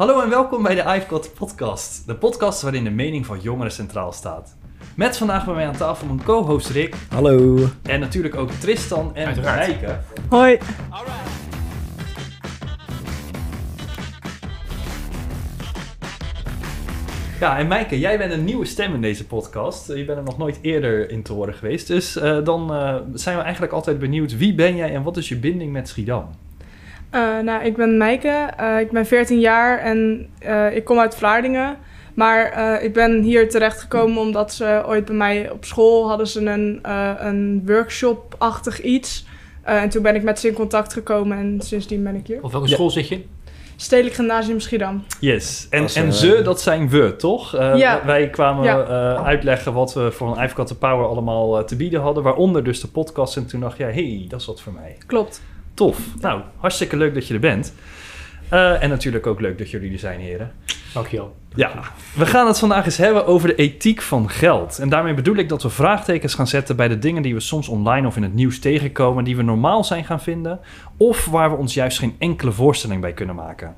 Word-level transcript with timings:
Hallo 0.00 0.20
en 0.20 0.28
welkom 0.28 0.62
bij 0.62 0.74
de 0.74 1.00
iPod 1.00 1.34
podcast. 1.34 2.06
De 2.06 2.14
podcast 2.14 2.62
waarin 2.62 2.84
de 2.84 2.90
mening 2.90 3.26
van 3.26 3.40
jongeren 3.40 3.72
centraal 3.72 4.12
staat. 4.12 4.56
Met 4.96 5.16
vandaag 5.16 5.44
bij 5.44 5.54
mij 5.54 5.66
aan 5.66 5.76
tafel 5.76 6.06
mijn 6.06 6.22
co-host 6.24 6.68
Rick 6.68 6.94
Hallo. 7.08 7.58
en 7.82 8.00
natuurlijk 8.00 8.34
ook 8.34 8.50
Tristan 8.50 9.14
en 9.14 9.26
Uiteraard. 9.26 9.66
Rijke. 9.66 9.98
Hoi. 10.28 10.58
Ja, 17.40 17.58
en 17.58 17.68
Mijke, 17.68 17.98
jij 17.98 18.18
bent 18.18 18.32
een 18.32 18.44
nieuwe 18.44 18.64
stem 18.64 18.94
in 18.94 19.00
deze 19.00 19.26
podcast. 19.26 19.86
Je 19.86 20.04
bent 20.04 20.18
er 20.18 20.24
nog 20.24 20.38
nooit 20.38 20.58
eerder 20.62 21.10
in 21.10 21.22
te 21.22 21.32
horen 21.32 21.54
geweest. 21.54 21.86
Dus 21.86 22.16
eh, 22.16 22.44
dan 22.44 22.74
eh, 22.74 22.96
zijn 23.14 23.36
we 23.36 23.42
eigenlijk 23.42 23.72
altijd 23.72 23.98
benieuwd, 23.98 24.36
wie 24.36 24.54
ben 24.54 24.76
jij 24.76 24.94
en 24.94 25.02
wat 25.02 25.16
is 25.16 25.28
je 25.28 25.36
binding 25.36 25.72
met 25.72 25.88
Schiedam? 25.88 26.30
Eh, 27.10 27.38
nou, 27.38 27.64
ik 27.64 27.76
ben 27.76 27.96
Meike. 27.96 28.48
Eh, 28.56 28.80
ik 28.80 28.90
ben 28.90 29.06
14 29.06 29.40
jaar 29.40 29.78
en 29.78 30.28
eh, 30.38 30.76
ik 30.76 30.84
kom 30.84 30.98
uit 30.98 31.14
Vlaardingen. 31.14 31.76
Maar 32.14 32.44
eh, 32.52 32.84
ik 32.84 32.92
ben 32.92 33.22
hier 33.22 33.48
terechtgekomen 33.48 34.18
omdat 34.22 34.52
ze 34.52 34.82
ooit 34.86 35.04
bij 35.04 35.14
mij 35.14 35.50
op 35.50 35.64
school 35.64 36.08
hadden 36.08 36.26
ze 36.26 36.40
een, 36.46 36.78
eh, 36.82 37.10
een 37.18 37.62
workshop-achtig 37.66 38.80
iets. 38.82 39.26
Eh, 39.62 39.82
en 39.82 39.88
toen 39.88 40.02
ben 40.02 40.14
ik 40.14 40.22
met 40.22 40.38
ze 40.40 40.48
in 40.48 40.54
contact 40.54 40.92
gekomen 40.92 41.38
en 41.38 41.60
sindsdien 41.60 42.02
ben 42.02 42.14
ik 42.14 42.26
hier. 42.26 42.42
Op 42.42 42.52
welke 42.52 42.68
Ja. 42.68 42.74
school 42.74 42.90
zit 42.90 43.08
je? 43.08 43.24
Stedelijk 43.76 44.14
Gymnasium 44.14 44.60
Schiedam. 44.60 45.04
Yes, 45.20 45.66
en, 45.70 45.88
ze, 46.12 46.40
dat 46.42 46.60
zijn 46.60 46.88
we, 46.88 47.16
toch? 47.16 47.54
Eh, 47.54 47.76
Ja. 47.76 48.04
Wij 48.06 48.30
kwamen 48.30 48.64
Ja. 48.64 48.82
eh, 49.16 49.24
uitleggen 49.24 49.72
wat 49.72 49.94
we 49.94 50.10
voor 50.10 50.36
een 50.36 50.44
Ivy 50.44 50.62
the 50.64 50.76
Power 50.78 51.06
allemaal 51.06 51.64
te 51.64 51.76
bieden 51.76 52.00
hadden. 52.00 52.22
Waaronder 52.22 52.64
dus 52.64 52.80
de 52.80 52.88
podcast. 52.88 53.36
En 53.36 53.46
toen 53.46 53.60
dacht 53.60 53.78
jij, 53.78 53.92
hey, 53.92 54.24
dat 54.28 54.40
is 54.40 54.46
wat 54.46 54.60
voor 54.60 54.72
mij. 54.72 54.96
Klopt. 55.06 55.42
Tof. 55.80 55.98
Nou, 56.20 56.40
hartstikke 56.56 56.96
leuk 56.96 57.14
dat 57.14 57.26
je 57.26 57.34
er 57.34 57.40
bent. 57.40 57.74
Eh, 58.48 58.82
en 58.82 58.88
natuurlijk 58.88 59.26
ook 59.26 59.40
leuk 59.40 59.58
dat 59.58 59.70
jullie 59.70 59.92
er 59.92 59.98
zijn, 59.98 60.20
heren. 60.20 60.52
Dankjewel. 60.94 61.36
Ja, 61.54 61.70
we 62.14 62.26
gaan 62.26 62.46
het 62.46 62.58
vandaag 62.58 62.84
eens 62.84 62.96
hebben 62.96 63.26
over 63.26 63.48
de 63.48 63.54
ethiek 63.54 64.02
van 64.02 64.30
geld. 64.30 64.78
En 64.78 64.88
daarmee 64.88 65.14
bedoel 65.14 65.36
ik 65.36 65.48
dat 65.48 65.62
we 65.62 65.70
vraagtekens 65.70 66.34
gaan 66.34 66.46
zetten 66.46 66.76
bij 66.76 66.88
de 66.88 66.98
dingen 66.98 67.22
die 67.22 67.34
we 67.34 67.40
soms 67.40 67.68
online 67.68 68.06
of 68.06 68.16
in 68.16 68.22
het 68.22 68.34
nieuws 68.34 68.58
tegenkomen, 68.58 69.24
die 69.24 69.36
we 69.36 69.42
normaal 69.42 69.84
zijn 69.84 70.04
gaan 70.04 70.20
vinden, 70.20 70.60
of 70.96 71.24
waar 71.26 71.50
we 71.50 71.56
ons 71.56 71.74
juist 71.74 71.98
geen 71.98 72.14
enkele 72.18 72.52
voorstelling 72.52 73.00
bij 73.00 73.12
kunnen 73.12 73.34
maken. 73.34 73.74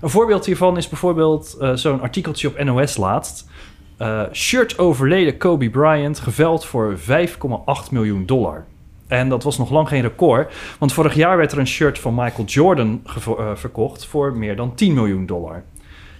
Een 0.00 0.10
voorbeeld 0.10 0.46
hiervan 0.46 0.76
is 0.76 0.88
bijvoorbeeld 0.88 1.56
eh, 1.60 1.72
zo'n 1.74 2.00
artikeltje 2.00 2.48
op 2.48 2.62
NOS 2.62 2.96
laatst. 2.96 3.50
Eh, 3.96 4.22
shirt 4.32 4.78
overleden 4.78 5.36
Kobe 5.36 5.70
Bryant 5.70 6.18
geveld 6.18 6.64
voor 6.64 6.98
5,8 6.98 7.90
miljoen 7.90 8.26
dollar. 8.26 8.64
En 9.08 9.28
dat 9.28 9.42
was 9.42 9.58
nog 9.58 9.70
lang 9.70 9.88
geen 9.88 10.02
record, 10.02 10.54
want 10.78 10.92
vorig 10.92 11.14
jaar 11.14 11.36
werd 11.36 11.52
er 11.52 11.58
een 11.58 11.66
shirt 11.66 11.98
van 11.98 12.14
Michael 12.14 12.46
Jordan 12.46 13.02
eh, 13.04 13.50
verkocht 13.54 14.06
voor 14.06 14.36
meer 14.36 14.56
dan 14.56 14.74
10 14.74 14.94
miljoen 14.94 15.26
dollar. 15.26 15.62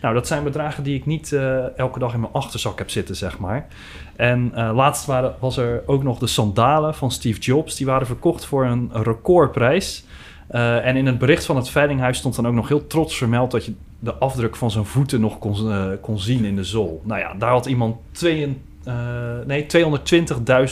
Nou, 0.02 0.14
dat 0.14 0.26
zijn 0.26 0.44
bedragen 0.44 0.82
die 0.82 0.96
ik 0.96 1.06
niet 1.06 1.32
eh, 1.32 1.78
elke 1.78 1.98
dag 1.98 2.14
in 2.14 2.20
mijn 2.20 2.32
achterzak 2.32 2.78
heb 2.78 2.90
zitten, 2.90 3.16
zeg 3.16 3.38
maar. 3.38 3.66
En 4.16 4.50
eh, 4.54 4.70
laatst 4.74 5.06
waren, 5.06 5.34
was 5.38 5.56
er 5.56 5.82
ook 5.86 6.02
nog 6.02 6.18
de 6.18 6.26
sandalen 6.26 6.94
van 6.94 7.10
Steve 7.10 7.40
Jobs. 7.40 7.76
Die 7.76 7.86
waren 7.86 8.06
verkocht 8.06 8.44
voor 8.44 8.64
een 8.64 8.90
recordprijs. 8.92 10.04
En 10.48 10.96
in 10.96 11.06
het 11.06 11.18
bericht 11.18 11.44
van 11.44 11.56
het 11.56 11.68
veilinghuis 11.68 12.18
stond 12.18 12.36
dan 12.36 12.46
ook 12.46 12.54
nog 12.54 12.68
heel 12.68 12.86
trots 12.86 13.16
vermeld... 13.16 13.50
dat 13.50 13.64
je 13.64 13.74
de 13.98 14.14
afdruk 14.14 14.56
van 14.56 14.70
zijn 14.70 14.84
voeten 14.84 15.20
nog 15.20 15.38
kon, 15.38 15.56
kon 16.00 16.18
zien 16.18 16.44
in 16.44 16.56
de 16.56 16.64
zool. 16.64 17.02
Nou 17.04 17.20
ja, 17.20 17.34
daar 17.34 17.50
had 17.50 17.66
iemand 17.66 17.96
twee, 18.12 18.42
eh, 18.44 18.50
nee, 19.46 19.66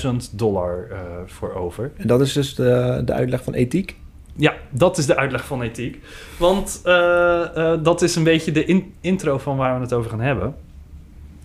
220.000 0.02 0.10
dollar 0.32 0.86
eh, 0.90 0.98
voor 1.26 1.54
over. 1.54 1.90
En 1.96 2.06
dat 2.06 2.20
is 2.20 2.32
dus 2.32 2.54
de, 2.54 3.02
de 3.04 3.12
uitleg 3.12 3.42
van 3.44 3.54
ethiek. 3.54 3.96
Ja, 4.36 4.54
dat 4.70 4.98
is 4.98 5.06
de 5.06 5.16
uitleg 5.16 5.44
van 5.46 5.62
ethiek. 5.62 6.04
Want 6.38 6.80
eh, 6.84 7.56
eh, 7.72 7.78
dat 7.82 8.02
is 8.02 8.16
een 8.16 8.24
beetje 8.24 8.52
de 8.52 8.64
in- 8.64 8.92
intro 9.00 9.38
van 9.38 9.56
waar 9.56 9.74
we 9.74 9.80
het 9.80 9.92
over 9.92 10.10
gaan 10.10 10.20
hebben. 10.20 10.54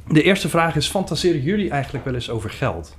De 0.07 0.23
eerste 0.23 0.49
vraag 0.49 0.75
is: 0.75 0.87
fantaseren 0.87 1.41
jullie 1.41 1.69
eigenlijk 1.69 2.05
wel 2.05 2.13
eens 2.13 2.29
over 2.29 2.49
geld? 2.49 2.97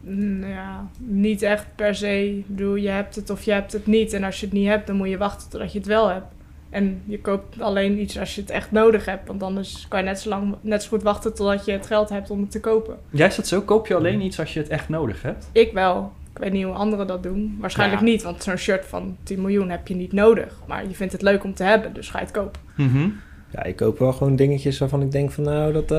Mm, 0.00 0.44
Ja, 0.46 0.86
niet 0.98 1.42
echt 1.42 1.66
per 1.74 1.94
se. 1.94 2.36
Ik 2.36 2.46
bedoel, 2.46 2.74
je 2.74 2.88
hebt 2.88 3.14
het 3.16 3.30
of 3.30 3.42
je 3.42 3.52
hebt 3.52 3.72
het 3.72 3.86
niet. 3.86 4.12
En 4.12 4.24
als 4.24 4.40
je 4.40 4.46
het 4.46 4.54
niet 4.54 4.66
hebt, 4.68 4.86
dan 4.86 4.96
moet 4.96 5.08
je 5.08 5.18
wachten 5.18 5.50
totdat 5.50 5.72
je 5.72 5.78
het 5.78 5.86
wel 5.88 6.08
hebt. 6.08 6.26
En 6.70 7.02
je 7.04 7.20
koopt 7.20 7.60
alleen 7.60 8.00
iets 8.00 8.18
als 8.18 8.34
je 8.34 8.40
het 8.40 8.50
echt 8.50 8.70
nodig 8.72 9.04
hebt. 9.04 9.26
Want 9.26 9.42
anders 9.42 9.86
kan 9.88 9.98
je 9.98 10.04
net 10.04 10.20
zo, 10.20 10.28
lang, 10.28 10.54
net 10.60 10.82
zo 10.82 10.88
goed 10.88 11.02
wachten 11.02 11.34
totdat 11.34 11.64
je 11.64 11.72
het 11.72 11.86
geld 11.86 12.08
hebt 12.08 12.30
om 12.30 12.40
het 12.40 12.50
te 12.50 12.60
kopen. 12.60 12.96
Jij 13.10 13.26
is 13.26 13.36
dat 13.36 13.46
zo? 13.46 13.60
Koop 13.60 13.86
je 13.86 13.94
alleen 13.94 14.20
iets 14.20 14.38
als 14.40 14.54
je 14.54 14.60
het 14.60 14.68
echt 14.68 14.88
nodig 14.88 15.22
hebt? 15.22 15.48
Ik 15.52 15.72
wel. 15.72 16.12
Ik 16.32 16.38
weet 16.44 16.52
niet 16.52 16.64
hoe 16.64 16.74
anderen 16.74 17.06
dat 17.06 17.22
doen. 17.22 17.56
Waarschijnlijk 17.60 18.00
Ja. 18.00 18.06
niet, 18.06 18.22
want 18.22 18.42
zo'n 18.42 18.56
shirt 18.56 18.86
van 18.86 19.16
10 19.22 19.40
miljoen 19.40 19.70
heb 19.70 19.86
je 19.88 19.94
niet 19.94 20.12
nodig. 20.12 20.54
Maar 20.66 20.88
je 20.88 20.94
vindt 20.94 21.12
het 21.12 21.22
leuk 21.22 21.44
om 21.44 21.54
te 21.54 21.62
hebben, 21.62 21.92
dus 21.94 22.10
ga 22.10 22.18
je 22.18 22.24
het 22.24 22.34
kopen. 22.34 22.60
Mhm. 22.76 23.08
Ja, 23.50 23.62
ik 23.64 23.76
koop 23.76 23.98
wel 23.98 24.12
gewoon 24.12 24.36
dingetjes 24.36 24.78
waarvan 24.78 25.02
ik 25.02 25.12
denk 25.12 25.30
van 25.30 25.44
nou, 25.44 25.72
dat, 25.72 25.90
eh, 25.90 25.98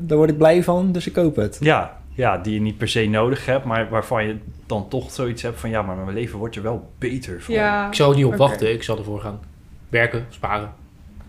daar 0.00 0.16
word 0.16 0.30
ik 0.30 0.38
blij 0.38 0.62
van, 0.62 0.92
dus 0.92 1.06
ik 1.06 1.12
koop 1.12 1.36
het. 1.36 1.56
Ja, 1.60 1.98
ja, 2.14 2.38
die 2.38 2.54
je 2.54 2.60
niet 2.60 2.78
per 2.78 2.88
se 2.88 3.06
nodig 3.06 3.46
hebt, 3.46 3.64
maar 3.64 3.88
waarvan 3.88 4.26
je 4.26 4.36
dan 4.66 4.88
toch 4.88 5.10
zoiets 5.10 5.42
hebt 5.42 5.60
van: 5.60 5.70
ja, 5.70 5.82
maar 5.82 5.96
mijn 5.96 6.16
leven 6.16 6.38
wordt 6.38 6.56
er 6.56 6.62
wel 6.62 6.90
beter 6.98 7.42
van. 7.42 7.54
Ja, 7.54 7.86
Ik 7.88 7.94
zou 7.94 8.10
er 8.10 8.16
niet 8.16 8.26
op 8.26 8.36
wachten. 8.36 8.72
Ik 8.72 8.82
zou 8.82 8.98
ervoor 8.98 9.20
gaan 9.20 9.40
werken, 9.90 10.26
sparen. 10.28 10.72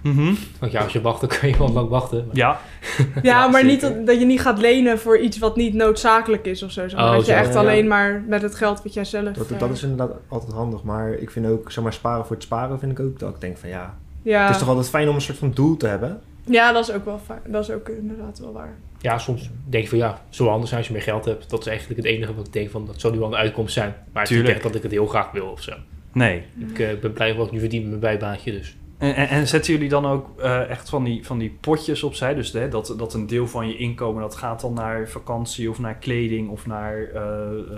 Mhm. 0.01 0.33
Want 0.59 0.71
ja, 0.71 0.81
als 0.83 0.93
je 0.93 1.01
wacht, 1.01 1.19
dan 1.19 1.29
kun 1.29 1.49
je 1.49 1.57
wel 1.57 1.71
lang 1.71 1.89
wachten. 1.89 2.25
Maar- 2.27 2.35
ja. 2.35 2.59
Ja, 2.97 3.05
Ja, 3.21 3.47
maar 3.47 3.63
niet 3.65 3.81
zeker. 3.81 3.97
dat, 3.97 4.05
dat 4.07 4.19
je 4.19 4.25
niet 4.25 4.41
gaat 4.41 4.57
lenen 4.59 4.99
voor 4.99 5.17
iets 5.19 5.37
wat 5.37 5.55
niet 5.55 5.73
noodzakelijk 5.73 6.45
is 6.45 6.63
of 6.63 6.71
zo. 6.71 6.87
zeg 6.87 6.99
maar. 6.99 7.09
Oh, 7.09 7.15
dat 7.15 7.25
je 7.25 7.33
echt 7.33 7.53
ja. 7.53 7.59
alleen 7.59 7.87
maar 7.87 8.23
met 8.27 8.41
het 8.41 8.55
geld 8.55 8.83
wat 8.83 8.93
jij 8.93 9.05
zelf... 9.05 9.33
Dat, 9.35 9.51
eh, 9.51 9.59
dat 9.59 9.69
is 9.69 9.83
inderdaad 9.83 10.11
altijd 10.27 10.51
handig, 10.53 10.83
maar 10.83 11.11
ik 11.13 11.31
vind 11.31 11.45
ook, 11.47 11.71
zeg 11.71 11.83
maar, 11.83 11.93
sparen 11.93 12.25
voor 12.25 12.35
het 12.35 12.45
sparen 12.45 12.79
vind 12.79 12.91
ik 12.91 12.99
ook 12.99 13.19
dat 13.19 13.29
ik 13.35 13.41
denk 13.41 13.57
van 13.57 13.69
ja, 13.69 13.97
ja. 14.21 14.41
het 14.41 14.51
is 14.51 14.57
toch 14.57 14.67
altijd 14.67 14.89
fijn 14.89 15.09
om 15.09 15.15
een 15.15 15.21
soort 15.21 15.37
van 15.37 15.51
doel 15.53 15.77
te 15.77 15.87
hebben. 15.87 16.21
ja, 16.45 16.71
dat 16.71 16.87
is 16.89 16.95
ook 16.95 17.05
wel 17.05 17.19
fijn. 17.25 17.39
Dat 17.45 17.63
is 17.63 17.71
ook 17.71 17.89
inderdaad 17.89 18.39
wel 18.39 18.53
waar. 18.53 18.73
Ja, 18.99 19.17
soms 19.17 19.49
denk 19.69 19.83
je 19.83 19.89
van 19.89 19.97
ja, 19.97 20.21
zo 20.29 20.47
anders 20.47 20.67
zijn 20.69 20.79
als 20.79 20.87
je 20.89 20.93
meer 20.95 21.03
geld 21.03 21.25
hebt. 21.25 21.49
Dat 21.49 21.59
is 21.59 21.67
eigenlijk 21.67 21.99
het 22.01 22.09
enige 22.09 22.35
wat 22.35 22.47
ik 22.47 22.53
denk 22.53 22.69
van, 22.69 22.85
dat 22.85 22.99
zou 22.99 23.13
nu 23.13 23.19
wel 23.19 23.27
een 23.27 23.35
uitkomst 23.35 23.73
zijn. 23.73 23.95
Maar 24.13 24.21
het 24.23 24.31
is 24.31 24.37
niet 24.37 24.47
echt 24.49 24.63
dat 24.63 24.75
ik 24.75 24.83
het 24.83 24.91
heel 24.91 25.05
graag 25.07 25.31
wil 25.31 25.45
of 25.47 25.61
zo. 25.61 25.71
Nee. 26.13 26.43
Ik 26.69 26.79
eh, 26.79 26.99
ben 26.99 27.13
blij 27.13 27.35
wat 27.35 27.45
ik 27.45 27.51
nu 27.51 27.59
verdien 27.59 27.81
met 27.81 27.89
mijn 27.89 28.01
bijbaantje, 28.01 28.51
dus. 28.51 28.75
En, 28.97 29.15
en, 29.15 29.27
en 29.27 29.47
zetten 29.47 29.73
jullie 29.73 29.89
dan 29.89 30.05
ook 30.05 30.39
eh, 30.39 30.69
echt 30.69 30.89
van 30.89 31.03
die, 31.03 31.25
van 31.25 31.37
die 31.37 31.57
potjes 31.61 32.03
opzij? 32.03 32.33
Dus 32.33 32.51
dat, 32.51 32.95
dat 32.97 33.13
een 33.13 33.27
deel 33.27 33.47
van 33.47 33.67
je 33.67 33.77
inkomen 33.77 34.21
dat 34.21 34.35
gaat 34.35 34.61
dan 34.61 34.73
naar 34.73 35.09
vakantie 35.09 35.69
of 35.69 35.79
naar 35.79 35.95
kleding 35.95 36.49
of 36.49 36.65
naar 36.65 37.03
eh, 37.13 37.77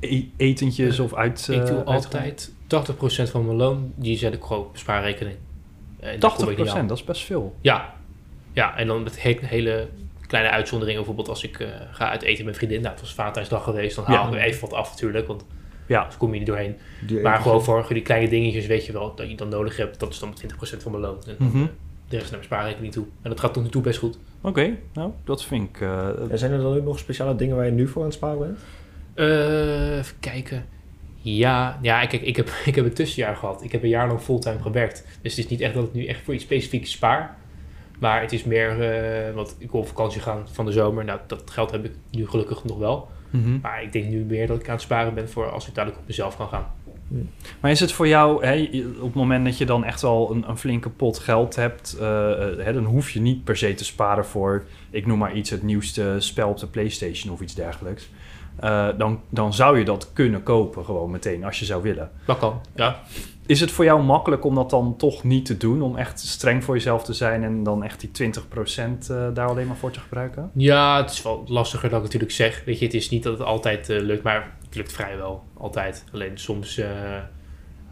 e- 0.00 0.28
etentjes 0.36 0.98
of 0.98 1.14
uit. 1.14 1.48
ik 1.50 1.66
doe 1.66 1.84
altijd 1.84 2.52
80% 2.52 3.30
van 3.30 3.44
mijn 3.44 3.56
loon, 3.56 3.92
die 3.94 4.16
zet 4.16 4.34
ik 4.34 4.42
gewoon 4.42 4.62
op 4.64 4.76
spaarrekening. 4.76 5.36
En 6.00 6.20
daar 6.20 6.32
kom 6.32 6.48
ik 6.48 6.58
niet 6.58 6.68
80%, 6.68 6.70
aan. 6.70 6.86
dat 6.86 6.96
is 6.98 7.04
best 7.04 7.24
veel. 7.24 7.54
Ja. 7.60 7.94
Ja, 8.52 8.76
en 8.76 8.86
dan 8.86 9.02
met 9.02 9.22
he- 9.22 9.38
hele 9.40 9.88
kleine 10.26 10.50
uitzonderingen. 10.50 10.98
Bijvoorbeeld 10.98 11.28
als 11.28 11.44
ik 11.44 11.68
ga 11.90 12.10
uit 12.10 12.22
eten 12.22 12.44
met 12.44 12.56
vriendin. 12.56 12.80
Nou, 12.80 12.92
het 12.92 13.00
was 13.00 13.14
Valentijnsdag 13.14 13.64
geweest. 13.64 13.96
Dan 13.96 14.04
haal 14.04 14.34
ik 14.34 14.42
even 14.42 14.60
wat 14.60 14.72
af 14.72 14.90
natuurlijk. 14.90 15.26
Want 15.26 15.44
Ja. 15.86 15.98
anders 15.98 16.16
kom 16.16 16.32
je 16.32 16.38
niet 16.38 16.46
doorheen. 16.46 16.74
Die 17.06 17.20
Maar 17.20 17.38
gewoon 17.40 17.64
voor 17.64 17.86
die 17.88 18.02
kleine 18.02 18.28
dingetjes 18.28 18.66
weet 18.66 18.86
je 18.86 18.92
wel 18.92 19.14
dat 19.14 19.30
je 19.30 19.36
dan 19.36 19.48
nodig 19.48 19.76
hebt. 19.76 20.00
Dat 20.00 20.10
is 20.12 20.18
dan 20.18 20.34
20% 20.34 20.82
van 20.82 20.90
mijn 20.92 21.02
loon. 21.04 21.16
En 21.26 21.34
dan 21.38 21.46
Mhm. 21.48 21.56
eh, 21.62 21.68
de 22.08 22.16
rest 22.16 22.30
naar 22.30 22.38
mijn 22.40 22.44
spaarrekening 22.44 22.92
toe. 22.92 23.04
En 23.22 23.30
dat 23.30 23.40
gaat 23.40 23.54
tot 23.54 23.62
nu 23.62 23.68
toe 23.68 23.82
best 23.82 23.98
goed. 23.98 24.18
Oké, 24.40 24.76
nou, 24.92 25.10
dat 25.24 25.44
vind 25.44 25.68
ik. 25.68 25.80
eh, 25.80 26.08
Ja, 26.30 26.36
zijn 26.36 26.52
er 26.52 26.58
dan 26.58 26.76
ook 26.76 26.84
nog 26.84 26.98
speciale 26.98 27.36
dingen 27.36 27.56
waar 27.56 27.64
je 27.64 27.70
nu 27.72 27.88
voor 27.88 28.00
aan 28.02 28.08
het 28.08 28.16
sparen 28.16 28.38
bent? 28.38 28.58
Eh, 29.14 29.96
even 29.98 30.16
kijken. 30.20 30.64
Ja, 31.20 31.78
ja 31.82 32.06
kijk, 32.06 32.22
ik 32.22 32.36
heb, 32.36 32.48
ik 32.64 32.74
heb 32.74 32.84
een 32.84 32.92
tussenjaar 32.94 33.36
gehad. 33.36 33.62
Ik 33.62 33.72
heb 33.72 33.82
een 33.82 33.88
jaar 33.88 34.06
lang 34.08 34.20
fulltime 34.20 34.62
gewerkt. 34.62 35.04
Dus 35.22 35.36
het 35.36 35.44
is 35.44 35.50
niet 35.50 35.60
echt 35.60 35.74
dat 35.74 35.84
ik 35.84 35.92
nu 35.92 36.06
echt 36.06 36.20
voor 36.24 36.34
iets 36.34 36.44
specifieks 36.44 36.90
spaar. 36.90 37.36
Maar 37.98 38.20
het 38.20 38.32
is 38.32 38.44
meer, 38.44 38.80
eh, 38.92 39.34
want 39.34 39.56
ik 39.58 39.70
wil 39.70 39.80
op 39.80 39.86
vakantie 39.88 40.20
gaan 40.20 40.42
van 40.52 40.64
de 40.64 40.72
zomer. 40.72 41.04
Nou, 41.04 41.20
dat 41.26 41.50
geld 41.50 41.70
heb 41.70 41.84
ik 41.84 41.92
nu 42.10 42.26
gelukkig 42.28 42.64
nog 42.64 42.78
wel. 42.78 43.08
Mhm. 43.40 43.58
Maar 43.62 43.82
ik 43.82 43.92
denk 43.92 44.04
nu 44.04 44.24
meer 44.24 44.46
dat 44.46 44.60
ik 44.60 44.66
aan 44.66 44.74
het 44.74 44.82
sparen 44.82 45.14
ben 45.14 45.28
voor 45.28 45.50
als 45.50 45.68
ik 45.68 45.74
dadelijk 45.74 46.00
op 46.00 46.06
mezelf 46.06 46.36
kan 46.36 46.48
gaan. 46.48 46.66
Maar 47.60 47.70
is 47.70 47.80
het 47.80 47.92
voor 47.92 48.08
jou, 48.08 48.44
hè, 48.46 48.68
op 48.98 49.04
het 49.04 49.14
moment 49.14 49.44
dat 49.44 49.58
je 49.58 49.66
dan 49.66 49.84
echt 49.84 50.00
wel 50.00 50.30
een, 50.30 50.48
een 50.48 50.58
flinke 50.58 50.90
pot 50.90 51.18
geld 51.18 51.56
hebt, 51.56 51.96
eh, 52.00 52.32
eh, 52.32 52.58
hè, 52.64 52.72
dan 52.72 52.84
hoef 52.84 53.10
je 53.10 53.20
niet 53.20 53.44
per 53.44 53.56
se 53.56 53.74
te 53.74 53.84
sparen 53.84 54.24
voor, 54.24 54.64
ik 54.90 55.06
noem 55.06 55.18
maar 55.18 55.34
iets, 55.34 55.50
het 55.50 55.62
nieuwste 55.62 56.16
spel 56.18 56.48
op 56.48 56.58
de 56.58 56.66
PlayStation 56.66 57.32
of 57.32 57.40
iets 57.40 57.54
dergelijks. 57.54 58.08
Eh, 58.56 58.88
dan, 58.98 59.20
dan 59.28 59.54
zou 59.54 59.78
je 59.78 59.84
dat 59.84 60.10
kunnen 60.12 60.42
kopen 60.42 60.84
gewoon 60.84 61.10
meteen, 61.10 61.44
als 61.44 61.58
je 61.58 61.64
zou 61.64 61.82
willen. 61.82 62.10
Dat 62.26 62.38
kan, 62.38 62.60
ja. 62.74 63.00
Is 63.46 63.60
het 63.60 63.70
voor 63.70 63.84
jou 63.84 64.02
makkelijk 64.02 64.44
om 64.44 64.54
dat 64.54 64.70
dan 64.70 64.96
toch 64.96 65.24
niet 65.24 65.46
te 65.46 65.56
doen? 65.56 65.82
Om 65.82 65.96
echt 65.96 66.20
streng 66.20 66.64
voor 66.64 66.74
jezelf 66.74 67.04
te 67.04 67.12
zijn 67.12 67.42
en 67.44 67.62
dan 67.62 67.84
echt 67.84 68.00
die 68.00 68.10
20% 68.10 69.10
eh, 69.10 69.26
daar 69.34 69.48
alleen 69.48 69.66
maar 69.66 69.76
voor 69.76 69.90
te 69.90 70.00
gebruiken? 70.00 70.50
Ja, 70.54 70.96
het 70.96 71.10
is 71.10 71.22
wel 71.22 71.44
lastiger 71.46 71.88
dan 71.88 71.98
ik 71.98 72.04
natuurlijk 72.04 72.32
zeg. 72.32 72.62
Weet 72.64 72.78
je, 72.78 72.84
het 72.84 72.94
is 72.94 73.10
niet 73.10 73.22
dat 73.22 73.38
het 73.38 73.46
altijd 73.46 73.90
eh, 73.90 74.00
lukt, 74.00 74.22
maar 74.22 74.56
het 74.64 74.74
lukt 74.74 74.92
vrijwel 74.92 75.44
altijd. 75.54 76.04
Alleen 76.12 76.38
soms, 76.38 76.80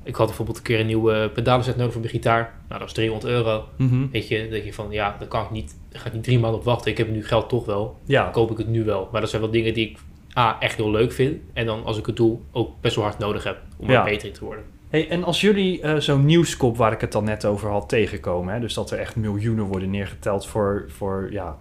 ik 0.05 0.15
had 0.15 0.27
bijvoorbeeld 0.27 0.57
een 0.57 0.63
keer 0.63 0.81
een 0.81 0.87
nieuwe 0.87 1.31
pedalenset 1.35 1.77
nodig 1.77 1.93
voor 1.93 2.01
mijn 2.01 2.13
gitaar. 2.13 2.55
Nou, 2.69 2.81
dat 2.81 2.89
is 2.89 2.95
300 2.95 3.33
euro. 3.33 3.65
Mhm. 3.77 4.09
Weet 4.11 4.29
je, 4.29 4.41
dan 4.41 4.51
denk 4.51 4.65
je 4.65 4.73
van, 4.73 4.91
ja, 4.91 5.17
daar 5.19 5.29
kan 5.29 5.45
ik 5.45 5.51
niet, 5.51 5.77
daar 5.89 6.01
ga 6.01 6.07
ik 6.07 6.13
niet 6.13 6.25
drie 6.25 6.39
maanden 6.39 6.59
op 6.59 6.65
wachten. 6.67 6.91
Ik 6.91 6.99
heb 6.99 7.11
nu 7.11 7.25
geld 7.25 7.49
toch 7.49 7.67
wel. 7.67 7.97
Ja, 8.05 8.23
Dan 8.23 8.33
koop 8.33 8.51
ik 8.51 8.59
het 8.59 8.69
nu 8.69 8.85
wel. 8.85 9.09
Maar 9.13 9.21
dat 9.21 9.31
zijn 9.31 9.43
wel 9.43 9.51
dingen 9.51 9.75
die 9.75 9.91
ik 9.91 9.99
A, 10.39 10.57
echt 10.61 10.77
heel 10.77 10.91
leuk 10.91 11.13
vind. 11.13 11.41
En 11.53 11.67
dan 11.67 11.85
als 11.85 11.99
ik 11.99 12.07
het 12.07 12.17
doe, 12.17 12.39
ook 12.53 12.71
best 12.81 12.95
wel 12.97 13.05
hard 13.05 13.19
nodig 13.19 13.45
heb 13.45 13.59
om 13.77 13.91
Ja. 13.91 13.99
er 13.99 14.05
beter 14.11 14.29
in 14.29 14.35
te 14.35 14.45
worden. 14.45 14.65
Hey, 14.89 15.09
en 15.09 15.25
als 15.25 15.41
jullie 15.41 15.81
eh, 15.81 15.97
zo'n 15.97 16.25
nieuwskop 16.25 16.77
waar 16.77 16.93
ik 16.93 17.01
het 17.01 17.13
dan 17.13 17.25
net 17.25 17.45
over 17.45 17.71
had 17.71 17.89
tegenkomen, 17.89 18.55
hè, 18.55 18.61
dus 18.61 18.75
dat 18.75 18.91
er 18.91 18.99
echt 18.99 19.17
miljoenen 19.17 19.65
worden 19.65 19.91
neergeteld 19.91 20.47
voor, 20.47 20.85
voor 20.89 21.29
ja, 21.31 21.57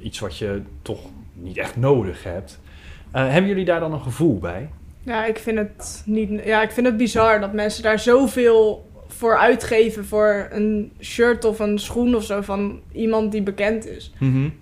iets 0.00 0.18
wat 0.18 0.38
je 0.38 0.62
toch 0.82 1.00
niet 1.32 1.56
echt 1.58 1.76
nodig 1.76 2.24
hebt, 2.24 2.60
eh, 3.10 3.28
hebben 3.28 3.46
jullie 3.50 3.64
daar 3.64 3.80
dan 3.80 3.92
een 3.92 4.00
gevoel 4.00 4.38
bij? 4.38 4.68
Ja, 5.02 5.24
ik 5.24 5.38
vind 5.38 5.58
het 5.58 6.02
niet. 6.06 6.44
Ja, 6.44 6.62
ik 6.62 6.70
vind 6.70 6.86
het 6.86 6.96
bizar 6.96 7.40
dat 7.40 7.52
mensen 7.52 7.82
daar 7.82 7.98
zoveel 7.98 8.90
voor 9.22 9.36
uitgeven 9.38 10.04
voor 10.04 10.48
een 10.50 10.92
shirt 11.00 11.44
of 11.44 11.58
een 11.58 11.78
schoen 11.78 12.14
of 12.14 12.24
zo 12.24 12.40
van 12.40 12.80
iemand 12.92 13.32
die 13.32 13.42
bekend 13.42 13.86
is. 13.86 14.12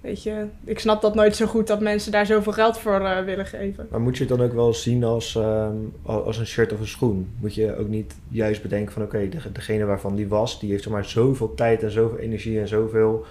Weet 0.00 0.22
je, 0.22 0.44
ik 0.64 0.78
snap 0.78 1.02
dat 1.02 1.14
nooit 1.14 1.36
zo 1.36 1.46
goed 1.46 1.66
dat 1.66 1.80
mensen 1.80 2.12
daar 2.12 2.26
zoveel 2.26 2.52
geld 2.52 2.78
voor 2.78 3.00
eh, 3.00 3.24
willen 3.24 3.46
geven. 3.46 3.86
Maar 3.90 4.00
moet 4.00 4.16
je 4.18 4.24
het 4.24 4.36
dan 4.36 4.46
ook 4.46 4.52
wel 4.52 4.74
zien 4.74 5.04
als, 5.04 5.36
ehm, 5.36 5.74
al- 6.02 6.24
als 6.24 6.38
een 6.38 6.46
shirt 6.46 6.72
of 6.72 6.80
een 6.80 6.86
schoen? 6.86 7.28
Moet 7.40 7.54
je 7.54 7.76
ook 7.76 7.88
niet 7.88 8.14
juist 8.28 8.62
bedenken 8.62 8.92
van 8.92 9.02
oké, 9.02 9.28
de- 9.28 9.52
degene 9.52 9.84
waarvan 9.84 10.16
die 10.16 10.28
was, 10.28 10.60
die 10.60 10.70
heeft 10.70 10.82
zeg 10.82 10.92
maar 10.92 11.04
zoveel 11.04 11.54
tijd 11.54 11.82
en 11.82 11.90
zoveel 11.90 12.18
energie 12.18 12.60
en 12.60 12.68
zoveel 12.68 13.24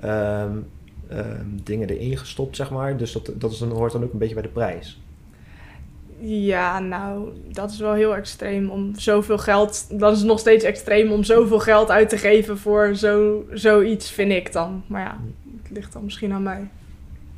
ehm, 0.00 0.52
ehm, 1.08 1.44
dingen 1.64 1.88
erin 1.88 2.16
gestopt, 2.18 2.56
zeg 2.56 2.70
maar. 2.70 2.96
Dus 2.96 3.12
dat, 3.12 3.30
dat 3.34 3.52
is 3.52 3.58
dan, 3.58 3.70
hoort 3.70 3.92
dan 3.92 4.04
ook 4.04 4.12
een 4.12 4.18
beetje 4.18 4.34
bij 4.34 4.42
de 4.42 4.48
prijs. 4.48 5.00
Ja, 6.20 6.78
nou, 6.78 7.28
dat 7.52 7.70
is 7.70 7.78
wel 7.78 7.92
heel 7.94 8.16
extreem 8.16 8.70
om 8.70 8.92
zoveel 8.98 9.38
geld. 9.38 9.98
Dat 9.98 10.16
is 10.16 10.22
nog 10.22 10.38
steeds 10.38 10.64
extreem 10.64 11.12
om 11.12 11.24
zoveel 11.24 11.58
geld 11.60 11.90
uit 11.90 12.08
te 12.08 12.16
geven 12.18 12.58
voor 12.58 12.94
zo, 12.94 13.44
zoiets, 13.52 14.10
vind 14.10 14.32
ik 14.32 14.52
dan. 14.52 14.84
Maar 14.86 15.00
ja, 15.02 15.18
het 15.62 15.70
ligt 15.70 15.92
dan 15.92 16.04
misschien 16.04 16.32
aan 16.32 16.42
mij. 16.42 16.68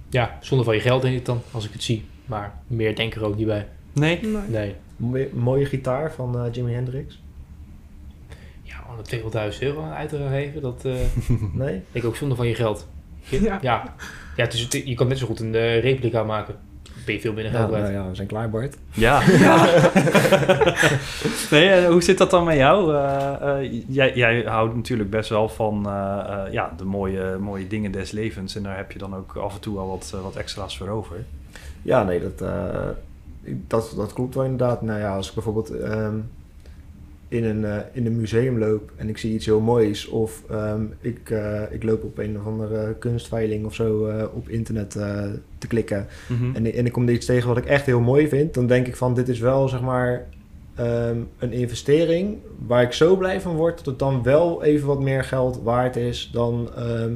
Ja, 0.08 0.38
zonder 0.40 0.66
van 0.66 0.74
je 0.74 0.80
geld 0.80 1.02
denk 1.02 1.16
ik 1.16 1.24
dan, 1.24 1.40
als 1.50 1.64
ik 1.66 1.72
het 1.72 1.82
zie. 1.82 2.04
Maar 2.26 2.52
meer 2.66 2.96
denk 2.96 3.14
ik 3.14 3.20
er 3.20 3.26
ook 3.26 3.36
niet 3.36 3.46
bij. 3.46 3.68
Nee? 3.92 4.20
Nee. 4.22 4.42
Nee. 4.48 4.74
Mooie, 4.96 5.28
mooie 5.32 5.66
gitaar 5.66 6.12
van 6.12 6.38
eh, 6.38 6.52
Jimi 6.52 6.72
Hendrix. 6.72 7.22
Ja, 8.62 8.74
om 8.90 8.98
er 9.32 9.52
200.000 9.52 9.58
euro 9.60 9.82
aan 9.82 9.92
uit 9.92 10.08
te 10.08 10.26
geven, 10.30 10.62
dat 10.62 10.84
eh 10.84 10.94
Nee? 11.52 11.80
ik 11.92 12.04
ook 12.04 12.16
zonde 12.16 12.34
van 12.34 12.46
je 12.48 12.54
geld. 12.54 12.86
Je- 13.28 13.42
Ja. 13.42 13.58
ja. 13.62 13.94
ja 14.36 14.44
het 14.44 14.52
is, 14.52 14.60
het- 14.60 14.72
je 14.84 14.94
kan 14.94 15.08
net 15.08 15.18
zo 15.18 15.26
goed 15.26 15.40
een 15.40 15.54
eh, 15.54 15.80
replica 15.82 16.22
maken. 16.22 16.54
Ben 17.04 17.14
je 17.14 17.20
veel 17.20 17.32
minder 17.32 17.52
Ja, 17.52 17.58
geld 17.58 17.70
nou 17.70 17.82
kwijt. 17.82 17.96
ja, 17.96 18.08
we 18.08 18.14
zijn 18.14 18.28
klaar, 18.28 18.50
Bart. 18.50 18.76
Ja. 18.94 19.20
nee, 21.50 21.68
eh, 21.70 21.88
hoe 21.88 22.02
zit 22.02 22.18
dat 22.18 22.30
dan 22.30 22.44
met 22.44 22.56
jou? 22.56 22.94
Eh, 22.94 23.60
eh, 23.62 23.82
jij, 23.88 24.14
jij 24.14 24.42
houdt 24.46 24.74
natuurlijk 24.76 25.10
best 25.10 25.28
wel 25.28 25.48
van 25.48 25.86
eh, 25.86 26.18
eh, 26.46 26.52
ja, 26.52 26.72
de 26.76 26.84
mooie, 26.84 27.36
mooie 27.40 27.66
dingen 27.66 27.92
des 27.92 28.10
levens. 28.10 28.56
En 28.56 28.62
daar 28.62 28.76
heb 28.76 28.92
je 28.92 28.98
dan 28.98 29.16
ook 29.16 29.36
af 29.36 29.54
en 29.54 29.60
toe 29.60 29.78
al 29.78 29.88
wat, 29.88 30.14
wat 30.22 30.36
extra's 30.36 30.76
voor 30.78 30.88
over. 30.88 31.16
Ja, 31.82 32.02
nee, 32.04 32.20
dat, 32.20 32.48
eh, 32.48 32.88
dat, 33.66 33.92
dat 33.96 34.12
klopt 34.12 34.34
wel 34.34 34.44
inderdaad. 34.44 34.82
Nou 34.82 34.98
ja, 35.00 35.16
als 35.16 35.28
ik 35.28 35.34
bijvoorbeeld 35.34 35.70
ehm, 35.70 36.14
in, 37.30 37.44
een, 37.44 37.64
eh, 37.64 37.76
in 37.92 38.06
een 38.06 38.16
museum 38.16 38.58
loop 38.58 38.92
en 38.96 39.08
ik 39.08 39.18
zie 39.18 39.34
iets 39.34 39.46
heel 39.46 39.60
moois... 39.60 40.08
of 40.08 40.42
ehm, 40.50 40.84
ik, 41.00 41.30
eh, 41.30 41.62
ik 41.70 41.82
loop 41.82 42.04
op 42.04 42.18
een 42.18 42.38
of 42.38 42.46
andere 42.46 42.94
kunstveiling 42.94 43.64
of 43.64 43.74
zo 43.74 44.06
eh, 44.06 44.24
op 44.34 44.48
internet 44.48 44.90
te 45.58 45.66
klikken... 45.68 46.06
Mhm. 46.28 46.56
En, 46.56 46.72
en 46.72 46.86
ik 46.86 46.92
kom 46.92 47.06
er 47.06 47.14
iets 47.14 47.26
tegen 47.26 47.48
wat 47.48 47.56
ik 47.56 47.66
echt 47.66 47.86
heel 47.86 48.00
mooi 48.00 48.28
vind... 48.28 48.54
dan 48.54 48.66
denk 48.66 48.86
ik 48.86 48.96
van, 48.96 49.14
dit 49.14 49.28
is 49.28 49.38
wel 49.38 49.68
zeg 49.68 49.80
maar 49.80 50.26
ehm, 50.74 51.18
een 51.38 51.52
investering... 51.52 52.38
waar 52.66 52.82
ik 52.82 52.92
zo 52.92 53.16
blij 53.16 53.40
van 53.40 53.56
word 53.56 53.76
dat 53.76 53.86
het 53.86 53.98
dan 53.98 54.22
wel 54.22 54.62
even 54.62 54.86
wat 54.86 55.00
meer 55.00 55.24
geld 55.24 55.60
waard 55.62 55.96
is... 55.96 56.30
dan, 56.32 56.70
ehm, 56.76 57.12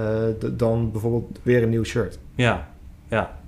eh, 0.00 0.50
dan 0.52 0.92
bijvoorbeeld 0.92 1.40
weer 1.42 1.62
een 1.62 1.68
nieuw 1.68 1.84
shirt. 1.84 2.18
Ja, 2.34 2.68
ja. 3.08 3.39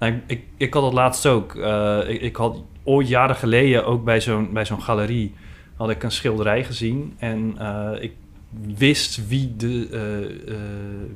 Nou, 0.00 0.20
ik, 0.26 0.42
ik, 0.56 0.74
had 0.74 0.82
dat 0.82 0.92
laatst 0.92 1.26
ook. 1.26 1.54
Eh, 1.54 1.98
ik, 2.08 2.20
ik 2.20 2.36
had 2.36 2.62
ooit 2.84 3.08
jaren 3.08 3.36
geleden 3.36 3.86
ook 3.86 4.04
bij 4.04 4.20
zo'n, 4.20 4.52
bij 4.52 4.64
zo'n 4.64 4.82
galerie... 4.82 5.34
had 5.76 5.90
ik 5.90 6.02
een 6.02 6.10
schilderij 6.10 6.64
gezien. 6.64 7.14
En 7.18 7.54
eh, 7.58 8.02
ik 8.02 8.12
wist 8.76 9.28
wie, 9.28 9.56
de, 9.56 9.88
eh, 10.46 10.56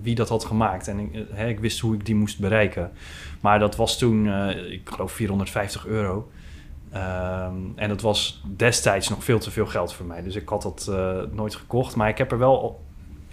wie 0.03 0.15
dat 0.15 0.29
had 0.29 0.45
gemaakt. 0.45 0.89
En 0.89 0.99
ik, 0.99 1.27
hè, 1.33 1.49
ik 1.49 1.61
wist 1.61 1.81
hoe 1.81 1.95
ik 1.95 2.07
die 2.07 2.15
moest 2.15 2.39
bereiken. 2.39 2.93
Maar 3.41 3.59
dat 3.59 3.77
was 3.77 3.99
toen, 3.99 4.29
ik 4.71 4.81
geloof, 4.85 5.13
450 5.13 5.87
euro. 5.87 6.31
Ehm, 6.91 7.57
en 7.75 7.89
dat 7.89 8.01
was 8.01 8.43
destijds 8.57 9.09
nog 9.09 9.25
veel 9.25 9.39
te 9.39 9.51
veel 9.51 9.67
geld 9.67 9.93
voor 9.93 10.07
mij. 10.07 10.23
Dus 10.23 10.37
ik 10.37 10.49
had 10.49 10.63
dat 10.63 10.91
nooit 11.33 11.55
gekocht. 11.55 11.97
Maar 11.97 12.09
ik 12.09 12.19
heb 12.19 12.33
er 12.33 12.39
wel 12.39 12.81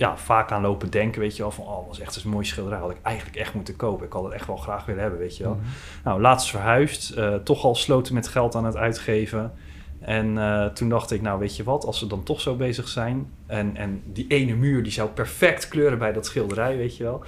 ja, 0.02 0.18
vaak 0.18 0.52
aan 0.52 0.62
lopen 0.62 0.90
denken, 0.90 1.22
weet 1.22 1.36
je 1.36 1.42
wel. 1.42 1.52
Van, 1.52 1.66
oh, 1.66 1.76
dat 1.76 1.88
was 1.88 2.00
echt 2.00 2.24
een 2.24 2.30
mooi 2.30 2.46
schilderij. 2.46 2.80
Had 2.80 2.92
ik 2.92 2.98
eigenlijk 3.02 3.38
echt 3.38 3.54
moeten 3.54 3.76
kopen. 3.76 4.06
Ik 4.06 4.14
had 4.14 4.24
het 4.24 4.34
echt 4.34 4.48
wel 4.48 4.58
graag 4.58 4.86
willen 4.86 5.02
hebben, 5.02 5.20
weet 5.20 5.38
je 5.38 5.44
wel. 5.44 5.60
Nou, 6.04 6.22
laatst 6.22 6.50
verhuisd. 6.50 7.10
eh, 7.10 7.36
toch 7.36 7.64
al 7.64 7.76
sloten 7.76 8.14
met 8.14 8.28
geld 8.28 8.56
aan 8.56 8.66
het 8.66 8.76
uitgeven. 8.76 9.54
En 10.00 10.38
eh, 10.38 10.66
toen 10.66 10.90
dacht 10.90 11.12
ik, 11.12 11.22
nou 11.22 11.40
weet 11.40 11.56
je 11.56 11.64
wat, 11.64 11.86
als 11.86 12.00
ze 12.00 12.08
dan 12.08 12.24
toch 12.24 12.42
zo 12.42 12.56
bezig 12.56 12.88
zijn... 12.88 13.32
en, 13.46 13.76
en 13.76 14.02
die 14.06 14.26
ene 14.28 14.56
muur 14.56 14.84
die 14.84 14.92
zou 14.92 15.10
perfect 15.10 15.68
kleuren 15.68 15.98
bij 15.98 16.14
dat 16.14 16.26
schilderij, 16.26 16.78
weet 16.78 16.98
je 16.98 17.04
wel. 17.04 17.24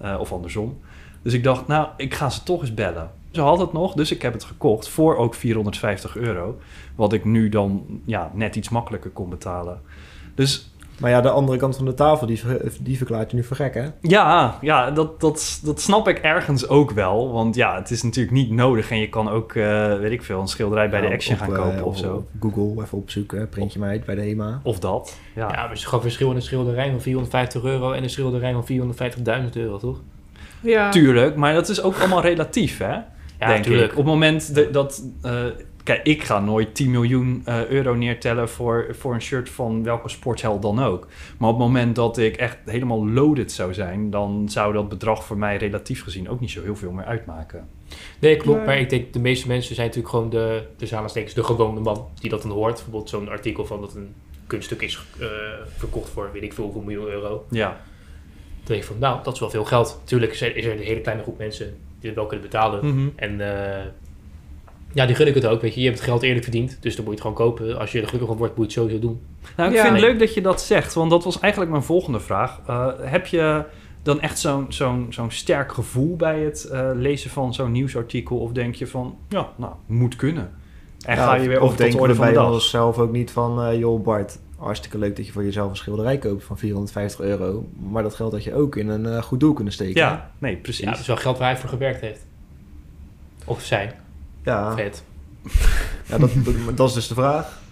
Eh, 0.00 0.16
of 0.20 0.32
andersom. 0.32 0.80
Dus 1.22 1.32
ik 1.32 1.42
dacht, 1.42 1.66
nou, 1.66 1.88
ik 1.96 2.14
ga 2.14 2.30
ze 2.30 2.42
toch 2.42 2.60
eens 2.60 2.74
bellen. 2.74 3.10
Ze 3.30 3.40
had 3.40 3.58
het 3.58 3.72
nog, 3.72 3.94
dus 3.94 4.10
ik 4.10 4.22
heb 4.22 4.32
het 4.32 4.44
gekocht 4.44 4.88
voor 4.88 5.16
ook 5.16 5.34
450 5.34 6.16
euro. 6.16 6.58
Wat 6.94 7.12
ik 7.12 7.24
nu 7.24 7.48
dan 7.48 8.00
ja, 8.04 8.30
net 8.34 8.56
iets 8.56 8.68
makkelijker 8.68 9.10
kon 9.10 9.28
betalen. 9.30 9.80
Dus 10.34 10.73
Maar 11.00 11.10
ja, 11.10 11.20
de 11.20 11.30
andere 11.30 11.58
kant 11.58 11.76
van 11.76 11.84
de 11.84 11.94
tafel, 11.94 12.26
die, 12.26 12.40
die 12.80 12.96
verklaart 12.96 13.30
je 13.30 13.36
nu 13.36 13.44
voor 13.44 13.56
gek, 13.56 13.74
hè? 13.74 13.86
ja, 14.00 14.58
ja 14.60 14.90
dat, 14.90 15.20
dat, 15.20 15.60
dat 15.62 15.80
snap 15.80 16.08
ik 16.08 16.18
ergens 16.18 16.68
ook 16.68 16.90
wel. 16.90 17.32
Want 17.32 17.54
ja, 17.54 17.74
het 17.76 17.90
is 17.90 18.02
natuurlijk 18.02 18.34
niet 18.34 18.50
nodig. 18.50 18.90
En 18.90 18.98
je 18.98 19.08
kan 19.08 19.28
ook, 19.30 19.54
eh, 19.54 19.98
weet 19.98 20.12
ik 20.12 20.22
veel, 20.22 20.40
een 20.40 20.48
schilderij 20.48 20.88
bij 20.88 21.00
de 21.00 21.08
Action 21.10 21.34
op, 21.34 21.40
gaan 21.40 21.54
eh, 21.54 21.62
kopen 21.62 21.84
of 21.84 21.98
zo. 21.98 22.26
Google 22.40 22.82
even 22.82 22.98
opzoeken, 22.98 23.48
printje 23.48 23.78
mij 23.78 23.88
uit 23.88 24.04
bij 24.04 24.14
de 24.14 24.20
HEMA. 24.20 24.60
Of 24.62 24.78
dat. 24.78 25.18
Ja, 25.34 25.48
Ja, 25.48 25.54
maar 25.56 25.68
het 25.68 25.78
is 25.78 25.84
gewoon 25.84 26.00
verschil 26.02 26.30
in 26.30 26.36
een 26.36 26.42
schilderij 26.42 26.90
van 26.90 27.00
450 27.00 27.64
euro 27.64 27.92
en 27.92 28.02
een 28.02 28.10
schilderij 28.10 28.52
van 28.52 28.66
450.000 29.44 29.50
euro, 29.54 29.78
toch? 29.78 30.00
Ja. 30.60 30.90
tuurlijk. 30.90 31.36
Maar 31.36 31.54
dat 31.54 31.68
is 31.68 31.82
ook 31.82 31.98
allemaal 31.98 32.20
relatief, 32.20 32.78
hè? 32.78 32.92
Ja, 33.38 33.48
natuurlijk. 33.48 33.90
Op 33.90 33.96
het 33.96 34.06
moment 34.06 34.72
dat... 34.72 35.04
eh, 35.22 35.32
kijk, 35.84 36.02
ik 36.02 36.22
ga 36.22 36.40
nooit 36.40 36.74
10 36.74 36.90
miljoen 36.90 37.42
eh, 37.44 37.66
euro 37.66 37.94
neertellen 37.94 38.48
voor, 38.48 38.86
voor 38.90 39.14
een 39.14 39.22
shirt 39.22 39.48
van 39.48 39.82
welke 39.82 40.08
sportheld 40.08 40.62
dan 40.62 40.82
ook. 40.82 41.06
Maar 41.38 41.48
op 41.48 41.58
het 41.58 41.66
moment 41.66 41.96
dat 41.96 42.18
ik 42.18 42.36
echt 42.36 42.58
helemaal 42.64 43.08
loaded 43.08 43.52
zou 43.52 43.74
zijn... 43.74 44.10
dan 44.10 44.48
zou 44.48 44.72
dat 44.72 44.88
bedrag 44.88 45.24
voor 45.24 45.38
mij 45.38 45.56
relatief 45.56 46.02
gezien 46.02 46.28
ook 46.28 46.40
niet 46.40 46.50
zo 46.50 46.62
heel 46.62 46.76
veel 46.76 46.92
meer 46.92 47.04
uitmaken. 47.04 47.68
Nee, 48.18 48.36
klopt. 48.36 48.58
Nee. 48.58 48.66
Maar 48.66 48.78
ik 48.78 48.90
denk, 48.90 49.12
de 49.12 49.18
meeste 49.18 49.48
mensen 49.48 49.74
zijn 49.74 49.86
natuurlijk 49.86 50.14
gewoon 50.14 50.30
de, 50.30 50.62
de 50.76 50.96
aanstekens, 50.96 51.34
de 51.34 51.44
gewone 51.44 51.80
man 51.80 52.08
die 52.20 52.30
dat 52.30 52.42
dan 52.42 52.50
hoort. 52.50 52.74
Bijvoorbeeld 52.74 53.08
zo'n 53.08 53.28
artikel 53.28 53.66
van 53.66 53.80
dat 53.80 53.94
een 53.94 54.14
kunststuk 54.46 54.82
is 54.82 55.04
eh, 55.18 55.26
verkocht 55.76 56.10
voor 56.10 56.30
weet 56.32 56.42
ik 56.42 56.52
veel 56.52 56.64
hoeveel 56.64 56.82
miljoen 56.82 57.08
euro. 57.08 57.44
Ja, 57.50 57.68
Dan 57.68 57.76
denk 58.64 58.80
ik 58.80 58.86
van, 58.86 58.98
nou, 58.98 59.22
dat 59.22 59.34
is 59.34 59.40
wel 59.40 59.50
veel 59.50 59.64
geld. 59.64 59.98
Natuurlijk 60.00 60.32
is 60.32 60.40
er, 60.40 60.56
is 60.56 60.64
er 60.64 60.72
een 60.72 60.78
hele 60.78 61.00
kleine 61.00 61.22
groep 61.22 61.38
mensen 61.38 61.76
die 61.98 62.08
het 62.08 62.18
wel 62.18 62.26
kunnen 62.26 62.46
betalen. 62.46 62.86
Mhm. 62.86 63.08
En 63.16 63.40
eh, 63.40 63.84
ja, 64.94 65.06
die 65.06 65.14
gun 65.14 65.26
ik 65.26 65.34
het 65.34 65.46
ook. 65.46 65.60
Weet 65.60 65.74
je. 65.74 65.80
je 65.80 65.86
hebt 65.86 65.98
het 65.98 66.08
geld 66.08 66.22
eerlijk 66.22 66.42
verdiend, 66.42 66.76
dus 66.80 66.96
dan 66.96 67.04
moet 67.04 67.18
je 67.18 67.20
het 67.24 67.32
gewoon 67.34 67.48
kopen. 67.48 67.78
Als 67.78 67.92
je 67.92 67.98
er 68.00 68.04
gelukkig 68.04 68.28
van 68.28 68.38
wordt, 68.38 68.56
moet 68.56 68.72
je 68.72 68.80
het 68.80 68.88
sowieso 68.90 69.06
doen. 69.08 69.20
Nou, 69.56 69.70
ik 69.70 69.76
Ja. 69.76 69.82
vind 69.82 69.94
het 69.94 70.02
leuk 70.04 70.18
dat 70.18 70.34
je 70.34 70.40
dat 70.40 70.62
zegt, 70.62 70.94
want 70.94 71.10
dat 71.10 71.24
was 71.24 71.40
eigenlijk 71.40 71.70
mijn 71.72 71.82
volgende 71.82 72.20
vraag. 72.20 72.60
Eh, 72.66 72.86
heb 73.00 73.26
je 73.26 73.64
dan 74.02 74.20
echt 74.20 74.38
zo'n 74.38 74.66
zo'n 74.68 75.06
zo'n 75.10 75.30
sterk 75.30 75.72
gevoel 75.72 76.16
bij 76.16 76.40
het 76.40 76.64
eh, 76.64 76.90
lezen 76.94 77.30
van 77.30 77.54
zo'n 77.54 77.72
nieuwsartikel? 77.72 78.38
Of 78.38 78.52
denk 78.52 78.74
je 78.74 78.86
van, 78.86 79.16
ja, 79.28 79.48
nou, 79.56 79.72
moet 79.86 80.16
kunnen. 80.16 80.50
En 81.06 81.16
Ja, 81.16 81.24
ga 81.24 81.34
je 81.34 81.48
weer 81.48 81.60
of 81.60 81.64
over 81.64 81.76
tot 81.84 81.92
de 81.92 81.98
orde 81.98 82.14
van 82.14 82.26
de 82.26 82.32
bij 82.32 82.42
dag? 82.42 82.52
onszelf 82.52 82.98
ook 82.98 83.12
niet 83.12 83.30
van... 83.30 83.62
eh 83.62 83.78
joh 83.78 84.02
Bart, 84.04 84.38
hartstikke 84.56 84.98
leuk 84.98 85.16
dat 85.16 85.26
je 85.26 85.32
voor 85.32 85.44
jezelf 85.44 85.70
een 85.70 85.76
schilderij 85.76 86.18
koopt 86.18 86.44
van 86.44 86.58
450 86.58 87.20
euro. 87.20 87.68
Maar 87.90 88.02
dat 88.02 88.14
geld 88.14 88.32
had 88.32 88.44
je 88.44 88.54
ook 88.54 88.76
in 88.76 88.88
een 88.88 89.06
eh, 89.06 89.22
goed 89.22 89.40
doel 89.40 89.52
kunnen 89.52 89.72
steken. 89.72 90.00
Ja, 90.00 90.30
nee, 90.38 90.56
precies. 90.56 90.84
Ja, 90.84 90.90
dat 90.90 91.00
is 91.00 91.06
wel 91.06 91.16
geld 91.16 91.38
waar 91.38 91.48
hij 91.50 91.58
voor 91.60 91.68
gewerkt 91.68 92.00
heeft. 92.00 92.26
Of 93.44 93.62
zij. 93.62 93.92
Ja, 94.44 94.74
Vet. 94.76 95.04
ja 96.08 96.18
dat, 96.18 96.30
dat, 96.34 96.76
dat 96.76 96.88
is 96.88 96.94
dus 96.94 97.08
de 97.08 97.14
vraag. 97.14 97.62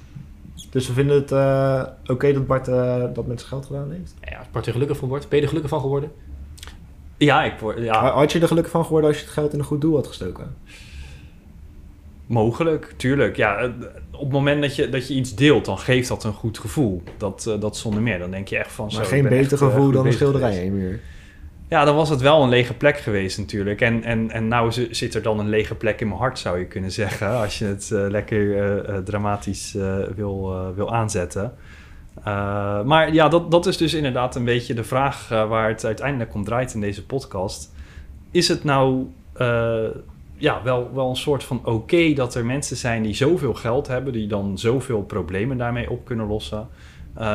Dus 0.71 0.87
we 0.87 0.93
vinden 0.93 1.17
het 1.17 1.33
eh, 1.33 1.83
oké 2.07 2.33
dat 2.33 2.47
Bart 2.47 2.69
eh, 2.69 3.05
dat 3.15 3.27
met 3.27 3.39
zijn 3.39 3.51
geld 3.51 3.67
gedaan 3.67 3.91
heeft. 3.91 4.15
Ja, 4.21 4.39
als 4.39 4.47
Bart 4.51 4.67
er 4.67 4.73
gelukkig 4.73 4.97
van 4.97 5.09
wordt. 5.09 5.29
Ben 5.29 5.37
je 5.37 5.43
er 5.43 5.49
gelukkig 5.49 5.73
van 5.73 5.81
geworden? 5.81 6.13
Ja, 7.17 7.45
ik 7.45 7.59
word, 7.59 7.79
ja, 7.79 8.13
Had 8.13 8.33
je 8.33 8.41
er 8.41 8.47
gelukkig 8.47 8.73
van 8.73 8.85
geworden 8.85 9.09
als 9.09 9.19
je 9.19 9.25
het 9.25 9.33
geld 9.33 9.53
in 9.53 9.59
een 9.59 9.65
goed 9.65 9.81
doel 9.81 9.95
had 9.95 10.07
gestoken? 10.07 10.57
mogelijk, 12.33 12.95
tuurlijk. 12.97 13.37
Ja, 13.37 13.57
eh, 13.57 13.71
op 14.11 14.21
het 14.21 14.33
moment 14.33 14.63
dat 14.63 14.77
je, 14.77 14.89
dat 14.89 15.09
je 15.09 15.15
iets 15.15 15.35
deelt, 15.35 15.65
dan 15.65 15.79
geeft 15.79 16.09
dat 16.09 16.25
een 16.25 16.33
goed 16.33 16.59
gevoel. 16.59 17.03
Dat, 17.17 17.47
eh, 17.47 17.61
dat 17.61 17.77
zonder 17.77 18.03
meer. 18.03 18.19
Dan 18.19 18.31
denk 18.31 18.49
je 18.49 18.59
echt 18.59 18.73
van... 18.73 18.91
zo, 18.91 18.97
Maar 18.97 19.07
geen 19.07 19.23
beter 19.23 19.53
echt, 19.53 19.63
gevoel 19.63 19.91
dan 19.91 20.07
een 20.07 20.13
schilderij 20.13 20.65
in 20.65 20.77
muur. 20.77 21.01
Ja, 21.73 21.85
dan 21.85 21.95
was 21.95 22.09
het 22.09 22.21
wel 22.21 22.43
een 22.43 22.49
lege 22.49 22.75
plek 22.75 22.99
geweest 22.99 23.39
natuurlijk. 23.39 23.81
En, 23.81 24.05
en, 24.05 24.31
en 24.31 24.49
nou 24.49 24.73
zi- 24.73 24.89
zit 24.91 25.15
er 25.15 25.23
dan 25.23 25.39
een 25.39 25.49
lege 25.49 25.75
plek 25.75 26.01
in 26.01 26.09
mijn 26.09 26.21
hart, 26.21 26.39
zou 26.39 26.59
je 26.59 26.65
kunnen 26.65 26.91
zeggen. 26.91 27.29
Als 27.43 27.59
je 27.59 27.65
het 27.65 27.91
eh, 27.91 28.07
lekker 28.09 28.57
eh, 28.57 28.97
eh, 28.97 29.05
dramatisch 29.05 29.77
wil, 30.15 30.73
wil 30.75 30.95
aanzetten. 30.95 31.55
Maar 32.85 33.13
ja, 33.13 33.29
dat, 33.29 33.51
dat 33.51 33.67
is 33.67 33.77
dus 33.77 33.95
inderdaad 33.95 34.37
een 34.37 34.45
beetje 34.45 34.75
de 34.75 34.85
vraag 34.85 35.29
waar 35.29 35.69
het 35.69 35.85
uiteindelijk 35.85 36.35
om 36.35 36.45
draait 36.45 36.75
in 36.75 36.81
deze 36.81 37.07
podcast. 37.07 37.73
Is 38.31 38.49
het 38.49 38.65
nou, 38.65 39.07
ja, 40.37 40.63
wel, 40.63 40.91
wel 40.95 41.09
een 41.09 41.17
soort 41.17 41.45
van 41.45 41.61
oké 41.65 42.13
dat 42.13 42.35
er 42.35 42.47
mensen 42.47 42.77
zijn 42.77 43.03
die 43.03 43.15
zoveel 43.15 43.55
geld 43.55 43.87
hebben, 43.87 44.13
die 44.13 44.27
dan 44.27 44.59
zoveel 44.59 45.03
problemen 45.03 45.57
daarmee 45.57 45.91
op 45.91 46.05
kunnen 46.05 46.27
lossen. 46.27 46.69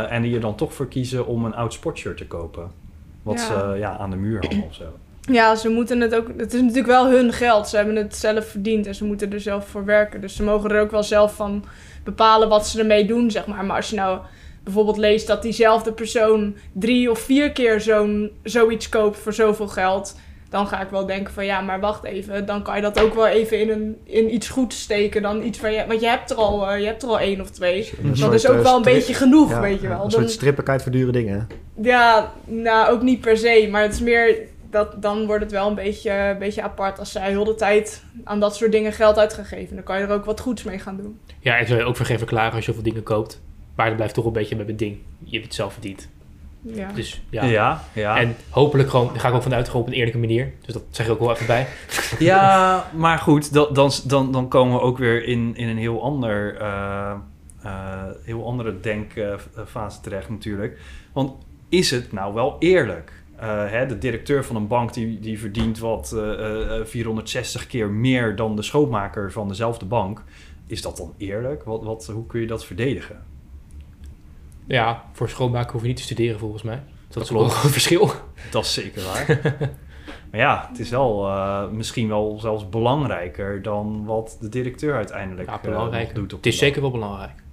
en 0.09 0.21
die 0.21 0.35
er 0.35 0.41
dan 0.41 0.55
toch 0.55 0.73
voor 0.73 0.87
kiezen 0.87 1.27
om 1.27 1.45
een 1.45 1.55
oud 1.55 1.73
sportshirt 1.73 2.17
te 2.17 2.27
kopen. 2.27 2.86
Wat 3.27 3.39
Ja. 3.39 3.71
ze 3.71 3.77
ja, 3.77 3.97
aan 3.97 4.09
de 4.09 4.15
muur 4.15 4.45
hangen 4.49 4.65
of 4.65 4.73
zo. 4.73 4.83
Ja, 5.21 5.55
ze 5.55 5.69
moeten 5.69 6.01
het 6.01 6.15
ook. 6.15 6.27
Het 6.37 6.53
is 6.53 6.61
natuurlijk 6.61 6.87
wel 6.87 7.09
hun 7.09 7.33
geld. 7.33 7.67
Ze 7.67 7.75
hebben 7.75 7.95
het 7.95 8.15
zelf 8.15 8.45
verdiend 8.47 8.87
en 8.87 8.95
ze 8.95 9.05
moeten 9.05 9.33
er 9.33 9.39
zelf 9.41 9.67
voor 9.67 9.85
werken. 9.85 10.21
Dus 10.21 10.35
ze 10.35 10.43
mogen 10.43 10.69
er 10.71 10.81
ook 10.81 10.91
wel 10.91 11.03
zelf 11.03 11.35
van 11.35 11.63
bepalen 12.03 12.49
wat 12.49 12.67
ze 12.67 12.79
ermee 12.79 13.05
doen, 13.05 13.31
zeg 13.31 13.47
maar. 13.47 13.65
Maar 13.65 13.75
als 13.75 13.89
je 13.89 13.95
nou 13.95 14.19
bijvoorbeeld 14.63 14.97
leest 14.97 15.27
dat 15.27 15.41
diezelfde 15.41 15.91
persoon 15.93 16.55
drie 16.71 17.11
of 17.11 17.19
vier 17.19 17.51
keer 17.51 17.81
zo'n, 17.81 18.31
zoiets 18.43 18.89
koopt 18.89 19.17
voor 19.17 19.33
zoveel 19.33 19.67
geld. 19.67 20.15
Dan 20.49 20.67
ga 20.67 20.81
ik 20.81 20.89
wel 20.89 21.05
denken 21.05 21.33
van 21.33 21.45
ja, 21.45 21.61
maar 21.61 21.79
wacht 21.79 22.03
even. 22.03 22.45
Dan 22.45 22.63
kan 22.63 22.75
je 22.75 22.81
dat 22.81 23.01
ook 23.01 23.13
wel 23.13 23.27
even 23.27 23.59
in, 23.59 23.69
een, 23.69 23.97
in 24.03 24.33
iets 24.33 24.49
goeds 24.49 24.81
steken 24.81 25.21
dan 25.21 25.43
iets 25.43 25.59
van 25.59 25.73
je. 25.73 25.85
Want 25.87 25.99
je 26.01 26.07
hebt 26.07 26.31
er 26.31 26.37
al, 26.37 26.69
eh, 26.69 26.79
je 26.79 26.85
hebt 26.85 27.03
er 27.03 27.09
al 27.09 27.19
één 27.19 27.41
of 27.41 27.49
twee. 27.49 27.89
Een 28.01 28.07
Dat 28.07 28.17
soort, 28.17 28.33
is 28.33 28.47
ook 28.47 28.57
eh, 28.57 28.63
wel 28.63 28.75
een 28.75 28.81
beetje 28.81 29.13
genoeg, 29.13 29.49
ja, 29.49 29.61
weet 29.61 29.81
je 29.81 29.87
wel. 29.87 30.03
Een 30.03 30.11
soort 30.11 30.31
strippelijkheid 30.31 30.81
voor 30.83 30.91
dure 30.91 31.11
dingen. 31.11 31.47
ja, 31.81 32.31
nou 32.45 32.91
ook 32.91 33.01
niet 33.01 33.21
per 33.21 33.37
se, 33.37 33.67
maar 33.71 33.81
het 33.81 33.93
is 33.93 34.01
meer 34.01 34.37
dat 34.69 35.01
dan 35.01 35.25
wordt 35.25 35.43
het 35.43 35.51
wel 35.51 35.67
een 35.67 35.75
beetje, 35.75 36.11
een 36.11 36.37
beetje 36.37 36.61
apart 36.61 36.99
als 36.99 37.11
zij 37.11 37.29
heel 37.29 37.43
de 37.43 37.55
tijd 37.55 38.03
aan 38.23 38.39
dat 38.39 38.55
soort 38.55 38.71
dingen 38.71 38.93
geld 38.93 39.17
uitgegeven. 39.17 39.75
Dan 39.75 39.83
kan 39.83 39.99
je 39.99 40.05
er 40.05 40.11
ook 40.13 40.25
wat 40.25 40.39
goeds 40.39 40.63
mee 40.63 40.79
gaan 40.79 40.97
doen. 40.97 41.19
Ja, 41.39 41.57
en 41.57 41.67
zou 41.67 41.79
je 41.79 41.85
ook 41.85 41.95
voor 41.95 42.05
geen 42.05 42.17
verklaren 42.17 42.51
als 42.53 42.65
je 42.65 42.71
zoveel 42.71 42.83
dingen 42.91 43.03
koopt. 43.03 43.41
Maar 43.75 43.85
dat 43.87 43.95
blijft 43.95 44.13
toch 44.13 44.25
een 44.25 44.33
beetje 44.33 44.55
met 44.55 44.67
het 44.67 44.79
ding. 44.79 44.97
Je 45.23 45.31
hebt 45.31 45.45
het 45.45 45.53
zelf 45.53 45.73
verdiend. 45.73 46.09
Ja. 46.61 46.91
Dus 46.91 47.21
ja. 47.29 47.45
Ja, 47.45 47.83
ja. 47.93 48.17
En 48.17 48.35
hopelijk 48.49 48.89
gewoon, 48.89 49.07
daar 49.07 49.19
ga 49.19 49.27
ik 49.27 49.33
ook 49.33 49.43
vanuit, 49.43 49.67
gewoon 49.67 49.81
op 49.81 49.87
een 49.87 49.93
eerlijke 49.93 50.19
manier. 50.19 50.53
Dus 50.65 50.73
dat 50.73 50.83
zeg 50.89 51.05
ik 51.05 51.11
ook 51.11 51.19
wel 51.19 51.31
even 51.31 51.45
bij. 51.45 51.67
Ja, 52.19 52.89
maar 52.93 53.17
goed, 53.17 53.53
dan, 53.53 53.73
dan, 53.73 53.91
dan, 54.05 54.31
dan 54.31 54.47
komen 54.47 54.75
we 54.75 54.81
ook 54.81 54.97
weer 54.97 55.23
in, 55.23 55.55
in 55.55 55.67
een 55.67 55.77
heel, 55.77 56.03
ander, 56.03 56.57
eh, 56.57 57.13
eh, 57.61 58.03
heel 58.23 58.45
andere 58.45 58.79
denkfase 58.79 60.01
terecht 60.01 60.29
natuurlijk. 60.29 60.79
Want 61.13 61.31
is 61.69 61.91
het 61.91 62.11
nou 62.11 62.33
wel 62.33 62.55
eerlijk? 62.59 63.11
Eh, 63.37 63.69
hè, 63.69 63.85
de 63.85 63.97
directeur 63.97 64.45
van 64.45 64.55
een 64.55 64.67
bank 64.67 64.93
die, 64.93 65.19
die 65.19 65.39
verdient 65.39 65.79
wat 65.79 66.11
eh, 66.11 66.79
eh, 66.79 66.85
460 66.85 67.67
keer 67.67 67.89
meer 67.89 68.35
dan 68.35 68.55
de 68.55 68.61
schoonmaker 68.61 69.31
van 69.31 69.47
dezelfde 69.47 69.85
bank. 69.85 70.23
Is 70.67 70.81
dat 70.81 70.97
dan 70.97 71.13
eerlijk? 71.17 71.63
Wat, 71.63 71.83
wat, 71.83 72.05
hoe 72.05 72.25
kun 72.25 72.41
je 72.41 72.47
dat 72.47 72.65
verdedigen? 72.65 73.23
Ja, 74.67 75.03
voor 75.11 75.29
schoonmaken 75.29 75.71
hoef 75.71 75.81
je 75.81 75.87
niet 75.87 75.97
te 75.97 76.03
studeren 76.03 76.39
volgens 76.39 76.63
mij. 76.63 76.83
Dat 77.07 77.23
is 77.23 77.29
wel 77.29 77.43
een 77.43 77.49
groot 77.49 77.71
verschil. 77.71 78.11
Dat 78.51 78.63
is 78.63 78.73
zeker 78.73 79.03
waar. 79.03 79.39
maar 80.31 80.39
ja, 80.39 80.67
het 80.69 80.79
is 80.79 80.89
wel 80.89 81.27
eh, 81.27 81.69
misschien 81.69 82.07
wel 82.07 82.39
zelfs 82.39 82.69
belangrijker 82.69 83.61
dan 83.61 84.05
wat 84.05 84.37
de 84.41 84.49
directeur 84.49 84.95
uiteindelijk 84.95 85.49
Ja, 85.49 85.91
eh, 85.91 86.13
doet. 86.13 86.33
Op 86.33 86.37
Het 86.37 86.53
is 86.53 86.57
zeker 86.57 86.81
wel 86.81 86.91
belangrijk. 86.91 87.43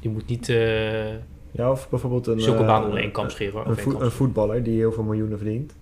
Je 0.00 0.08
moet 0.08 0.26
niet 0.26 0.48
eh 0.48 1.12
Ja, 1.50 1.70
of 1.70 1.88
bijvoorbeeld 1.88 2.26
een, 2.26 2.40
zulke 2.40 2.60
eh, 2.60 2.66
baan 2.66 2.84
onder 2.84 2.98
één 2.98 3.12
kam 3.12 3.30
scheren. 3.30 3.52
hoor. 3.52 3.66
een, 3.66 3.76
kam 3.76 4.02
een 4.02 4.10
voetballer 4.10 4.62
die 4.62 4.78
heel 4.78 4.92
veel 4.92 5.04
miljoenen 5.04 5.38
verdient. 5.38 5.74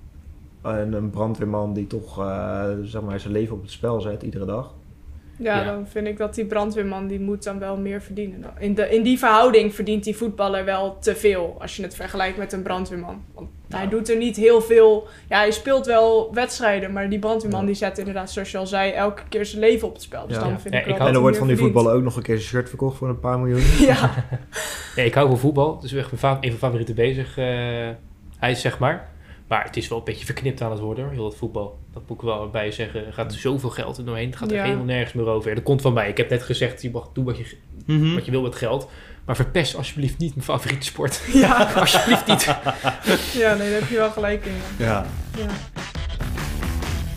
En 0.62 0.92
een 0.92 1.11
brandweerman 1.11 1.73
die 1.73 1.87
toch 1.87 2.18
eh, 2.18 2.64
zeg 2.83 3.02
maar, 3.02 3.21
zijn 3.21 3.33
leven 3.33 3.54
op 3.54 3.62
het 3.62 3.71
spel 3.71 4.00
zet 4.00 4.23
iedere 4.23 4.45
dag. 4.45 4.75
Ja, 5.38 5.59
Ja. 5.59 5.64
dan 5.64 5.87
vind 5.87 6.07
ik 6.07 6.16
dat 6.16 6.35
die 6.35 6.45
brandweerman 6.45 7.07
die 7.07 7.21
moet 7.21 7.42
dan 7.45 7.59
wel 7.59 7.76
meer 7.76 8.02
verdienen. 8.02 8.45
In, 8.59 8.75
de, 8.75 8.88
in 8.90 9.02
die 9.02 9.18
verhouding 9.18 9.75
verdient 9.75 10.04
die 10.04 10.16
voetballer 10.16 10.64
wel 10.64 10.99
te 11.00 11.14
veel 11.16 11.57
als 11.61 11.76
je 11.76 11.83
het 11.83 11.95
vergelijkt 11.95 12.37
met 12.38 12.52
een 12.52 12.62
brandweerman. 12.62 13.23
Want 13.35 13.49
hij 13.68 13.88
doet 13.88 14.11
er 14.11 14.16
niet 14.16 14.37
heel 14.37 14.61
veel. 14.61 15.07
Ja, 15.28 15.38
hij 15.38 15.50
speelt 15.50 15.87
wel 15.87 16.30
wedstrijden, 16.35 16.92
maar 16.92 17.09
die 17.09 17.18
brandweerman 17.18 17.61
Ja. 17.61 17.66
die 17.66 17.75
zet 17.75 17.99
inderdaad, 17.99 18.30
zoals 18.30 18.50
je 18.50 18.59
al 18.59 18.66
zei, 18.66 18.90
elke 18.92 19.23
keer 19.28 19.47
zijn 19.47 19.61
leven 19.61 19.88
op 19.88 19.92
het 19.95 20.02
spel. 20.02 20.26
Dus 20.26 20.37
Ja. 20.37 20.42
dan 20.42 20.61
vind 20.61 20.75
Ja, 20.75 20.80
ik 20.80 20.87
ik 20.87 20.97
wel 20.97 21.07
en 21.07 21.12
dan 21.12 21.23
wordt 21.23 21.37
van 21.37 21.47
die 21.47 21.57
voetballer 21.57 21.95
ook 21.95 22.02
nog 22.02 22.16
een 22.16 22.23
keer 22.23 22.37
zijn 22.37 22.49
shirt 22.49 22.68
verkocht 22.68 22.97
voor 22.97 23.09
een 23.09 23.21
paar 23.21 23.38
miljoen. 23.38 23.61
Ja, 23.87 24.11
Ja, 24.97 25.02
ik 25.02 25.14
hou 25.14 25.28
van 25.28 25.38
voetbal. 25.38 25.78
Dus 25.80 25.92
echt 25.92 26.07
mijn 26.07 26.18
fa- 26.18 26.28
een 26.30 26.37
van 26.40 26.49
mijn 26.49 26.59
favoriete 26.59 26.95
bezig. 26.95 27.38
eh, 27.38 27.45
hij 28.38 28.50
is 28.50 28.61
zeg 28.61 28.78
maar. 28.78 29.09
Maar 29.49 29.64
het 29.64 29.76
is 29.76 29.88
wel 29.88 29.99
een 29.99 30.05
beetje 30.05 30.25
verknipt 30.25 30.61
aan 30.62 30.71
het 30.71 30.81
worden, 30.81 31.05
hoor, 31.05 31.12
heel 31.12 31.23
dat 31.23 31.37
voetbal. 31.37 31.78
Dat 31.93 32.02
moet 32.07 32.17
ik 32.17 32.23
wel 32.25 32.50
bij 32.50 32.64
je 32.64 32.73
zeggen. 32.73 33.07
Er 33.07 33.12
gaat 33.12 33.33
zoveel 33.35 33.71
geld 33.71 33.97
er 33.99 34.05
doorheen. 34.05 34.26
Het 34.26 34.37
gaat 34.37 34.50
er 34.50 34.57
Ja. 34.57 34.62
helemaal 34.64 34.85
nergens 34.85 35.12
meer 35.12 35.26
over. 35.26 35.49
Ja, 35.49 35.55
dat 35.55 35.64
komt 35.64 35.81
van 35.81 35.93
mij. 35.93 36.09
Ik 36.09 36.17
heb 36.17 36.31
net 36.31 36.43
gezegd, 36.43 36.83
je 36.83 36.90
mag 36.90 37.11
doen 37.12 37.25
wat 37.25 37.38
je, 37.38 37.57
Mhm. 37.87 38.14
wat 38.14 38.25
je 38.25 38.31
wil 38.31 38.43
met 38.43 38.55
geld. 38.55 38.90
Maar 39.25 39.37
verpest 39.37 39.76
alsjeblieft 39.76 40.19
niet 40.19 40.35
mijn 40.35 40.45
favoriete 40.47 40.87
sport. 40.87 41.23
ja. 41.33 41.64
alsjeblieft 41.81 42.26
niet. 42.26 42.45
ja, 43.43 43.55
nee, 43.55 43.71
daar 43.71 43.81
heb 43.81 43.88
je 43.88 43.97
wel 43.97 44.11
gelijk 44.11 44.45
in. 44.45 44.52
Ja. 44.85 45.07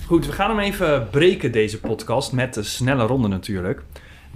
Goed, 0.05 0.25
we 0.25 0.31
gaan 0.31 0.50
hem 0.50 0.59
even 0.59 1.07
breken, 1.09 1.51
deze 1.51 1.79
podcast, 1.79 2.31
met 2.31 2.53
de 2.53 2.63
snelle 2.63 3.03
ronde 3.05 3.27
natuurlijk. 3.27 3.83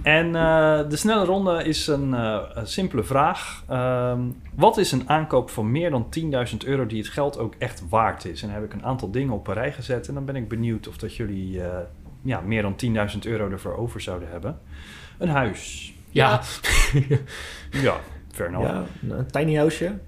En 0.02 0.26
eh, 0.26 0.88
de 0.88 0.96
snelle 0.96 1.24
ronde 1.24 1.64
is 1.64 1.86
een, 1.86 2.14
eh, 2.14 2.40
een 2.54 2.66
simpele 2.66 3.02
vraag. 3.02 3.64
Ehm, 3.68 4.20
wat 4.54 4.76
is 4.76 4.92
een 4.92 5.08
aankoop 5.08 5.50
van 5.50 5.70
meer 5.70 5.90
dan 5.90 6.08
10.000 6.10 6.64
euro 6.64 6.86
die 6.86 6.98
het 6.98 7.08
geld 7.08 7.38
ook 7.38 7.54
echt 7.58 7.88
waard 7.88 8.24
is? 8.24 8.42
En 8.42 8.48
dan 8.48 8.56
heb 8.56 8.66
ik 8.66 8.72
een 8.72 8.84
aantal 8.84 9.10
dingen 9.10 9.34
op 9.34 9.46
een 9.46 9.54
rij 9.54 9.72
gezet 9.72 10.08
en 10.08 10.14
dan 10.14 10.24
ben 10.24 10.36
ik 10.36 10.48
benieuwd 10.48 10.88
of 10.88 10.96
dat 10.96 11.16
jullie 11.16 11.62
eh, 11.62 11.78
ja, 12.22 12.40
meer 12.40 12.62
dan 12.62 12.76
10.000 12.76 13.18
euro 13.26 13.50
ervoor 13.50 13.76
over 13.76 14.00
zouden 14.00 14.28
hebben. 14.30 14.58
Een 15.18 15.28
huis. 15.28 15.94
Ja, 16.10 16.40
Ja, 17.70 17.96
fair 18.34 18.48
enough. 18.48 18.68
Ja, 18.68 18.84
een 19.08 19.26
tiny 19.26 19.54
houseje. 19.54 19.98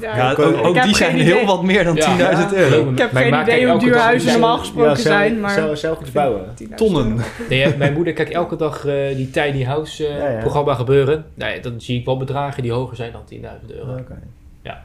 Ja, 0.00 0.30
ook, 0.38 0.72
die 0.72 0.82
geen 0.82 0.94
zijn 0.94 1.14
idee. 1.18 1.34
heel 1.34 1.46
wat 1.46 1.62
meer 1.62 1.84
dan 1.84 1.94
10.000 1.96 2.00
Ja. 2.00 2.48
euro. 2.52 2.90
Ik 2.90 2.98
heb 2.98 3.12
Mijn 3.12 3.32
geen 3.32 3.42
idee 3.42 3.68
hoe 3.70 3.78
duur 3.80 3.96
huizen 3.98 4.30
normaal 4.32 4.58
gesproken 4.58 4.96
zelf- 4.96 5.16
zijn, 5.16 5.40
maar... 5.40 5.50
zelf, 5.50 5.78
zelf 5.78 6.00
iets 6.00 6.12
bouwen. 6.12 6.44
10.000 6.62 6.74
Tonnen. 6.76 7.16
Nee, 7.48 7.76
mijn 7.76 7.92
moeder 7.92 8.12
kijkt 8.12 8.30
elke 8.32 8.56
dag 8.56 8.86
eh, 8.86 9.16
die 9.16 9.30
Tiny 9.30 9.64
House 9.64 10.06
eh, 10.06 10.18
Ja, 10.18 10.28
ja. 10.30 10.40
programma 10.40 10.74
gebeuren. 10.74 11.24
Nee, 11.34 11.60
dan 11.60 11.80
zie 11.80 11.98
ik 11.98 12.04
wel 12.04 12.16
bedragen 12.16 12.62
die 12.62 12.72
hoger 12.72 12.96
zijn 12.96 13.12
dan 13.12 13.22
10.000 13.32 13.76
euro. 13.76 13.92
Oké. 13.98 14.18
Ja. 14.62 14.84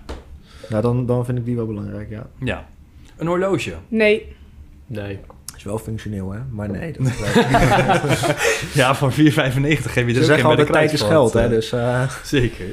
Nou, 0.70 0.82
dan, 0.82 1.06
dan 1.06 1.26
vind 1.26 1.38
ik 1.38 1.46
die 1.46 1.56
wel 1.56 1.66
belangrijk, 1.66 2.10
ja. 2.10 2.26
Ja. 2.44 2.66
Een 3.18 3.28
horloge. 3.28 3.74
Nee, 3.88 4.36
Nee. 4.88 5.20
Is 5.58 5.64
wel 5.64 5.78
functioneel, 5.78 6.32
hè? 6.32 6.40
Maar 6.52 6.70
nee, 6.70 6.94
dat 6.98 7.08
Ja, 8.74 8.96
van 8.96 9.12
4,95 9.18 9.18
geef 9.18 10.08
je 10.08 10.14
dus 10.14 10.22
in 10.22 10.28
bij 10.28 10.38
de 10.38 10.44
altijd 10.44 10.72
tijd 10.72 10.94
is 10.94 11.02
geld, 11.02 11.34
hè? 11.34 11.44
eh. 11.44 11.50
Dus 11.50 11.74
uh, 11.74 12.02
Zeker. 12.24 12.66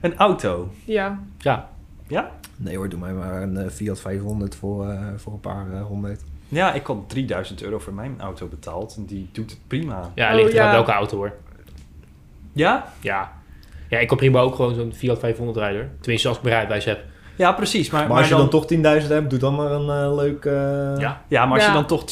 Een 0.00 0.16
auto. 0.16 0.70
ja. 0.84 1.20
Ja, 1.38 1.68
Ja? 2.06 2.30
nee 2.56 2.76
hoor, 2.76 2.88
doe 2.88 2.98
mij 3.00 3.12
maar 3.12 3.42
een 3.42 3.56
eh, 3.56 3.70
Fiat 3.70 4.00
500 4.00 4.54
voor, 4.54 4.88
eh, 4.88 5.06
voor 5.16 5.32
een 5.32 5.40
paar 5.40 5.72
eh, 5.72 5.82
honderd. 5.82 6.22
Ja, 6.48 6.72
ik 6.72 6.86
had 6.86 7.08
3000 7.08 7.62
euro 7.62 7.78
voor 7.78 7.92
mijn 7.92 8.20
auto 8.20 8.46
betaald. 8.46 8.94
En 8.96 9.04
die 9.04 9.28
doet 9.32 9.50
het 9.50 9.60
prima. 9.66 10.10
ja 10.14 10.28
Oh, 10.30 10.34
ligt 10.36 10.48
er 10.48 10.54
ja. 10.54 10.64
aan 10.66 10.72
welke 10.72 10.92
auto 10.92 11.16
hoor. 11.16 11.32
Ja? 12.52 12.92
Ja. 13.00 13.32
Ja, 13.88 13.98
ik 13.98 14.08
kan 14.08 14.16
prima 14.16 14.40
ook 14.40 14.54
gewoon 14.54 14.74
zo'n 14.74 14.92
Fiat 14.92 15.18
500 15.18 15.58
rijden. 15.58 15.96
Tenminste, 16.00 16.28
als 16.28 16.36
ik 16.36 16.42
bereidwijs 16.42 16.84
heb. 16.84 17.04
Ja, 17.40 17.52
precies. 17.52 17.90
Maar, 17.90 18.08
Maar, 18.08 18.18
als 18.18 18.28
je 18.28 18.34
dan, 18.34 18.48
toch 18.48 18.66
10.000 19.02 19.08
hebt, 19.08 19.30
doe 19.30 19.38
dan 19.38 19.54
maar 19.54 19.70
een 19.70 19.88
eh, 20.04 20.14
leuk... 20.14 20.44
eh, 20.44 20.52
Ja. 20.98 21.22
Ja, 21.28 21.44
maar 21.46 21.54
als 21.54 21.62
Ja. 21.62 21.68
je 21.68 21.74
dan 21.74 21.86
toch 21.86 22.04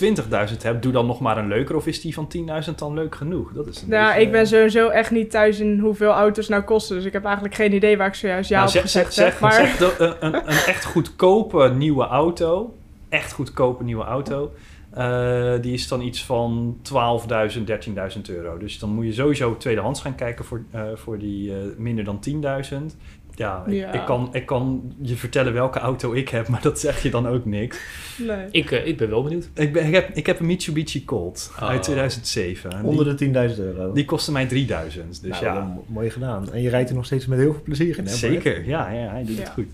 20.000 0.52 0.62
hebt, 0.62 0.82
doe 0.82 0.92
dan 0.92 1.06
nog 1.06 1.20
maar 1.20 1.38
een 1.38 1.49
leuker. 1.49 1.76
Of 1.76 1.87
is 1.87 2.00
die 2.00 2.14
van 2.14 2.28
10.000 2.68 2.75
dan 2.78 2.94
leuk 2.94 3.14
genoeg? 3.14 3.52
Dat 3.52 3.66
is 3.66 3.82
een 3.82 3.88
Nou, 3.88 4.06
beetje- 4.06 4.20
ik 4.23 4.32
ben 4.32 4.47
sowieso 4.47 4.88
echt 4.88 5.11
niet 5.11 5.30
thuis 5.30 5.61
in 5.61 5.78
hoeveel 5.78 6.11
auto's 6.12 6.49
nou 6.49 6.62
kosten. 6.62 6.97
Dus 6.97 7.04
ik 7.04 7.12
heb 7.12 7.25
eigenlijk 7.25 7.54
geen 7.54 7.73
idee 7.75 7.97
waar 7.97 8.06
ik 8.06 8.14
zojuist 8.14 8.49
ja 8.50 8.54
Nou, 8.56 8.66
op 8.68 8.73
zeg, 8.75 8.82
gezegd 8.82 9.14
zeg, 9.14 9.25
heb. 9.25 9.32
zeg, 9.32 9.40
Maar 9.40 9.52
zeg 9.52 9.76
de- 9.76 10.16
een, 10.20 10.26
een, 10.26 10.35
een 10.35 10.56
echt 10.66 10.85
goedkope 10.85 11.73
nieuwe 11.76 12.06
auto. 12.06 12.75
Echt 13.08 13.32
goedkope 13.32 13.85
nieuwe 13.85 14.04
auto. 14.04 14.52
eh, 14.90 15.52
die 15.61 15.73
is 15.73 15.88
dan 15.88 16.00
iets 16.00 16.25
van 16.25 16.76
12.000, 16.82 17.66
13.000 17.66 18.20
euro. 18.30 18.58
Dus 18.58 18.78
dan 18.78 18.90
moet 18.90 19.04
je 19.04 19.12
sowieso 19.12 19.56
tweedehands 19.56 20.00
gaan 20.00 20.14
kijken 20.14 20.44
voor, 20.44 20.62
eh, 20.70 20.82
voor 20.94 21.18
die 21.18 21.50
eh, 21.52 21.56
minder 21.76 22.04
dan 22.04 22.20
10.000. 22.20 22.97
Ja, 23.38 23.62
ik, 23.66 23.73
Ja. 23.73 23.92
Ik, 23.92 24.04
kan, 24.04 24.28
ik 24.33 24.47
kan 24.47 24.92
je 25.02 25.16
vertellen 25.16 25.52
welke 25.52 25.78
auto 25.78 26.12
ik 26.12 26.28
heb, 26.28 26.49
maar 26.52 26.62
dat 26.62 26.80
zeg 26.80 27.02
je 27.02 27.11
dan 27.11 27.26
ook 27.28 27.45
niks. 27.45 27.78
nee. 28.26 28.47
Ik, 28.50 28.71
eh, 28.71 28.87
ik 28.87 28.97
ben 28.97 29.11
wel 29.11 29.23
benieuwd. 29.23 29.49
Ik, 29.54 29.73
ben, 29.73 29.87
ik, 29.87 29.95
heb, 29.95 30.11
ik 30.16 30.26
heb 30.26 30.40
een 30.40 30.47
Mitsubishi 30.47 31.04
Colt 31.04 31.50
Oh. 31.61 31.68
uit 31.68 31.83
2007. 31.83 32.71
En 32.73 32.85
Onder 32.85 33.16
die, 33.16 33.30
de 33.30 33.49
10.000 33.54 33.59
euro. 33.59 33.92
die 33.92 34.04
kostte 34.04 34.33
mij 34.33 34.47
3000. 34.47 35.23
Dus 35.23 35.40
nou, 35.40 35.45
ja, 35.45 35.76
mooi 35.87 36.11
gedaan. 36.11 36.52
En 36.52 36.62
je 36.62 36.68
rijdt 36.68 36.88
er 36.90 36.95
nog 36.97 37.04
steeds 37.04 37.26
met 37.26 37.38
heel 37.38 37.52
veel 37.52 37.62
plezier 37.62 37.99
in, 37.99 38.04
hè? 38.07 38.11
Zeker. 38.12 38.64
Ja, 38.66 38.90
ja, 38.90 39.09
hij 39.11 39.25
doet 39.25 39.38
het 39.38 39.49
goed. 39.50 39.66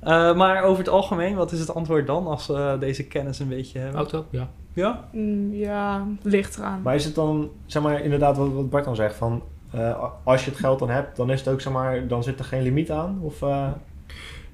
Eh, 0.00 0.36
maar 0.36 0.62
over 0.62 0.78
het 0.78 0.92
algemeen, 0.92 1.34
wat 1.34 1.52
is 1.52 1.60
het 1.60 1.74
antwoord 1.74 2.06
dan 2.06 2.26
als 2.26 2.46
we 2.46 2.76
deze 2.80 3.04
kennis 3.06 3.38
een 3.38 3.48
beetje 3.48 3.78
hebben? 3.78 3.96
Auto? 3.96 4.24
Ja. 4.30 4.48
Ja? 4.72 5.08
Mm, 5.12 5.54
ja, 5.54 6.06
ligt 6.22 6.56
eraan. 6.58 6.82
Maar 6.82 6.94
is 6.94 7.04
het 7.04 7.14
dan, 7.14 7.50
zeg 7.66 7.82
maar, 7.82 8.00
inderdaad 8.04 8.36
wat, 8.36 8.52
wat 8.52 8.70
Bart 8.70 8.84
dan 8.84 8.96
zegt, 8.96 9.14
van... 9.16 9.42
eh, 9.70 10.04
als 10.24 10.44
je 10.44 10.50
het 10.50 10.58
geld 10.58 10.78
dan 10.78 10.90
hebt, 10.90 11.16
dan 11.16 11.30
is 11.30 11.38
het 11.40 11.48
ook, 11.48 11.60
zeg 11.60 11.72
maar, 11.72 12.06
dan 12.06 12.22
zit 12.22 12.38
er 12.38 12.44
geen 12.44 12.62
limiet 12.62 12.90
aan? 12.90 13.18
Of, 13.22 13.42
eh, 13.42 13.68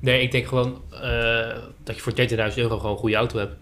Nee, 0.00 0.22
ik 0.22 0.32
denk 0.32 0.46
gewoon 0.46 0.82
eh, 0.90 1.56
dat 1.82 1.96
je 1.96 2.02
voor 2.02 2.12
13.000 2.14 2.58
euro 2.58 2.76
gewoon 2.76 2.92
een 2.92 2.98
goede 2.98 3.16
auto 3.16 3.38
hebt. 3.38 3.54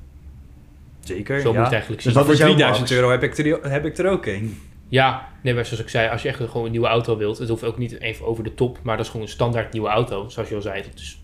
Zeker, 1.00 1.40
Zo 1.40 1.44
moet 1.44 1.52
je 1.52 1.58
ja. 1.58 1.62
het 1.64 1.72
eigenlijk 1.72 2.02
Dus 2.02 2.12
dat 2.12 2.24
Voor 2.24 2.32
is 2.32 2.38
jouw 2.38 2.48
3000 2.48 2.88
max. 2.88 3.00
euro 3.00 3.10
heb 3.10 3.22
ik, 3.22 3.38
er, 3.38 3.70
heb 3.70 3.84
ik 3.84 3.98
er 3.98 4.10
ook 4.10 4.26
een. 4.26 4.58
Ja, 4.88 5.28
nee, 5.40 5.54
maar 5.54 5.64
zoals 5.64 5.82
ik 5.82 5.88
zei, 5.88 6.08
als 6.10 6.22
je 6.22 6.28
echt 6.28 6.40
gewoon 6.40 6.64
een 6.64 6.70
nieuwe 6.70 6.86
auto 6.86 7.16
wilt, 7.16 7.38
het 7.38 7.48
hoeft 7.48 7.64
ook 7.64 7.78
niet 7.78 8.00
even 8.00 8.26
over 8.26 8.44
de 8.44 8.54
top, 8.54 8.78
maar 8.82 8.96
dat 8.96 9.04
is 9.04 9.10
gewoon 9.10 9.26
een 9.26 9.32
standaard 9.32 9.72
nieuwe 9.72 9.88
auto. 9.88 10.28
Zoals 10.28 10.48
je 10.48 10.54
al 10.54 10.60
zei, 10.62 10.82
dat 10.82 10.94
is 10.94 11.18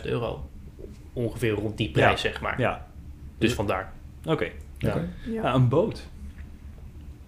13.000 0.00 0.04
euro. 0.04 0.48
Ongeveer 1.12 1.50
rond 1.52 1.76
die 1.76 1.90
prijs, 1.90 2.20
zeg 2.20 2.40
maar. 2.40 2.60
Ja, 2.60 2.86
Dus 3.38 3.52
vandaar. 3.52 3.92
oké. 4.24 4.44
ja. 4.78 4.94
Ja. 5.24 5.32
Ja, 5.32 5.54
een 5.54 5.68
boot. 5.68 6.02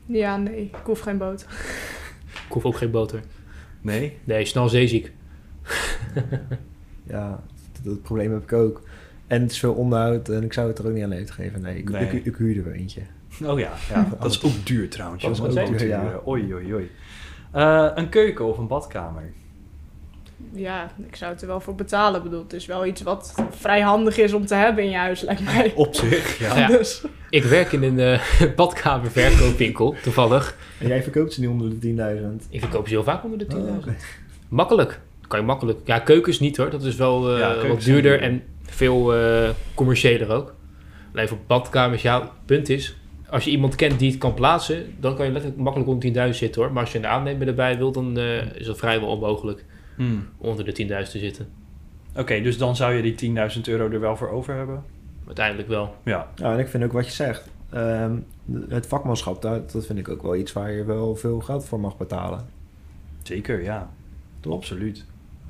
Ja, 0.07 0.37
nee, 0.37 0.57
ik 0.57 0.77
hoef 0.85 1.01
geen 1.01 1.19
boot. 1.19 1.47
Ik 2.33 2.53
hoef 2.53 2.65
ook 2.65 2.77
geen 2.77 2.91
boter. 2.91 3.21
Nee? 3.81 4.19
Nee, 4.25 4.45
snel 4.45 4.69
zeeziek. 4.69 5.13
Ja, 7.05 7.43
dat, 7.73 7.85
dat 7.85 8.03
probleem 8.03 8.33
heb 8.33 8.43
ik 8.43 8.53
ook. 8.53 8.83
En 9.27 9.43
het 9.43 9.51
is 9.51 9.59
veel 9.59 9.73
onderhoud 9.73 10.29
en 10.29 10.43
ik 10.43 10.53
zou 10.53 10.69
het 10.69 10.79
er 10.79 10.87
ook 10.87 10.93
niet 10.93 11.05
aan 11.05 11.13
uitgeven. 11.13 11.61
Nee, 11.61 11.79
ik, 11.79 11.91
Nee. 11.91 12.07
ik, 12.11 12.25
ik 12.25 12.37
huur 12.37 12.67
er 12.67 12.73
eentje. 12.73 13.01
Oh 13.45 13.59
ja, 13.59 13.73
ja 13.89 14.09
dat 14.21 14.31
is 14.31 14.43
ook 14.43 14.67
duur 14.67 14.89
trouwens. 14.91 15.23
Dat 15.23 15.33
is 15.33 15.41
ook 15.41 15.79
duur, 15.79 15.87
ja. 15.87 16.21
Oei, 16.27 16.55
oei, 16.55 16.75
oei. 16.75 16.91
Eh, 17.53 17.89
een 17.95 18.09
keuken 18.09 18.45
of 18.45 18.59
een 18.59 18.67
badkamer? 18.67 19.33
Ja, 20.55 20.91
ik 21.09 21.17
zou 21.17 21.33
het 21.33 21.41
er 21.41 21.47
wel 21.47 21.61
voor 21.61 21.75
betalen. 21.75 22.23
Bedoel, 22.23 22.43
het 22.43 22.53
is 22.53 22.67
wel 22.67 22.87
iets 22.87 23.03
wat 23.03 23.35
vrij 23.51 23.81
handig 23.81 24.19
is 24.19 24.33
om 24.33 24.47
te 24.47 24.55
hebben 24.55 24.85
in 24.85 24.91
je 24.91 24.97
huis, 24.97 25.21
lijkt 25.21 25.45
mij. 25.45 25.73
Op 25.77 25.95
zich, 25.95 26.39
ja. 26.39 26.59
Ja. 26.59 26.67
Dus 26.67 27.03
Ik 27.31 27.45
werk 27.45 27.73
in 27.73 27.83
een 27.83 27.99
eh 27.99 28.21
badkamerverkoopwinkel, 28.57 29.95
toevallig. 30.03 30.57
En 30.79 30.89
jij 30.89 31.03
verkoopt 31.03 31.33
ze 31.33 31.41
niet 31.41 31.49
onder 31.49 31.81
de 31.81 31.95
10.000. 32.43 32.49
Ik 32.51 32.61
verkoop 32.61 32.89
ze 32.89 32.95
heel 32.95 33.05
vaak 33.05 33.25
onder 33.25 33.39
de 33.39 33.45
10.000. 33.45 33.51
Oh, 33.57 33.77
oké. 33.77 33.97
Makkelijk. 34.49 35.01
Kan 35.29 35.41
je 35.41 35.47
makkelijk. 35.47 35.79
Ja, 35.85 35.99
keukens 35.99 36.41
niet 36.41 36.57
hoor. 36.57 36.71
Dat 36.71 36.85
is 36.85 36.97
wel 36.97 37.33
eh, 37.33 37.39
Ja, 37.39 37.67
wat 37.69 37.83
duurder 37.83 38.19
duur. 38.19 38.21
en 38.23 38.43
veel 38.63 39.15
eh 39.15 39.51
commerciëler 39.75 40.31
ook. 40.31 40.55
Alleen 41.15 41.29
voor 41.29 41.39
badkamers, 41.47 42.03
ja, 42.03 42.21
het 42.21 42.31
punt 42.47 42.69
is... 42.69 42.97
Als 43.29 43.45
je 43.45 43.51
iemand 43.51 43.75
kent 43.75 43.99
die 43.99 44.11
het 44.11 44.19
kan 44.19 44.35
plaatsen, 44.35 44.95
dan 45.01 45.17
kan 45.17 45.27
je 45.27 45.33
letterlijk 45.33 45.63
makkelijk 45.63 45.91
onder 45.91 46.29
10.000 46.33 46.37
zitten 46.37 46.63
hoor. 46.63 46.73
Maar 46.73 46.83
als 46.83 46.93
je 46.93 46.99
een 46.99 47.07
aannemer 47.07 47.47
erbij 47.49 47.79
wilt, 47.79 47.95
dan 47.95 48.19
eh, 48.19 48.55
is 48.55 48.67
het 48.67 48.79
vrijwel 48.79 49.09
onmogelijk 49.09 49.65
Hmm. 49.97 50.29
onder 50.39 50.65
de 50.65 50.73
10.000 51.05 51.11
te 51.11 51.19
zitten. 51.19 51.49
Oké, 52.17 52.41
dus 52.41 52.59
dan 52.59 52.77
zou 52.77 52.93
je 52.93 53.15
die 53.15 53.35
10.000 53.57 53.61
euro 53.69 53.91
er 53.91 54.01
wel 54.01 54.17
voor 54.17 54.29
over 54.29 54.55
hebben? 54.55 54.83
Uiteindelijk 55.27 55.69
wel. 55.69 55.95
Ja. 56.05 56.29
Ja, 56.35 56.53
en 56.53 56.59
ik 56.59 56.69
vind 56.69 56.85
ook 56.85 56.93
wat 56.93 57.07
je 57.07 57.13
zegt. 57.13 57.51
ehm, 57.71 58.15
het 58.69 58.87
vakmanschap, 58.87 59.43
dat, 59.43 59.73
dat 59.73 59.87
vind 59.87 59.99
ik 59.99 60.09
ook 60.09 60.23
wel 60.23 60.37
iets 60.37 60.53
waar 60.53 60.73
je 60.73 60.85
wel 60.85 61.17
veel 61.17 61.41
geld 61.41 61.65
voor 61.65 61.81
mag 61.81 61.97
betalen. 61.97 62.47
Zeker, 63.23 63.63
ja. 63.63 63.91
Toch? 64.41 64.55
Absoluut. 64.55 65.05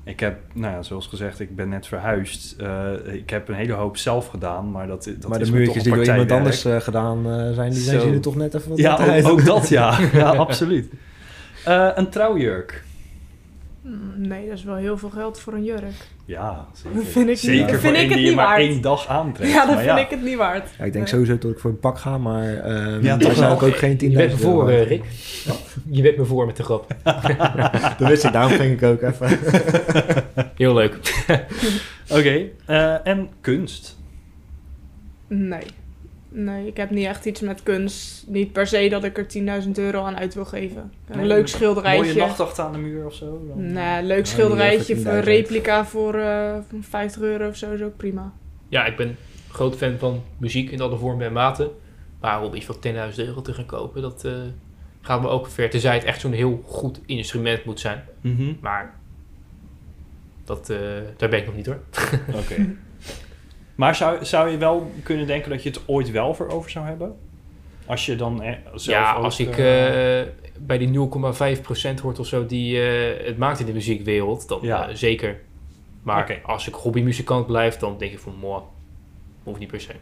Ik 0.05 0.21
heb, 0.21 0.41
nou 0.53 0.75
ja, 0.75 0.83
zoals 0.83 1.07
gezegd, 1.07 1.41
ik 1.41 1.57
ben 1.57 1.69
net 1.69 1.87
verhuisd. 1.87 2.61
Eh, 2.61 2.93
ik 3.05 3.31
heb 3.31 3.49
een 3.49 3.55
hele 3.55 3.73
hoop 3.73 3.97
zelf 3.97 4.27
gedaan, 4.27 4.71
maar 4.71 4.87
dat, 4.87 5.05
dat 5.05 5.29
maar 5.29 5.41
is 5.41 5.47
de 5.51 5.53
muurtjes 5.55 5.83
die 5.83 5.95
door 5.95 6.05
iemand 6.05 6.33
anders 6.33 6.65
eh, 6.65 6.81
gedaan 6.81 7.27
eh, 7.27 7.53
zijn, 7.53 7.71
die 7.71 7.81
zijn 7.81 8.01
ze 8.01 8.11
er 8.11 8.21
toch 8.21 8.37
net 8.37 8.55
even 8.55 8.69
wat 8.69 8.79
Ja, 8.79 9.19
ook, 9.19 9.29
ook 9.29 9.45
dat, 9.45 9.69
ja. 9.69 9.99
ja, 10.13 10.31
absoluut. 10.31 10.93
Eh, 11.65 11.89
een 11.95 12.11
trouwjurk. 12.11 12.85
Mm, 13.83 14.13
nee, 14.29 14.49
dat 14.49 14.59
is 14.59 14.65
wel 14.65 14.75
heel 14.77 14.99
veel 14.99 15.11
geld 15.11 15.41
voor 15.41 15.53
een 15.53 15.65
jurk. 15.65 15.93
Ja, 16.25 16.67
zeker. 16.73 16.97
Dat 16.99 17.07
vind 17.07 17.29
ik, 17.29 17.37
Zeker 17.39 17.61
niet, 17.61 17.71
voor 17.71 17.79
vind 17.79 17.97
ik 17.97 18.03
het 18.03 18.09
die 18.13 18.21
je 18.21 18.27
niet 18.27 18.37
maar 18.37 18.47
waard. 18.47 18.61
één 18.61 18.81
dag 18.81 19.07
aantrekt. 19.09 19.51
Ja, 19.53 19.59
dat 19.59 19.75
maar 19.75 19.85
vind 19.85 19.97
ja. 19.97 20.05
ik 20.05 20.11
het 20.11 20.23
niet 20.23 20.37
waard. 20.37 20.69
Ja, 20.79 20.85
ik 20.85 20.93
denk 20.93 20.95
Nee. 20.95 21.07
sowieso 21.07 21.39
dat 21.39 21.51
ik 21.51 21.59
voor 21.59 21.71
een 21.71 21.79
pak 21.81 21.99
ga, 21.99 22.19
maar 22.19 22.57
ehm 22.57 23.03
Ja, 23.05 23.17
daar 23.17 23.35
zou 23.35 23.55
ik 23.55 23.63
ook 23.63 23.77
geen 23.77 23.97
10.000 23.99 24.11
Je 24.11 24.17
bent 24.17 24.33
me 24.33 24.39
voor, 24.39 24.71
euro 24.71 24.83
eh, 24.83 24.89
Rick. 24.89 25.05
Je 25.91 26.03
bent 26.03 26.17
me 26.17 26.25
voor 26.25 26.47
met 26.47 26.57
de 26.57 26.63
grap. 26.63 26.87
Dat 27.99 28.09
wist 28.09 28.25
ik, 28.25 28.33
daarom 28.33 28.53
ging 28.53 28.73
ik 28.73 28.83
ook 28.83 29.03
even. 29.03 29.39
Heel 30.57 30.75
leuk. 30.75 31.25
Oké, 32.19 32.45
eh, 32.67 33.07
en 33.07 33.29
kunst. 33.41 33.99
Nee. 35.29 35.63
Nee, 36.35 36.67
ik 36.67 36.77
heb 36.77 36.91
niet 36.91 37.07
echt 37.07 37.25
iets 37.27 37.41
met 37.41 37.63
kunst. 37.63 38.25
Niet 38.29 38.53
per 38.53 38.67
se 38.67 38.89
dat 38.89 39.05
ik 39.05 39.19
er 39.19 39.63
10.000 39.65 39.71
euro 39.73 40.03
aan 40.05 40.17
uit 40.17 40.35
wil 40.35 40.45
geven. 40.45 40.93
Een 41.09 41.17
Nee, 41.17 41.27
leuk 41.27 41.49
schilderijtje. 41.49 42.05
Mooie 42.05 42.27
nachtwacht 42.27 42.59
aan 42.59 42.73
de 42.73 42.79
muur 42.79 43.07
of 43.07 43.15
zo? 43.15 43.45
dan? 43.49 43.73
Nee, 43.73 44.03
leuk 44.03 44.27
schilderijtje 44.27 44.97
voor 44.97 45.13
een 45.13 45.23
10.000. 45.23 45.25
replica 45.25 45.85
voor 45.85 46.15
eh, 46.15 46.57
50 46.81 47.23
euro 47.23 47.49
of 47.49 47.57
zo 47.57 47.73
is 47.73 47.83
ook 47.83 47.97
prima. 47.97 48.33
Ja, 48.69 48.85
ik 48.87 48.97
ben 48.97 49.17
groot 49.51 49.77
fan 49.77 49.99
van 49.99 50.23
muziek 50.39 50.71
in 50.71 50.81
alle 50.81 50.97
vormen 50.97 51.27
en 51.27 51.33
maten. 51.33 51.71
Maar 52.21 52.43
om 52.43 52.55
iets 52.55 52.67
van 52.67 52.77
10.000 53.11 53.15
euro 53.17 53.43
te 53.43 53.55
gaan 53.55 53.67
kopen, 53.67 54.03
dat 54.03 54.25
eh, 54.25 54.33
gaat 55.01 55.21
me 55.21 55.29
ook 55.29 55.47
ver. 55.47 55.71
Tenzij 55.71 55.95
het 55.95 56.05
echt 56.05 56.21
zo'n 56.21 56.33
heel 56.33 56.63
goed 56.67 57.01
instrument 57.07 57.65
moet 57.65 57.81
zijn. 57.81 58.03
Mhm. 58.21 58.53
Maar 58.61 58.95
dat, 60.45 60.71
eh, 60.71 60.79
daar 61.17 61.29
ben 61.29 61.39
ik 61.39 61.47
nog 61.47 61.55
niet 61.57 61.67
hoor. 61.67 61.79
Oké. 62.35 62.55
Maar 63.83 63.95
zou, 63.97 64.25
zou 64.25 64.49
je 64.51 64.57
wel 64.57 64.91
kunnen 65.03 65.27
denken 65.27 65.51
dat 65.51 65.63
je 65.63 65.69
het 65.69 65.81
ooit 65.87 66.11
wel 66.11 66.35
voor 66.35 66.49
over 66.49 66.71
zou 66.71 66.87
hebben? 66.87 67.17
Als 67.87 68.07
je 68.07 68.17
dan 68.17 68.43
eh, 68.43 68.53
zelf 68.75 68.85
ja, 68.99 69.15
ook, 69.15 69.25
als 69.25 69.41
ik 69.41 69.59
eh, 69.59 70.21
eh, 70.21 70.29
bij 70.59 70.79
die 70.79 70.89
0,5% 71.97 72.01
hoort 72.03 72.19
of 72.19 72.27
zo 72.27 72.47
die 72.47 72.81
eh, 72.83 73.27
het 73.27 73.39
maakt 73.39 73.61
in 73.61 73.67
de 73.67 73.73
muziekwereld, 73.73 74.49
dan 74.49 74.59
Ja. 74.63 74.95
zeker. 74.95 75.41
Maar 76.03 76.23
Oké. 76.23 76.39
als 76.43 76.69
ik 76.69 76.75
hobbymuzikant 76.75 77.47
blijf, 77.47 77.77
dan 77.77 77.99
denk 77.99 78.13
ik 78.13 78.19
van, 78.19 78.35
mooi, 78.41 78.63
hoeft 79.43 79.59
niet 79.59 79.71
per 79.71 79.81
se. 79.81 79.93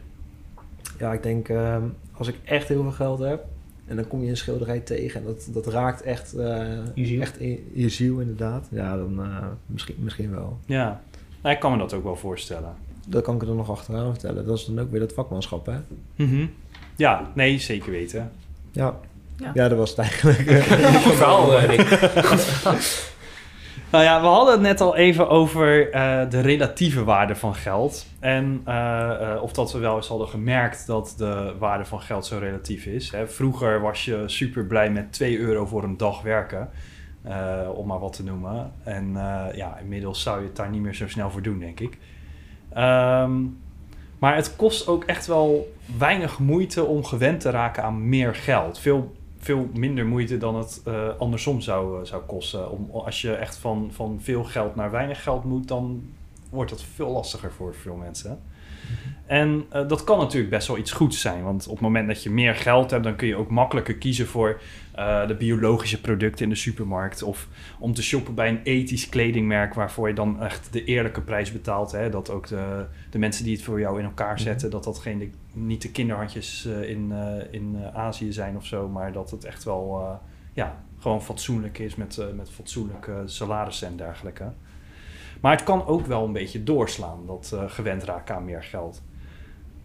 Ja, 0.98 1.12
ik 1.12 1.22
denk 1.22 1.48
ehm, 1.48 1.82
als 2.12 2.28
ik 2.28 2.34
echt 2.44 2.68
heel 2.68 2.82
veel 2.82 2.92
geld 2.92 3.18
heb 3.18 3.44
en 3.86 3.96
dan 3.96 4.08
kom 4.08 4.22
je 4.22 4.28
een 4.30 4.36
schilderij 4.36 4.80
tegen 4.80 5.20
en 5.20 5.26
dat, 5.26 5.48
dat 5.52 5.66
raakt 5.66 6.02
echt, 6.02 6.34
eh, 6.34 6.66
Je 6.94 7.06
ziel. 7.06 7.20
echt 7.20 7.38
in 7.38 7.70
je 7.74 7.88
ziel 7.88 8.18
inderdaad. 8.20 8.68
Ja, 8.70 8.96
dan 8.96 9.22
eh, 9.22 9.46
misschien, 9.66 9.94
misschien 9.98 10.30
wel. 10.30 10.58
Ja, 10.66 11.00
nou, 11.42 11.54
ik 11.54 11.60
kan 11.60 11.72
me 11.72 11.78
dat 11.78 11.94
ook 11.94 12.04
wel 12.04 12.16
voorstellen. 12.16 12.74
Dat 13.10 13.22
kan 13.22 13.34
ik 13.34 13.42
er 13.42 13.54
nog 13.54 13.70
achteraan 13.70 14.10
vertellen. 14.10 14.46
Dat 14.46 14.58
is 14.58 14.64
dan 14.64 14.80
ook 14.80 14.90
weer 14.90 15.00
dat 15.00 15.12
vakmanschap, 15.12 15.66
hè? 15.66 15.76
Mhm. 16.16 16.46
Ja, 16.96 17.30
nee, 17.34 17.58
zeker 17.58 17.90
weten. 17.90 18.30
Ja, 18.72 18.96
Ja. 19.36 19.50
ja. 19.54 19.68
dat 19.68 19.78
was 19.78 19.90
het 19.90 19.98
eigenlijk. 19.98 20.38
Verhaal, 21.18 21.58
eh, 21.58 21.64
Rick. 21.64 21.88
Nou 23.92 24.04
ja, 24.04 24.20
we 24.20 24.26
hadden 24.26 24.52
het 24.52 24.62
net 24.62 24.80
al 24.80 24.96
even 24.96 25.28
over 25.28 25.90
eh, 25.92 26.30
de 26.30 26.40
relatieve 26.40 27.04
waarde 27.04 27.34
van 27.36 27.54
geld. 27.54 28.06
En 28.20 28.60
eh, 28.64 29.32
eh, 29.34 29.42
of 29.42 29.52
dat 29.52 29.72
we 29.72 29.78
wel 29.78 29.96
eens 29.96 30.08
hadden 30.08 30.28
gemerkt 30.28 30.86
dat 30.86 31.14
de 31.16 31.54
waarde 31.58 31.84
van 31.84 32.00
geld 32.00 32.26
zo 32.26 32.38
relatief 32.38 32.84
is. 32.86 33.10
Hè. 33.12 33.26
Vroeger 33.28 33.80
was 33.80 34.04
je 34.04 34.22
super 34.26 34.64
blij 34.64 34.90
met 34.90 35.12
2 35.12 35.38
euro 35.38 35.66
voor 35.66 35.84
een 35.84 35.96
dag 35.96 36.22
werken. 36.22 36.68
eh, 37.22 37.68
om 37.74 37.86
maar 37.86 37.98
wat 37.98 38.12
te 38.12 38.24
noemen. 38.24 38.72
En 38.84 39.16
eh, 39.16 39.56
ja, 39.56 39.78
inmiddels 39.80 40.22
zou 40.22 40.40
je 40.40 40.46
het 40.46 40.56
daar 40.56 40.70
niet 40.70 40.80
meer 40.82 40.94
zo 40.94 41.08
snel 41.08 41.30
voor 41.30 41.42
doen, 41.42 41.58
denk 41.58 41.80
ik. 41.80 41.98
Ehm, 42.72 43.42
maar 44.18 44.36
het 44.36 44.56
kost 44.56 44.86
ook 44.86 45.04
echt 45.04 45.26
wel 45.26 45.72
weinig 45.98 46.38
moeite 46.38 46.84
om 46.84 47.04
gewend 47.04 47.40
te 47.40 47.50
raken 47.50 47.82
aan 47.82 48.08
meer 48.08 48.34
geld. 48.34 48.78
Veel, 48.78 49.14
veel 49.38 49.68
minder 49.74 50.06
moeite 50.06 50.38
dan 50.38 50.56
het 50.56 50.80
eh, 50.84 51.08
andersom 51.18 51.60
zou, 51.60 52.00
eh, 52.00 52.06
zou 52.06 52.22
kosten. 52.22 52.70
Om, 52.70 52.90
als 52.92 53.20
je 53.20 53.34
echt 53.34 53.56
van, 53.56 53.90
van 53.92 54.18
veel 54.22 54.44
geld 54.44 54.74
naar 54.74 54.90
weinig 54.90 55.22
geld 55.22 55.44
moet, 55.44 55.68
dan 55.68 56.02
wordt 56.50 56.70
dat 56.70 56.82
veel 56.82 57.10
lastiger 57.10 57.52
voor 57.52 57.74
veel 57.74 57.96
mensen. 57.96 58.40
En 59.30 59.66
eh, 59.68 59.88
dat 59.88 60.04
kan 60.04 60.18
natuurlijk 60.18 60.50
best 60.50 60.66
wel 60.68 60.78
iets 60.78 60.92
goeds 60.92 61.20
zijn. 61.20 61.42
Want 61.42 61.66
op 61.66 61.72
het 61.72 61.80
moment 61.80 62.06
dat 62.08 62.22
je 62.22 62.30
meer 62.30 62.54
geld 62.54 62.90
hebt, 62.90 63.04
dan 63.04 63.16
kun 63.16 63.28
je 63.28 63.36
ook 63.36 63.50
makkelijker 63.50 63.94
kiezen 63.94 64.26
voor 64.26 64.60
eh, 64.94 65.26
de 65.26 65.34
biologische 65.34 66.00
producten 66.00 66.44
in 66.44 66.50
de 66.50 66.56
supermarkt. 66.56 67.22
Of 67.22 67.48
om 67.78 67.94
te 67.94 68.02
shoppen 68.02 68.34
bij 68.34 68.48
een 68.48 68.60
ethisch 68.62 69.08
kledingmerk 69.08 69.74
waarvoor 69.74 70.08
je 70.08 70.14
dan 70.14 70.42
echt 70.42 70.72
de 70.72 70.84
eerlijke 70.84 71.20
prijs 71.20 71.52
betaalt. 71.52 71.92
Hè? 71.92 72.10
Dat 72.10 72.30
ook 72.30 72.46
de, 72.46 72.84
de 73.10 73.18
mensen 73.18 73.44
die 73.44 73.54
het 73.54 73.64
voor 73.64 73.80
jou 73.80 73.98
in 73.98 74.04
elkaar 74.04 74.40
zetten, 74.40 74.70
dat 74.70 74.84
dat 74.84 74.98
geen, 74.98 75.18
de- 75.18 75.30
niet 75.52 75.82
de 75.82 75.90
kinderhandjes 75.90 76.66
eh, 76.66 76.90
in, 76.90 77.12
in 77.50 77.76
Azië 77.94 78.32
zijn 78.32 78.56
of 78.56 78.66
zo. 78.66 78.88
Maar 78.88 79.12
dat 79.12 79.30
het 79.30 79.44
echt 79.44 79.64
wel 79.64 80.18
ja, 80.52 80.82
gewoon 80.98 81.22
fatsoenlijk 81.22 81.78
is 81.78 81.94
met, 81.96 82.22
met 82.36 82.50
fatsoenlijke 82.50 83.22
salarissen 83.24 83.88
en 83.88 83.96
dergelijke. 83.96 84.52
Maar 85.40 85.52
het 85.52 85.64
kan 85.64 85.86
ook 85.86 86.06
wel 86.06 86.24
een 86.24 86.32
beetje 86.32 86.62
doorslaan, 86.64 87.26
dat 87.26 87.56
gewend 87.66 88.02
raken 88.04 88.34
aan 88.34 88.44
meer 88.44 88.62
geld. 88.62 89.02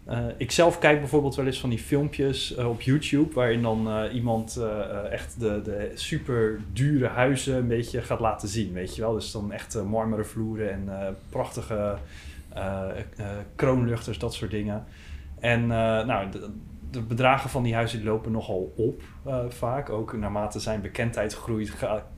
Eh, 0.06 0.24
ik 0.36 0.50
zelf 0.50 0.78
kijk 0.78 0.98
bijvoorbeeld 0.98 1.34
wel 1.34 1.46
eens 1.46 1.60
van 1.60 1.70
die 1.70 1.78
filmpjes 1.78 2.54
eh, 2.54 2.68
op 2.68 2.80
YouTube... 2.80 3.34
waarin 3.34 3.62
dan 3.62 3.88
eh, 3.88 4.14
iemand 4.14 4.60
echt 5.10 5.40
de, 5.40 5.60
de 5.64 5.90
super 5.94 6.60
dure 6.72 7.06
huizen 7.06 7.56
een 7.56 7.68
beetje 7.68 8.02
gaat 8.02 8.20
laten 8.20 8.48
zien, 8.48 8.72
weet 8.72 8.96
je 8.96 9.02
wel. 9.02 9.12
Dus 9.12 9.32
dan 9.32 9.52
echt 9.52 9.82
marmeren 9.84 10.26
vloeren 10.26 10.72
en 10.72 11.16
prachtige 11.28 11.96
kroonluchters, 13.54 14.18
dat 14.18 14.34
soort 14.34 14.50
dingen. 14.50 14.84
En 15.40 15.66
nou, 15.66 16.28
de, 16.90 17.02
bedragen 17.02 17.50
van 17.50 17.62
die 17.62 17.74
huizen 17.74 18.04
lopen 18.04 18.32
nogal 18.32 18.72
op 18.76 19.02
vaak. 19.48 19.90
Ook 19.90 20.16
naarmate 20.16 20.60
zijn 20.60 20.80
bekendheid 20.80 21.34
groeit, 21.34 21.72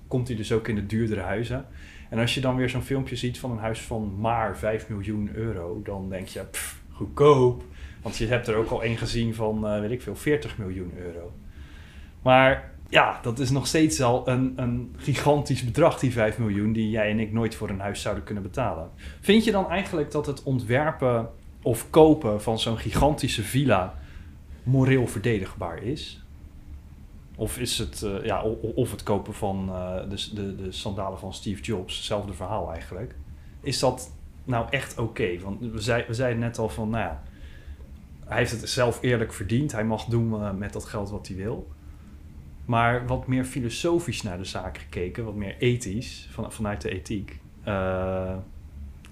komt 0.08 0.28
hij 0.28 0.36
dus 0.36 0.52
ook 0.52 0.68
in 0.68 0.74
de 0.74 0.86
duurdere 0.86 1.20
huizen. 1.20 1.66
En 2.10 2.18
als 2.18 2.34
je 2.34 2.40
dan 2.40 2.56
weer 2.56 2.68
zo'n 2.68 2.82
filmpje 2.82 3.16
ziet 3.16 3.38
van 3.38 3.50
een 3.50 3.58
huis 3.58 3.80
van 3.80 4.20
maar 4.20 4.58
5 4.58 4.88
miljoen 4.88 5.30
euro, 5.34 5.80
dan 5.84 6.08
denk 6.08 6.28
je, 6.28 6.40
pff, 6.40 6.82
goedkoop. 6.90 7.62
Want 8.02 8.16
je 8.16 8.26
hebt 8.26 8.46
er 8.46 8.54
ook 8.54 8.70
al 8.70 8.82
één 8.82 8.96
gezien 8.96 9.34
van, 9.34 9.66
eh, 9.66 9.80
weet 9.80 9.90
ik 9.90 10.02
veel, 10.02 10.16
40 10.16 10.58
miljoen 10.58 10.92
euro. 10.96 11.32
Maar 12.22 12.72
ja, 12.88 13.18
dat 13.22 13.38
is 13.38 13.50
nog 13.50 13.66
steeds 13.66 14.02
al 14.02 14.28
een, 14.28 14.52
een 14.56 14.94
gigantisch 14.96 15.64
bedrag, 15.64 15.98
die 15.98 16.12
5 16.12 16.38
miljoen, 16.38 16.72
die 16.72 16.90
jij 16.90 17.10
en 17.10 17.18
ik 17.18 17.32
nooit 17.32 17.54
voor 17.54 17.68
een 17.68 17.80
huis 17.80 18.02
zouden 18.02 18.24
kunnen 18.24 18.42
betalen. 18.42 18.90
Vind 19.20 19.44
je 19.44 19.50
dan 19.50 19.70
eigenlijk 19.70 20.10
dat 20.10 20.26
het 20.26 20.42
ontwerpen 20.42 21.30
of 21.62 21.90
kopen 21.90 22.42
van 22.42 22.58
zo'n 22.58 22.78
gigantische 22.78 23.42
villa 23.42 23.98
moreel 24.62 25.06
verdedigbaar 25.06 25.82
is? 25.82 26.22
Of 27.36 27.58
is 27.58 27.78
het, 27.78 28.02
eh, 28.02 28.24
ja, 28.24 28.42
of 28.74 28.90
het 28.90 29.02
kopen 29.02 29.34
van 29.34 29.68
eh, 29.68 29.94
de, 30.08 30.34
de, 30.34 30.56
de 30.56 30.72
sandalen 30.72 31.18
van 31.18 31.34
Steve 31.34 31.62
Jobs, 31.62 31.96
hetzelfde 31.96 32.32
verhaal 32.32 32.72
eigenlijk. 32.72 33.14
Is 33.60 33.78
dat 33.78 34.12
nou 34.44 34.66
echt 34.70 34.98
oké? 34.98 35.38
Want 35.40 35.60
we, 35.60 36.04
we 36.06 36.14
zeiden 36.14 36.38
net 36.38 36.58
al 36.58 36.68
van, 36.68 36.88
nou 36.88 37.04
ja, 37.04 37.22
hij 38.28 38.38
heeft 38.38 38.50
het 38.50 38.68
zelf 38.70 38.98
eerlijk 39.02 39.32
verdiend. 39.32 39.72
Hij 39.72 39.84
mag 39.84 40.04
doen 40.04 40.34
eh, 40.34 40.52
met 40.52 40.72
dat 40.72 40.84
geld 40.84 41.10
wat 41.10 41.26
hij 41.28 41.36
wil. 41.36 41.68
Maar 42.64 43.06
wat 43.06 43.26
meer 43.26 43.44
filosofisch 43.44 44.22
naar 44.22 44.38
de 44.38 44.44
zaak 44.44 44.78
gekeken, 44.78 45.24
wat 45.24 45.34
meer 45.34 45.56
ethisch, 45.58 46.28
van, 46.30 46.52
vanuit 46.52 46.80
de 46.80 46.90
ethiek, 46.90 47.38
eh, 47.64 48.34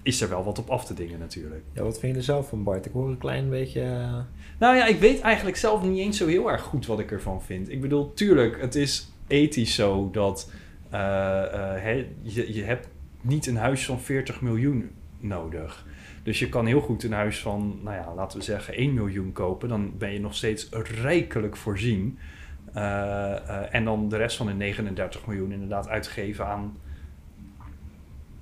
is 0.01 0.21
er 0.21 0.29
wel 0.29 0.43
wat 0.43 0.59
op 0.59 0.69
af 0.69 0.85
te 0.85 0.93
dingen 0.93 1.19
natuurlijk. 1.19 1.63
Ja, 1.73 1.83
wat 1.83 1.99
vind 1.99 2.11
je 2.11 2.17
er 2.17 2.23
zelf 2.23 2.49
van, 2.49 2.63
Bart? 2.63 2.85
Ik 2.85 2.91
hoor 2.91 3.09
een 3.09 3.17
klein 3.17 3.49
beetje... 3.49 3.81
eh, 3.81 4.17
Nou 4.59 4.75
ja, 4.75 4.85
ik 4.85 4.99
weet 4.99 5.19
eigenlijk 5.21 5.57
zelf 5.57 5.83
niet 5.83 5.97
eens 5.97 6.17
zo 6.17 6.27
heel 6.27 6.51
erg 6.51 6.61
goed 6.61 6.85
wat 6.85 6.99
ik 6.99 7.11
ervan 7.11 7.41
vind. 7.41 7.69
Ik 7.71 7.81
bedoel, 7.81 8.13
tuurlijk, 8.13 8.61
het 8.61 8.75
is 8.75 9.11
ethisch 9.27 9.75
zo 9.75 10.09
dat 10.11 10.51
je, 10.91 12.53
je 12.53 12.63
hebt 12.63 12.87
niet 13.21 13.47
een 13.47 13.57
huis 13.57 13.85
van 13.85 13.99
40 13.99 14.41
miljoen 14.41 14.89
nodig. 15.19 15.85
Dus 16.27 16.39
je 16.39 16.49
kan 16.49 16.65
heel 16.65 16.81
goed 16.81 17.03
een 17.03 17.11
huis 17.11 17.39
van, 17.39 17.79
nou 17.83 17.95
ja, 17.95 18.13
laten 18.15 18.37
we 18.37 18.43
zeggen 18.43 18.73
1 18.73 18.93
miljoen 18.93 19.31
kopen. 19.31 19.69
Dan 19.69 19.97
ben 19.97 20.13
je 20.13 20.19
nog 20.19 20.35
steeds 20.35 20.69
rijkelijk 21.01 21.55
voorzien. 21.55 22.19
Eh, 22.73 23.35
eh, 23.35 23.73
en 23.73 23.83
dan 23.83 24.09
de 24.09 24.17
rest 24.17 24.37
van 24.37 24.45
de 24.45 24.53
39 24.53 25.25
miljoen 25.25 25.51
inderdaad 25.51 25.87
uitgeven 25.87 26.47
aan 26.47 26.77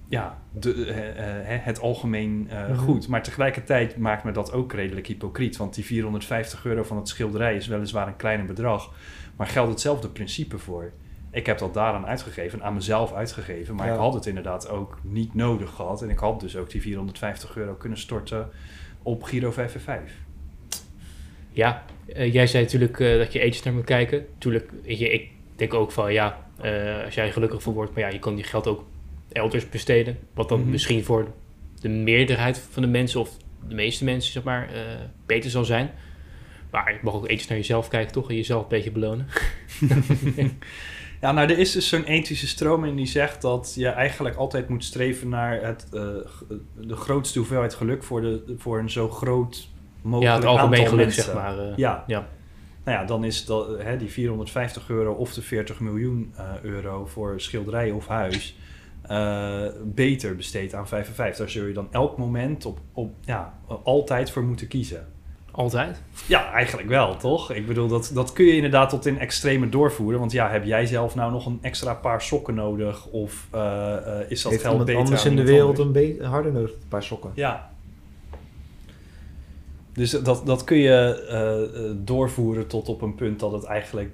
ja, 0.07 0.37
de, 0.51 0.85
eh, 0.85 1.65
het 1.65 1.79
algemeen 1.79 2.47
Mhm. 2.51 2.75
goed. 2.75 3.07
Maar 3.07 3.23
tegelijkertijd 3.23 3.97
maakt 3.97 4.23
me 4.23 4.31
dat 4.31 4.51
ook 4.51 4.73
redelijk 4.73 5.07
hypocriet. 5.07 5.57
Want 5.57 5.75
die 5.75 5.85
450 5.85 6.65
euro 6.65 6.83
van 6.83 6.97
het 6.97 7.07
schilderij 7.07 7.55
is 7.55 7.67
weliswaar 7.67 8.07
een 8.07 8.15
kleiner 8.15 8.45
bedrag. 8.45 8.93
Maar 9.35 9.47
geldt 9.47 9.71
hetzelfde 9.71 10.09
principe 10.09 10.57
voor. 10.57 10.91
Ik 11.35 11.45
heb 11.45 11.57
dat 11.57 11.73
daaraan 11.73 12.05
uitgegeven, 12.05 12.63
aan 12.63 12.73
mezelf 12.73 13.13
uitgegeven. 13.13 13.75
Maar 13.75 13.87
Ja. 13.87 13.93
ik 13.93 13.99
had 13.99 14.13
het 14.13 14.25
inderdaad 14.25 14.69
ook 14.69 14.97
niet 15.01 15.33
nodig 15.33 15.69
gehad. 15.73 16.01
En 16.01 16.09
ik 16.09 16.17
had 16.19 16.39
dus 16.39 16.55
ook 16.55 16.69
die 16.69 16.81
450 16.81 17.55
euro 17.57 17.73
kunnen 17.73 17.97
storten 17.97 18.49
op 19.03 19.23
Giro 19.23 19.51
555. 19.51 20.15
Ja, 21.51 21.83
eh, 22.13 22.33
jij 22.33 22.47
zei 22.47 22.63
natuurlijk 22.63 22.99
eh, 22.99 23.17
dat 23.17 23.33
je 23.33 23.39
ethisch 23.39 23.63
naar 23.63 23.73
moet 23.73 23.83
kijken. 23.85 24.25
Tuurlijk, 24.37 24.69
je, 24.83 25.09
ik 25.09 25.29
denk 25.55 25.73
ook 25.73 25.91
van 25.91 26.13
ja, 26.13 26.45
eh, 26.61 27.03
als 27.05 27.15
jij 27.15 27.31
gelukkig 27.31 27.63
van 27.63 27.73
wordt, 27.73 27.91
maar 27.93 28.03
ja, 28.03 28.09
je 28.09 28.19
kan 28.19 28.35
die 28.35 28.43
geld 28.43 28.67
ook 28.67 28.85
elders 29.31 29.69
besteden. 29.69 30.17
Wat 30.33 30.49
dan 30.49 30.59
Mhm. 30.61 30.69
misschien 30.69 31.03
voor 31.03 31.27
de 31.79 31.89
meerderheid 31.89 32.57
van 32.71 32.81
de 32.81 32.87
mensen 32.89 33.19
of 33.19 33.29
de 33.67 33.75
meeste 33.75 34.03
mensen, 34.03 34.31
zeg 34.31 34.43
maar, 34.43 34.69
eh, 34.73 34.81
beter 35.25 35.49
zal 35.49 35.65
zijn. 35.65 35.91
Maar 36.71 36.93
je 36.93 36.99
mag 37.01 37.13
ook 37.13 37.27
ethisch 37.27 37.47
naar 37.47 37.57
jezelf 37.57 37.87
kijken, 37.87 38.11
toch? 38.13 38.29
En 38.29 38.35
jezelf 38.35 38.61
een 38.63 38.69
beetje 38.69 38.91
belonen. 38.91 39.27
Ja, 41.21 41.31
nou, 41.31 41.49
er 41.51 41.57
is 41.59 41.71
dus 41.71 41.89
zo'n 41.89 42.03
ethische 42.03 42.47
stroming 42.47 42.97
die 42.97 43.05
zegt 43.05 43.41
dat 43.41 43.73
je 43.75 43.87
eigenlijk 43.87 44.35
altijd 44.35 44.69
moet 44.69 44.83
streven 44.83 45.29
naar 45.29 45.61
het, 45.63 45.87
eh, 45.93 46.01
g- 46.25 46.43
de 46.87 46.95
grootste 46.95 47.39
hoeveelheid 47.39 47.73
geluk 47.73 48.03
voor, 48.03 48.21
de, 48.21 48.53
voor 48.57 48.79
een 48.79 48.89
zo 48.89 49.09
groot 49.09 49.69
mogelijk 50.01 50.31
ja, 50.31 50.35
het 50.35 50.45
algemeen 50.45 50.71
aantal 50.73 50.85
geluk, 50.91 51.05
mensen. 51.05 51.23
zeg 51.23 51.33
maar. 51.33 51.59
eh. 51.59 51.77
Ja. 51.77 52.03
Ja. 52.07 52.27
Nou 52.83 52.97
ja, 52.99 53.05
dan 53.05 53.23
is 53.23 53.45
dat, 53.45 53.81
hè, 53.81 53.97
die 53.97 54.09
450 54.11 54.89
euro 54.89 55.13
of 55.13 55.33
de 55.33 55.41
40 55.41 55.79
miljoen 55.79 56.33
eh, 56.35 56.43
euro 56.61 57.05
voor 57.05 57.41
schilderij 57.41 57.91
of 57.91 58.07
huis 58.07 58.57
eh, 59.01 59.61
beter 59.83 60.35
besteed 60.35 60.73
aan 60.73 60.87
55. 60.87 61.37
Daar 61.37 61.49
zul 61.49 61.65
je 61.65 61.73
dan 61.73 61.87
elk 61.91 62.17
moment 62.17 62.65
op, 62.65 62.79
op 62.93 63.13
ja, 63.21 63.53
altijd 63.83 64.31
voor 64.31 64.43
moeten 64.43 64.67
kiezen. 64.67 65.07
Altijd. 65.55 66.01
Ja, 66.25 66.51
eigenlijk 66.51 66.87
wel, 66.87 67.17
toch? 67.17 67.51
Ik 67.51 67.67
bedoel, 67.67 67.87
dat, 67.87 68.11
dat 68.13 68.33
kun 68.33 68.45
je 68.45 68.55
inderdaad 68.55 68.89
tot 68.89 69.05
in 69.05 69.19
extreme 69.19 69.69
doorvoeren. 69.69 70.19
Want 70.19 70.31
ja, 70.31 70.49
heb 70.49 70.65
jij 70.65 70.85
zelf 70.85 71.15
nou 71.15 71.31
nog 71.31 71.45
een 71.45 71.59
extra 71.61 71.93
paar 71.93 72.21
sokken 72.21 72.55
nodig? 72.55 73.05
Of 73.05 73.47
eh, 73.51 73.95
eh, 73.95 74.31
is 74.31 74.41
dat 74.41 74.51
heeft 74.51 74.63
geld 74.63 74.77
beter 74.77 74.95
anders 74.95 75.25
in 75.25 75.35
de 75.35 75.43
wereld 75.43 75.79
anders? 75.79 75.85
een 75.85 75.91
beetje 75.91 76.25
harder 76.25 76.51
nodig, 76.51 76.71
een 76.71 76.87
paar 76.87 77.03
sokken? 77.03 77.31
Ja. 77.33 77.71
Dus 79.93 80.11
dat, 80.11 80.45
dat 80.45 80.63
kun 80.63 80.77
je 80.77 81.25
eh, 81.29 81.85
eh, 81.89 81.95
doorvoeren 81.97 82.67
tot 82.67 82.89
op 82.89 83.01
een 83.01 83.15
punt 83.15 83.39
dat 83.39 83.51
het 83.51 83.63
eigenlijk 83.63 84.11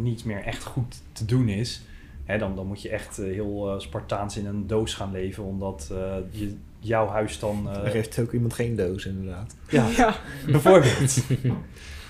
niet 0.00 0.24
meer 0.24 0.42
echt 0.42 0.64
goed 0.64 0.96
te 1.12 1.24
doen 1.24 1.48
is. 1.48 1.82
Hè, 2.26 2.38
dan, 2.38 2.56
dan 2.56 2.66
moet 2.66 2.82
je 2.82 2.88
echt 2.88 3.16
heel 3.16 3.70
eh, 3.70 3.78
Spartaans 3.78 4.36
in 4.36 4.46
een 4.46 4.66
doos 4.66 4.94
gaan 4.94 5.12
leven, 5.12 5.44
omdat 5.44 5.90
eh, 5.92 6.16
je, 6.30 6.56
jouw 6.86 7.08
huis 7.08 7.38
dan... 7.38 7.68
eh, 7.70 7.84
Er 7.84 7.92
heeft 7.92 8.18
ook 8.18 8.32
iemand 8.32 8.54
geen 8.54 8.76
doos, 8.76 9.06
inderdaad. 9.06 9.56
ja, 9.68 9.86
Ja, 9.96 10.14
bijvoorbeeld. 10.46 11.16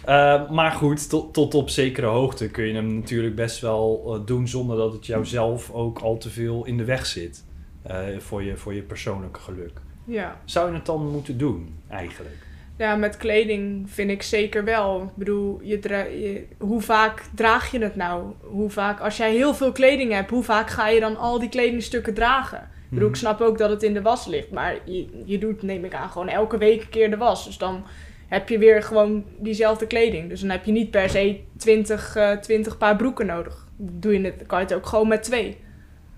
Eh, 0.04 0.50
maar 0.50 0.70
goed, 0.72 1.08
tot, 1.08 1.34
tot 1.34 1.54
op 1.54 1.68
zekere 1.70 2.06
hoogte 2.06 2.48
kun 2.48 2.64
je 2.64 2.74
hem 2.74 2.94
natuurlijk 2.94 3.34
best 3.34 3.60
wel 3.60 4.02
eh, 4.14 4.26
doen 4.26 4.48
zonder 4.48 4.76
dat 4.76 4.92
het 4.92 5.06
jouzelf 5.06 5.70
ook 5.70 5.98
al 5.98 6.18
te 6.18 6.30
veel 6.30 6.64
in 6.66 6.76
de 6.76 6.84
weg 6.84 7.06
zit 7.06 7.44
eh, 7.82 7.96
voor, 8.18 8.42
je, 8.42 8.56
voor 8.56 8.74
je 8.74 8.82
persoonlijke 8.82 9.40
geluk. 9.40 9.80
ja. 10.04 10.40
Zou 10.44 10.68
je 10.70 10.74
het 10.76 10.86
dan 10.86 11.10
moeten 11.10 11.38
doen, 11.38 11.74
eigenlijk? 11.88 12.34
Ja, 12.76 12.96
met 12.96 13.16
kleding 13.16 13.90
vind 13.90 14.10
ik 14.10 14.22
zeker 14.22 14.64
wel. 14.64 15.02
Ik 15.02 15.14
bedoel, 15.16 15.60
je 15.62 15.78
dra- 15.78 15.98
je, 16.04 16.44
hoe 16.58 16.80
vaak 16.80 17.22
draag 17.34 17.70
je 17.70 17.78
het 17.78 17.96
nou? 17.96 18.24
Hoe 18.40 18.70
vaak, 18.70 19.00
als 19.00 19.16
jij 19.16 19.32
heel 19.34 19.54
veel 19.54 19.72
kleding 19.72 20.12
hebt, 20.12 20.30
hoe 20.30 20.42
vaak 20.42 20.70
ga 20.70 20.88
je 20.88 21.00
dan 21.00 21.16
al 21.16 21.38
die 21.38 21.48
kledingstukken 21.48 22.14
dragen? 22.14 22.68
Ik 22.96 23.02
bedoel, 23.02 23.14
ik 23.14 23.22
Mhm. 23.22 23.34
snap 23.36 23.40
ook 23.48 23.58
dat 23.58 23.70
het 23.70 23.82
in 23.82 23.94
de 23.94 24.02
was 24.02 24.26
ligt, 24.26 24.50
maar 24.50 24.78
je, 24.84 25.06
je 25.24 25.38
doet, 25.38 25.62
neem 25.62 25.84
ik 25.84 25.94
aan, 25.94 26.08
gewoon 26.10 26.28
elke 26.28 26.58
week 26.58 26.80
een 26.82 26.88
keer 26.88 27.10
de 27.10 27.16
was. 27.16 27.44
Dus 27.44 27.58
dan 27.58 27.84
heb 28.28 28.48
je 28.48 28.58
weer 28.58 28.82
gewoon 28.82 29.24
diezelfde 29.38 29.86
kleding. 29.86 30.28
Dus 30.28 30.40
dan 30.40 30.50
heb 30.50 30.64
je 30.64 30.72
niet 30.72 30.90
per 30.90 31.08
se 31.10 31.40
20, 31.56 32.16
eh 32.16 32.32
20 32.32 32.78
paar 32.78 32.96
broeken 32.96 33.26
nodig. 33.26 33.66
Doe 33.76 34.12
je 34.12 34.24
het, 34.24 34.42
kan 34.46 34.58
je 34.58 34.64
het 34.64 34.74
ook 34.74 34.86
gewoon 34.86 35.08
met 35.08 35.22
twee. 35.22 35.56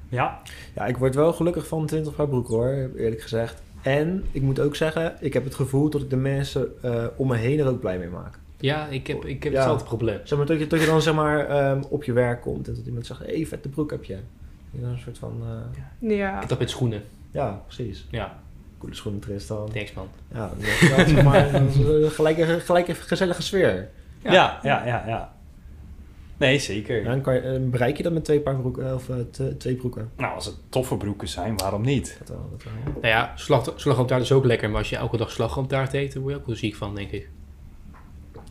Ja, 0.08 0.40
Ja, 0.74 0.86
ik 0.86 0.96
word 0.96 1.14
wel 1.14 1.32
gelukkig 1.32 1.66
van 1.66 1.86
20 1.86 2.14
paar 2.14 2.28
broeken 2.28 2.54
hoor, 2.54 2.90
eerlijk 2.96 3.20
gezegd. 3.22 3.62
En 3.82 4.24
ik 4.32 4.42
moet 4.42 4.60
ook 4.60 4.76
zeggen, 4.76 5.16
ik 5.20 5.32
heb 5.32 5.44
het 5.44 5.54
gevoel 5.54 5.90
dat 5.90 6.00
ik 6.02 6.10
de 6.10 6.16
mensen 6.16 6.68
eh, 6.82 7.04
om 7.16 7.28
me 7.28 7.36
heen 7.36 7.58
er 7.58 7.66
ook 7.68 7.80
blij 7.80 7.98
mee 7.98 8.08
maak. 8.08 8.38
Ja, 8.60 8.86
ik 8.86 9.06
heb, 9.06 9.24
ik 9.24 9.42
heb 9.42 9.52
Ja. 9.52 9.58
hetzelfde 9.58 9.86
probleem. 9.86 10.18
Zeg 10.24 10.38
maar, 10.38 10.46
dat 10.46 10.58
je, 10.58 10.66
dat 10.66 10.80
je 10.80 10.86
dan 10.86 11.02
zeg 11.02 11.14
maar 11.14 11.46
ehm, 11.48 11.82
op 11.88 12.04
je 12.04 12.12
werk 12.12 12.40
komt 12.40 12.68
en 12.68 12.74
dat 12.74 12.86
iemand 12.86 13.06
zegt, 13.06 13.20
hé, 13.20 13.34
hey, 13.34 13.46
vette 13.46 13.68
broek 13.68 13.90
heb 13.90 14.04
je. 14.04 14.16
Een 14.82 14.98
soort 14.98 15.18
van, 15.18 15.42
eh, 16.00 16.08
Ja, 16.16 16.42
Ik 16.42 16.48
dat 16.48 16.58
met 16.58 16.70
schoenen. 16.70 17.02
ja, 17.30 17.62
precies. 17.66 18.06
Ja, 18.10 18.38
Coole 18.78 18.94
schoenen 18.94 19.20
Tristan. 19.20 19.70
thanks 19.72 19.92
man. 19.92 20.08
Ja, 20.32 20.50
dat 21.14 21.22
maar, 21.24 21.52
dat 21.52 21.60
is 21.62 21.76
een 21.76 22.10
gelijke, 22.10 22.60
gelijke 22.60 22.94
gezellige 22.94 23.42
sfeer. 23.42 23.88
ja, 24.22 24.58
ja, 24.62 24.86
ja. 24.86 25.04
ja, 25.06 25.36
Nee, 26.36 26.58
zeker. 26.58 27.04
Dan 27.04 27.20
kan 27.20 27.34
je, 27.34 27.40
eh, 27.40 27.60
bereik 27.62 27.96
je 27.96 28.02
dat 28.02 28.12
met 28.12 28.24
twee 28.24 28.40
paar 28.40 28.56
broeken, 28.56 28.94
of 28.94 29.08
eh, 29.08 29.16
te- 29.30 29.56
twee 29.56 29.74
broeken. 29.74 30.10
Nou, 30.16 30.34
als 30.34 30.44
het 30.46 30.54
toffe 30.68 30.96
broeken 30.96 31.28
zijn, 31.28 31.56
waarom 31.56 31.82
niet? 31.82 32.16
Dat 32.18 32.28
wel, 32.28 32.48
dat 32.50 32.62
wel. 32.62 32.72
Nou 32.92 33.06
ja, 33.06 33.32
slag, 33.34 33.72
slagroomtaart 33.76 34.22
is 34.22 34.32
ook 34.32 34.44
lekker, 34.44 34.68
maar 34.70 34.78
als 34.78 34.90
je 34.90 34.96
elke 34.96 35.16
dag 35.16 35.30
slagroomtaart 35.30 35.92
eet, 35.94 36.12
dan 36.12 36.22
word 36.22 36.34
je 36.34 36.40
ook 36.40 36.46
wel 36.46 36.56
ziek 36.56 36.74
van, 36.74 36.94
denk 36.94 37.10
ik. 37.10 37.28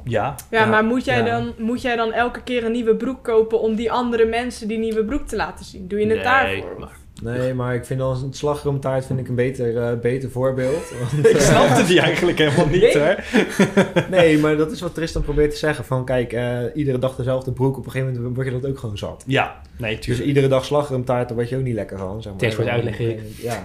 Ja. 0.08 0.36
ja, 0.52 0.66
maar 0.66 0.84
moet 0.84 1.06
jij, 1.06 1.18
ja. 1.18 1.24
Dan, 1.26 1.54
moet 1.58 1.82
jij 1.82 1.96
dan 1.96 2.14
elke 2.14 2.42
keer 2.44 2.64
een 2.66 2.72
nieuwe 2.72 2.96
broek 2.96 3.24
kopen 3.24 3.60
om 3.60 3.76
die 3.76 3.92
andere 3.92 4.26
mensen 4.26 4.68
die 4.68 4.78
nieuwe 4.78 5.06
broek 5.06 5.28
te 5.28 5.36
laten 5.36 5.66
zien? 5.66 5.88
Doe 5.88 6.00
je 6.00 6.06
het 6.06 6.16
Nee, 6.16 6.24
daarvoor? 6.24 6.80
maar- 6.80 6.96
Nee, 7.24 7.54
maar 7.54 7.76
ik 7.76 7.86
vind 7.86 8.00
dan 8.00 8.24
een 8.24 8.34
slagroomtaart 8.34 9.06
vind 9.06 9.20
ik 9.20 9.28
een 9.28 9.36
beter, 9.36 9.78
eh, 9.78 10.00
beter 10.00 10.30
voorbeeld. 10.32 10.92
Want, 11.12 11.26
Ik 11.28 11.36
eh, 11.36 11.40
snapte 11.42 11.84
die 11.86 12.00
eigenlijk 12.10 12.38
helemaal 12.38 12.68
niet, 12.68 12.82
Nee. 12.82 12.98
hè? 12.98 13.14
nee, 14.18 14.38
maar 14.38 14.58
dat 14.58 14.72
is 14.72 14.82
wat 14.82 14.94
Tristan 14.94 15.22
probeert 15.22 15.52
te 15.52 15.58
zeggen. 15.58 15.86
Van 15.86 16.06
kijk, 16.06 16.34
eh, 16.34 16.60
iedere 16.74 17.00
dag 17.00 17.16
dezelfde 17.16 17.52
broek. 17.52 17.78
Op 17.78 17.86
een 17.86 17.92
gegeven 17.92 18.14
moment 18.16 18.36
word 18.36 18.48
je 18.48 18.54
dat 18.60 18.70
ook 18.70 18.78
gewoon 18.80 18.98
zat. 18.98 19.24
Ja, 19.28 19.62
nee, 19.78 20.00
Dus 20.00 20.22
iedere 20.22 20.48
dag 20.48 20.66
slagroomtaart, 20.66 21.28
daar 21.28 21.38
word 21.38 21.50
je 21.50 21.58
ook 21.58 21.64
niet 21.64 21.76
lekker 21.76 21.98
van. 21.98 22.22
Zeg 22.22 22.32
maar. 22.32 22.42
Thanks 22.42 22.56
voor 22.56 22.64
het 22.64 22.74
uitleggen. 22.74 23.20
Ja, 23.42 23.64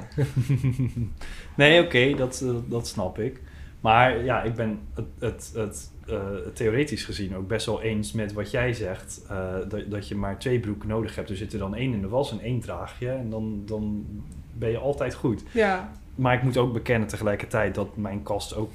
nee, 1.56 1.82
oké, 1.84 2.14
dat, 2.16 2.44
dat 2.68 2.86
snap 2.86 3.18
ik. 3.18 3.40
Maar 3.80 4.24
ja, 4.24 4.42
ik 4.42 4.54
ben 4.54 4.78
het, 4.94 5.04
het, 5.18 5.50
het 5.54 5.90
eh, 6.12 6.52
theoretisch 6.52 7.04
gezien 7.04 7.36
ook 7.36 7.48
best 7.48 7.66
wel 7.66 7.82
eens 7.82 8.12
met 8.12 8.32
wat 8.32 8.50
jij 8.50 8.72
zegt. 8.72 9.22
eh, 9.28 9.54
dat, 9.68 9.90
dat 9.90 10.08
je 10.08 10.14
maar 10.14 10.38
twee 10.38 10.60
broeken 10.60 10.88
nodig 10.88 11.14
hebt. 11.14 11.30
Er 11.30 11.36
zit 11.36 11.52
er 11.52 11.58
dan 11.58 11.74
één 11.74 11.92
in 11.92 12.00
de 12.00 12.08
was 12.08 12.30
en 12.30 12.40
één 12.40 12.60
draag 12.60 12.98
je. 12.98 13.08
En 13.10 13.30
dan, 13.30 13.62
dan 13.66 14.06
ben 14.52 14.70
je 14.70 14.78
altijd 14.78 15.14
goed. 15.14 15.42
Ja, 15.50 15.92
Maar 16.14 16.34
ik 16.34 16.42
moet 16.42 16.56
ook 16.56 16.72
bekennen 16.72 17.08
tegelijkertijd 17.08 17.74
dat 17.74 17.96
mijn 17.96 18.22
kast 18.22 18.56
ook 18.56 18.70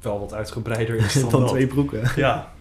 wel 0.00 0.20
wat 0.20 0.34
uitgebreider 0.34 0.94
is 0.96 1.14
dan, 1.20 1.30
dan 1.30 1.40
dat. 1.40 1.48
twee 1.48 1.66
broeken. 1.66 2.02
Ja, 2.16 2.52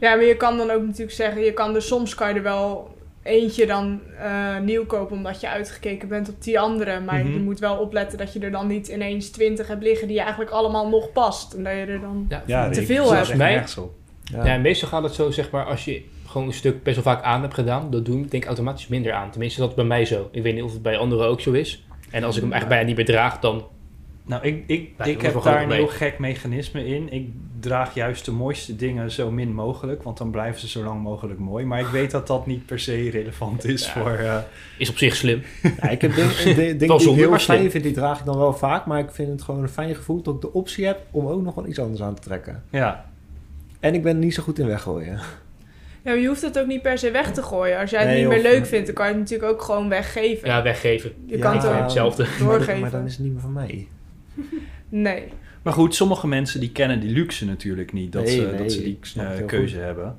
Ja, 0.00 0.14
maar 0.14 0.24
je 0.24 0.36
kan 0.36 0.56
dan 0.56 0.70
ook 0.70 0.82
natuurlijk 0.82 1.12
zeggen, 1.12 1.42
je 1.42 1.52
kan 1.52 1.74
er 1.74 1.82
soms 1.82 2.14
kan 2.14 2.28
je 2.28 2.34
er 2.34 2.42
wel 2.42 2.96
eentje 3.22 3.66
dan 3.66 4.00
eh, 4.18 4.58
nieuw 4.58 4.86
kopen 4.86 5.16
omdat 5.16 5.40
je 5.40 5.48
uitgekeken 5.48 6.08
bent 6.08 6.28
op 6.28 6.42
die 6.42 6.60
andere. 6.60 7.00
Maar 7.00 7.24
Mhm. 7.24 7.32
je 7.32 7.38
moet 7.38 7.58
wel 7.58 7.76
opletten 7.76 8.18
dat 8.18 8.32
je 8.32 8.40
er 8.40 8.50
dan 8.50 8.66
niet 8.66 8.88
ineens 8.88 9.30
twintig 9.30 9.68
hebt 9.68 9.82
liggen 9.82 10.06
die 10.06 10.16
je 10.16 10.22
eigenlijk 10.22 10.50
allemaal 10.52 10.88
nog 10.88 11.12
past. 11.12 11.52
En 11.52 11.64
dat 11.64 11.72
je 11.72 11.78
er 11.78 12.00
dan... 12.00 12.26
Ja, 12.28 12.42
ja 12.46 12.68
Te 12.70 12.82
veel 12.86 13.04
dat 13.04 13.12
heb. 13.12 13.24
slaat 13.24 13.38
echt 13.38 13.76
Mij-. 13.76 13.88
Ja. 14.24 14.44
Ja, 14.44 14.52
en 14.52 14.60
meestal 14.60 14.88
gaat 14.88 15.02
het 15.02 15.14
zo, 15.14 15.30
zeg 15.30 15.50
maar, 15.50 15.64
als 15.64 15.84
je 15.84 16.02
gewoon 16.26 16.46
een 16.46 16.52
stuk 16.52 16.82
best 16.82 16.94
wel 17.02 17.14
vaak 17.14 17.22
aan 17.24 17.40
hebt 17.42 17.54
gedaan, 17.54 17.90
dat 17.90 18.04
doen 18.04 18.20
denk 18.20 18.32
ik 18.42 18.44
automatisch 18.44 18.86
minder 18.88 19.12
aan. 19.12 19.30
Tenminste, 19.30 19.60
dat 19.60 19.68
is 19.68 19.74
bij 19.74 19.84
mij 19.84 20.04
zo. 20.04 20.28
Ik 20.32 20.42
weet 20.42 20.54
niet 20.54 20.62
of 20.62 20.72
het 20.72 20.82
bij 20.82 20.96
anderen 20.96 21.26
ook 21.26 21.40
zo 21.40 21.52
is. 21.52 21.84
En 22.10 22.24
als 22.24 22.36
ik 22.36 22.42
hem 22.42 22.52
eigenlijk 22.52 22.68
bijna 22.68 22.86
niet 22.96 22.96
meer 22.96 23.16
draag, 23.16 23.38
dan... 23.38 23.64
Nou, 24.26 24.42
ik, 24.46 24.64
ik, 24.66 24.90
Ja, 24.98 25.04
ik 25.04 25.20
heb 25.22 25.42
daar 25.42 25.62
een 25.62 25.70
heel 25.70 25.86
gek 25.86 26.18
mechanisme 26.18 26.86
in. 26.86 27.12
Ik 27.12 27.28
draag 27.60 27.94
juist 27.94 28.24
de 28.24 28.30
mooiste 28.32 28.76
dingen 28.76 29.10
zo 29.10 29.30
min 29.30 29.54
mogelijk, 29.54 30.02
want 30.02 30.18
dan 30.18 30.30
blijven 30.30 30.60
ze 30.60 30.68
zo 30.68 30.82
lang 30.84 31.02
mogelijk 31.02 31.38
mooi. 31.38 31.64
Maar 31.64 31.80
ik 31.80 31.86
weet 31.86 32.10
dat 32.10 32.26
dat 32.26 32.46
niet 32.46 32.66
per 32.66 32.78
se 32.80 33.10
relevant 33.10 33.64
is 33.64 33.86
Ja. 33.86 33.92
voor... 33.92 34.10
eh, 34.12 34.36
Is 34.78 34.90
op 34.90 34.96
zich 34.96 35.16
slim. 35.16 35.42
Ja, 35.80 35.88
ik 35.88 36.00
heb 36.00 36.14
dingen 36.14 36.34
ding, 36.44 36.56
ding 36.78 36.78
die 36.98 37.10
ik 37.10 37.16
heel 37.16 37.38
fijn 37.38 37.70
vind, 37.70 37.84
die 37.84 37.92
draag 37.92 38.18
ik 38.18 38.24
dan 38.24 38.38
wel 38.38 38.52
vaak. 38.54 38.86
Maar 38.86 38.98
ik 38.98 39.10
vind 39.10 39.28
het 39.28 39.42
gewoon 39.42 39.62
een 39.62 39.68
fijn 39.68 39.94
gevoel 39.94 40.22
dat 40.22 40.34
ik 40.34 40.40
de 40.40 40.52
optie 40.52 40.86
heb 40.86 40.98
om 41.10 41.26
ook 41.26 41.42
nog 41.42 41.54
wel 41.54 41.66
iets 41.66 41.78
anders 41.78 42.02
aan 42.02 42.14
te 42.14 42.22
trekken. 42.22 42.62
ja, 42.70 43.04
En 43.80 43.94
ik 43.94 44.02
ben 44.02 44.18
niet 44.18 44.34
zo 44.34 44.42
goed 44.42 44.58
in 44.58 44.66
weggooien. 44.66 45.12
Ja, 46.04 46.10
maar 46.10 46.18
je 46.18 46.26
hoeft 46.28 46.42
het 46.42 46.58
ook 46.58 46.66
niet 46.66 46.82
per 46.82 46.98
se 46.98 47.10
weg 47.10 47.32
te 47.32 47.42
gooien. 47.42 47.78
Als 47.78 47.90
jij 47.90 48.00
het 48.00 48.08
Nee, 48.08 48.18
niet 48.18 48.28
meer 48.28 48.36
of- 48.36 48.42
leuk 48.42 48.66
vindt, 48.66 48.86
dan 48.86 48.94
kan 48.94 49.06
je 49.06 49.10
het 49.12 49.20
natuurlijk 49.20 49.52
ook 49.52 49.62
gewoon 49.62 49.88
weggeven. 49.88 50.48
Ja, 50.48 50.62
weggeven. 50.62 51.12
je 51.26 51.36
Ja, 51.36 51.42
kan 51.42 51.56
het 51.56 51.66
ook 51.66 51.74
hetzelfde. 51.74 52.22
Maar, 52.22 52.48
doorgeven. 52.48 52.80
maar 52.80 52.90
dan 52.90 53.04
is 53.04 53.12
het 53.12 53.20
niet 53.22 53.32
meer 53.32 53.40
van 53.40 53.52
mij. 53.52 53.88
Nee. 54.88 55.24
Maar 55.62 55.72
goed, 55.72 55.94
sommige 55.94 56.26
mensen 56.26 56.60
die 56.60 56.72
kennen 56.72 57.00
die 57.00 57.10
luxe 57.10 57.44
natuurlijk 57.44 57.92
niet. 57.92 58.12
Dat, 58.12 58.24
Nee, 58.24 58.34
ze, 58.34 58.46
nee, 58.46 58.56
dat 58.56 58.72
ze 58.72 58.82
die 58.82 58.98
eh, 59.16 59.46
keuze 59.46 59.74
goed. 59.74 59.84
hebben. 59.84 60.18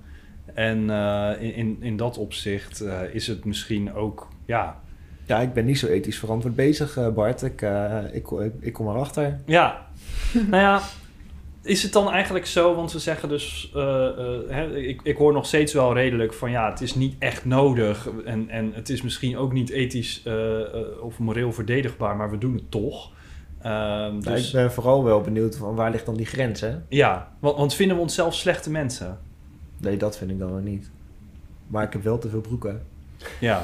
En 0.54 0.90
eh, 0.90 1.32
in, 1.40 1.56
in, 1.56 1.78
in 1.80 1.98
dat 1.98 2.18
opzicht 2.18 2.82
eh, 2.82 3.00
is 3.12 3.28
het 3.28 3.46
misschien 3.46 3.94
ook... 3.94 4.28
Ja, 4.46 4.82
Ja, 5.26 5.40
ik 5.40 5.54
ben 5.54 5.66
niet 5.66 5.80
zo 5.80 5.88
ethisch 5.88 6.20
verantwoord 6.20 6.56
bezig, 6.56 7.14
Bart. 7.14 7.42
Ik, 7.42 7.62
eh, 7.62 7.98
ik, 8.12 8.32
ik, 8.32 8.54
ik 8.60 8.74
kom 8.74 8.88
erachter. 8.88 9.40
Ja, 9.46 9.88
nou 10.50 10.62
ja, 10.64 10.82
is 11.64 11.84
het 11.84 11.94
dan 11.94 12.12
eigenlijk 12.12 12.46
zo? 12.46 12.76
Want 12.76 12.92
we 12.92 13.00
zeggen 13.00 13.30
dus, 13.30 13.72
eh, 13.76 14.08
eh, 14.08 14.40
hè, 14.48 14.76
ik, 14.78 15.00
ik 15.04 15.18
hoor 15.18 15.34
nog 15.34 15.46
steeds 15.46 15.74
wel 15.74 15.94
redelijk 15.94 16.34
van 16.34 16.52
ja, 16.52 16.70
het 16.70 16.82
is 16.82 16.96
niet 16.96 17.16
echt 17.20 17.46
nodig 17.46 18.10
en, 18.26 18.50
en 18.50 18.72
het 18.74 18.90
is 18.90 19.02
misschien 19.02 19.38
ook 19.38 19.54
niet 19.54 19.70
ethisch 19.70 20.22
eh, 20.24 20.62
eh, 20.62 20.68
of 21.02 21.20
moreel 21.20 21.52
verdedigbaar, 21.54 22.16
maar 22.16 22.32
we 22.32 22.38
doen 22.38 22.54
het 22.54 22.72
toch. 22.72 23.12
Ehm, 23.64 23.72
Nou, 23.72 24.22
dus, 24.22 24.48
ik 24.48 24.54
ben 24.54 24.72
vooral 24.72 25.04
wel 25.04 25.22
benieuwd 25.22 25.56
van 25.56 25.76
waar 25.76 25.92
ligt 25.92 26.06
dan 26.06 26.16
die 26.16 26.26
grens, 26.26 26.62
hè? 26.62 26.76
Ja, 26.88 27.28
want, 27.40 27.58
want 27.58 27.74
vinden 27.74 27.96
we 27.96 28.02
onszelf 28.02 28.34
slechte 28.36 28.70
mensen? 28.70 29.18
Nee, 29.78 29.98
dat 29.98 30.18
vind 30.18 30.32
ik 30.32 30.40
dan 30.40 30.52
wel 30.52 30.62
niet. 30.62 30.90
Maar 31.68 31.84
ik 31.84 31.94
heb 31.94 32.04
wel 32.04 32.18
te 32.18 32.30
veel 32.30 32.42
broeken. 32.42 32.82
Ja. 33.40 33.64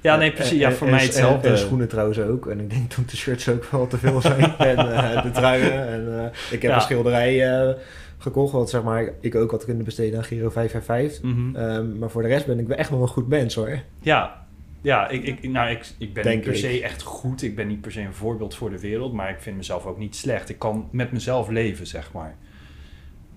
Ja, 0.00 0.16
nee, 0.16 0.32
precies. 0.32 0.58
Ja, 0.58 0.72
voor 0.72 0.86
en- 0.86 0.92
mij 0.92 1.02
hetzelfde. 1.02 1.48
En, 1.48 1.58
schoenen 1.58 1.88
trouwens 1.88 2.18
ook. 2.20 2.46
En 2.46 2.60
ik 2.60 2.70
denk 2.70 2.96
dat 2.96 3.10
de 3.10 3.16
shirts 3.16 3.48
ook 3.48 3.64
wel 3.64 3.86
te 3.86 3.98
veel 3.98 4.20
zijn. 4.20 4.56
en 4.58 4.76
eh, 4.92 5.22
de 5.22 5.30
truien. 5.30 5.88
En, 5.88 6.18
eh, 6.18 6.24
ik 6.50 6.62
heb 6.62 6.70
Ja. 6.70 6.74
een 6.74 6.80
schilderij 6.82 7.50
eh, 7.68 7.74
gekocht. 8.18 8.52
Wat 8.52 8.70
zeg 8.70 8.82
maar, 8.82 9.10
ik 9.20 9.34
ook 9.34 9.50
had 9.50 9.64
kunnen 9.64 9.84
besteden 9.84 10.18
aan 10.18 10.24
Giro 10.24 10.50
555. 10.50 11.22
Mhm. 11.22 11.56
Ehm, 11.56 11.98
maar 11.98 12.10
voor 12.10 12.22
de 12.22 12.28
rest 12.28 12.46
ben 12.46 12.58
ik 12.58 12.68
echt 12.68 12.90
wel 12.90 13.02
een 13.02 13.08
goed 13.08 13.28
mens 13.28 13.54
hoor. 13.54 13.78
Ja, 14.00 14.46
ja 14.80 15.08
ik, 15.08 15.24
ik, 15.24 15.48
nou, 15.48 15.70
ik, 15.70 15.86
ik 15.98 16.12
ben 16.14 16.22
Denk 16.22 16.36
niet 16.36 16.44
per 16.44 16.54
ik. 16.54 16.58
se 16.60 16.82
echt 16.82 17.02
goed. 17.02 17.42
Ik 17.42 17.56
ben 17.56 17.66
niet 17.66 17.80
per 17.80 17.92
se 17.92 18.00
een 18.00 18.14
voorbeeld 18.14 18.54
voor 18.54 18.70
de 18.70 18.80
wereld. 18.80 19.12
Maar 19.12 19.30
ik 19.30 19.40
vind 19.40 19.56
mezelf 19.56 19.86
ook 19.86 19.98
niet 19.98 20.16
slecht. 20.16 20.48
Ik 20.48 20.58
kan 20.58 20.88
met 20.92 21.12
mezelf 21.12 21.48
leven, 21.48 21.86
zeg 21.86 22.12
maar. 22.12 22.36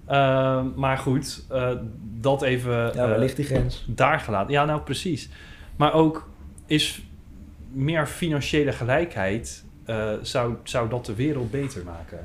Ehm, 0.07 0.65
maar 0.75 0.97
goed, 0.97 1.45
eh, 1.49 1.71
dat 2.19 2.41
even 2.41 2.71
Ja, 2.73 2.93
waar 2.95 3.11
eh, 3.13 3.19
ligt 3.19 3.35
die 3.35 3.45
grens? 3.45 3.85
daar 3.87 4.19
gelaten. 4.19 4.51
Ja, 4.51 4.65
nou 4.65 4.81
precies. 4.81 5.29
Maar 5.75 5.93
ook 5.93 6.29
is 6.65 7.03
meer 7.71 8.07
financiële 8.07 8.71
gelijkheid... 8.71 9.63
eh, 9.85 10.13
zou, 10.21 10.55
zou 10.63 10.89
dat 10.89 11.05
de 11.05 11.15
wereld 11.15 11.51
beter 11.51 11.83
maken? 11.85 12.19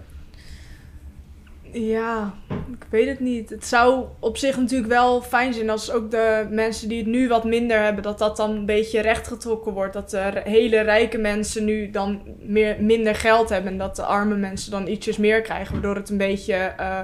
Ja, 1.73 2.35
ik 2.49 2.87
weet 2.91 3.09
het 3.09 3.21
niet. 3.21 3.51
Het 3.51 3.67
zou 3.67 4.05
op 4.19 4.37
zich 4.37 4.57
natuurlijk 4.57 4.91
wel 4.91 5.23
fijn 5.23 5.55
zijn 5.55 5.71
als 5.71 5.91
ook 5.91 6.11
de 6.11 6.47
mensen 6.51 6.89
die 6.89 6.99
het 6.99 7.07
nu 7.07 7.29
wat 7.29 7.45
minder 7.45 7.83
hebben, 7.83 8.03
dat 8.03 8.19
dat 8.19 8.37
dan 8.37 8.51
een 8.51 8.67
beetje 8.67 9.01
rechtgetrokken 9.01 9.73
wordt. 9.73 9.93
Dat 9.93 10.11
de 10.11 10.41
hele 10.45 10.81
rijke 10.81 11.19
mensen 11.19 11.65
nu 11.65 11.91
dan 11.91 12.23
meer, 12.39 12.77
minder 12.81 13.15
geld 13.15 13.49
hebben 13.49 13.73
en 13.73 13.79
dat 13.79 13.97
de 13.97 14.03
arme 14.03 14.37
mensen 14.37 14.71
dan 14.71 14.87
ietsjes 14.87 15.17
meer 15.17 15.41
krijgen, 15.41 15.73
waardoor 15.73 15.95
het 15.95 16.11
een 16.11 16.17
beetje 16.17 16.55
eh, 16.55 17.01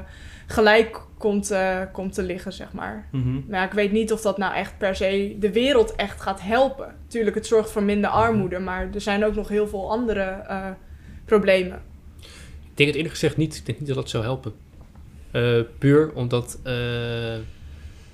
gelijk 0.46 1.00
komt, 1.18 1.50
eh, 1.50 1.78
komt 1.92 2.14
te 2.14 2.22
liggen, 2.22 2.52
zeg 2.52 2.72
maar. 2.72 3.08
Mhm. 3.12 3.32
Maar 3.48 3.60
ja, 3.60 3.66
ik 3.66 3.72
weet 3.72 3.92
niet 3.92 4.12
of 4.12 4.20
dat 4.20 4.38
nou 4.38 4.54
echt 4.54 4.78
per 4.78 4.96
se 4.96 5.36
de 5.38 5.52
wereld 5.52 5.94
echt 5.94 6.20
gaat 6.20 6.40
helpen. 6.40 6.94
Tuurlijk, 7.06 7.36
het 7.36 7.46
zorgt 7.46 7.70
voor 7.70 7.82
minder 7.82 8.10
armoede, 8.10 8.58
maar 8.58 8.88
er 8.94 9.00
zijn 9.00 9.24
ook 9.24 9.34
nog 9.34 9.48
heel 9.48 9.68
veel 9.68 9.90
andere 9.90 10.22
eh, 10.22 10.66
problemen. 11.24 11.91
Ik 12.72 12.78
denk 12.78 12.88
het 12.88 12.96
eerlijk 12.96 13.14
gezegd 13.14 13.36
niet. 13.36 13.56
Ik 13.56 13.66
denk 13.66 13.78
niet 13.78 13.88
dat 13.88 13.96
dat 13.96 14.10
zou 14.10 14.24
helpen. 14.24 14.52
Eh, 15.30 15.60
puur 15.78 16.12
omdat 16.14 16.60
eh, 16.62 16.74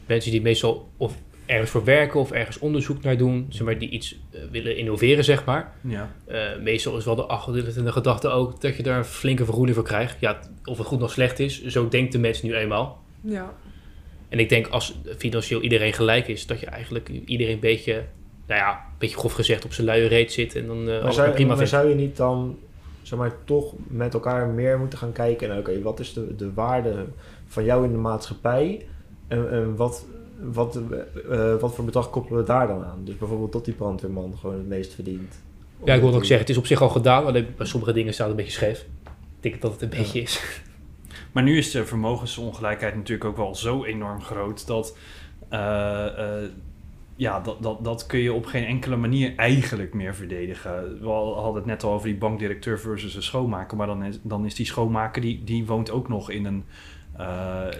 mensen 0.07 0.31
die 0.31 0.43
meestal 0.43 0.89
of 0.97 1.17
ergens 1.47 1.71
voor 1.71 1.85
werken 1.85 2.21
of 2.21 2.31
ergens 2.31 2.59
onderzoek 2.59 3.03
naar 3.03 3.17
doen, 3.17 3.47
zeg 3.49 3.67
maar, 3.67 3.79
die 3.79 3.89
iets 3.89 4.19
eh, 4.31 4.41
willen 4.51 4.77
innoveren, 4.77 5.25
zeg 5.25 5.45
maar. 5.45 5.73
Ja. 5.81 6.15
Eh, 6.27 6.41
meestal 6.63 6.97
is 6.97 7.05
wel 7.05 7.15
de 7.15 7.23
achterliggende 7.23 7.93
gedachte 7.93 8.29
ook 8.29 8.61
dat 8.61 8.77
je 8.77 8.83
daar 8.83 8.99
een 8.99 9.05
flinke 9.05 9.45
vergoeding 9.45 9.77
voor 9.77 9.87
krijgt. 9.87 10.17
Ja, 10.21 10.39
of 10.65 10.79
het 10.79 10.87
goed 10.87 11.03
of 11.03 11.13
slecht 11.13 11.39
is, 11.39 11.65
zo 11.65 11.89
denkt 11.89 12.13
de 12.13 12.19
mens 12.19 12.43
nu 12.43 12.55
eenmaal. 12.55 13.03
Ja. 13.21 13.55
En 14.29 14.39
ik 14.39 14.49
denk 14.49 14.67
als 14.67 14.99
financieel 15.17 15.61
iedereen 15.61 15.93
gelijk 15.93 16.29
is, 16.29 16.47
dat 16.47 16.61
je 16.61 16.67
eigenlijk 16.67 17.09
iedereen 17.25 17.55
een 17.55 17.61
beetje, 17.61 18.05
nou 18.47 18.61
ja, 18.61 18.71
een 18.71 18.99
beetje 18.99 19.17
grof 19.17 19.33
gezegd 19.33 19.65
op 19.65 19.73
zijn 19.73 19.87
luie 19.87 20.07
reet 20.07 20.33
zit 20.33 20.55
en 20.55 20.67
dan 20.67 20.89
eh 20.89 21.03
Maar 21.03 21.13
zou, 21.13 21.31
prima 21.31 21.49
maar 21.49 21.57
vindt. 21.57 21.73
zou 21.73 21.89
je 21.89 21.95
niet 21.95 22.17
dan 22.17 22.59
zeg 23.09 23.19
maar, 23.19 23.33
toch 23.45 23.75
met 23.87 24.15
elkaar 24.15 24.47
meer 24.49 24.79
moeten 24.79 24.99
gaan 24.99 25.13
kijken 25.13 25.49
naar 25.49 25.59
oké, 25.59 25.83
wat 25.83 26.01
is 26.01 26.13
de, 26.13 26.37
de 26.37 26.53
waarde 26.55 27.07
van 27.47 27.65
jou 27.65 27.85
in 27.85 27.93
de 27.93 27.99
maatschappij 27.99 28.87
en, 29.29 29.51
en 29.51 29.77
wat, 29.77 30.05
wat, 30.41 30.81
eh, 31.31 31.55
wat 31.57 31.75
voor 31.75 31.85
bedrag 31.85 32.11
koppelen 32.11 32.39
we 32.41 32.47
daar 32.47 32.67
dan 32.67 32.85
aan? 32.85 33.01
Dus 33.05 33.17
bijvoorbeeld 33.17 33.53
dat 33.53 33.65
die 33.65 33.75
brandweerman 33.75 34.35
gewoon 34.41 34.57
het 34.57 34.69
meest 34.69 34.95
verdient. 34.95 35.35
Ja, 35.85 35.95
ik 35.95 36.01
wil 36.01 36.15
ook 36.15 36.19
zeggen, 36.25 36.39
het 36.39 36.49
is 36.49 36.57
op 36.57 36.67
zich 36.67 36.83
al 36.83 36.89
gedaan, 36.89 37.27
alleen 37.27 37.47
bij 37.57 37.67
sommige 37.67 37.93
dingen 37.93 38.15
staat 38.15 38.29
het 38.29 38.39
een 38.39 38.45
beetje 38.45 38.59
scheef. 38.59 38.81
Ik 39.41 39.51
denk 39.51 39.61
dat 39.63 39.73
het 39.73 39.83
een 39.83 39.91
Ja. 39.91 39.97
beetje 39.97 40.21
is. 40.21 40.41
Maar 41.33 41.43
nu 41.43 41.59
is 41.59 41.71
de 41.71 41.87
vermogensongelijkheid 41.87 42.95
natuurlijk 42.95 43.29
ook 43.29 43.37
wel 43.37 43.55
zo 43.55 43.85
enorm 43.85 44.21
groot 44.23 44.67
dat. 44.67 44.97
eh, 45.49 46.43
eh, 46.43 46.51
ja, 47.19 47.41
dat, 47.41 47.63
dat, 47.63 47.85
dat 47.85 48.07
kun 48.07 48.19
je 48.19 48.33
op 48.33 48.47
geen 48.47 48.65
enkele 48.65 48.97
manier 48.97 49.33
eigenlijk 49.37 49.95
meer 49.95 50.15
verdedigen. 50.15 51.01
We 51.01 51.09
hadden 51.09 51.55
het 51.55 51.65
net 51.65 51.83
al 51.85 51.93
over 51.93 52.07
die 52.07 52.17
bankdirecteur 52.17 52.79
versus 52.79 53.15
een 53.15 53.23
schoonmaker. 53.23 53.77
Maar 53.77 53.87
dan 53.87 54.05
is, 54.05 54.19
dan 54.23 54.45
is 54.45 54.55
die 54.55 54.67
schoonmaker, 54.67 55.23
die, 55.23 55.45
die 55.45 55.67
woont 55.67 55.91
ook 55.91 56.09
nog 56.09 56.31
in 56.31 56.45
een. 56.45 56.65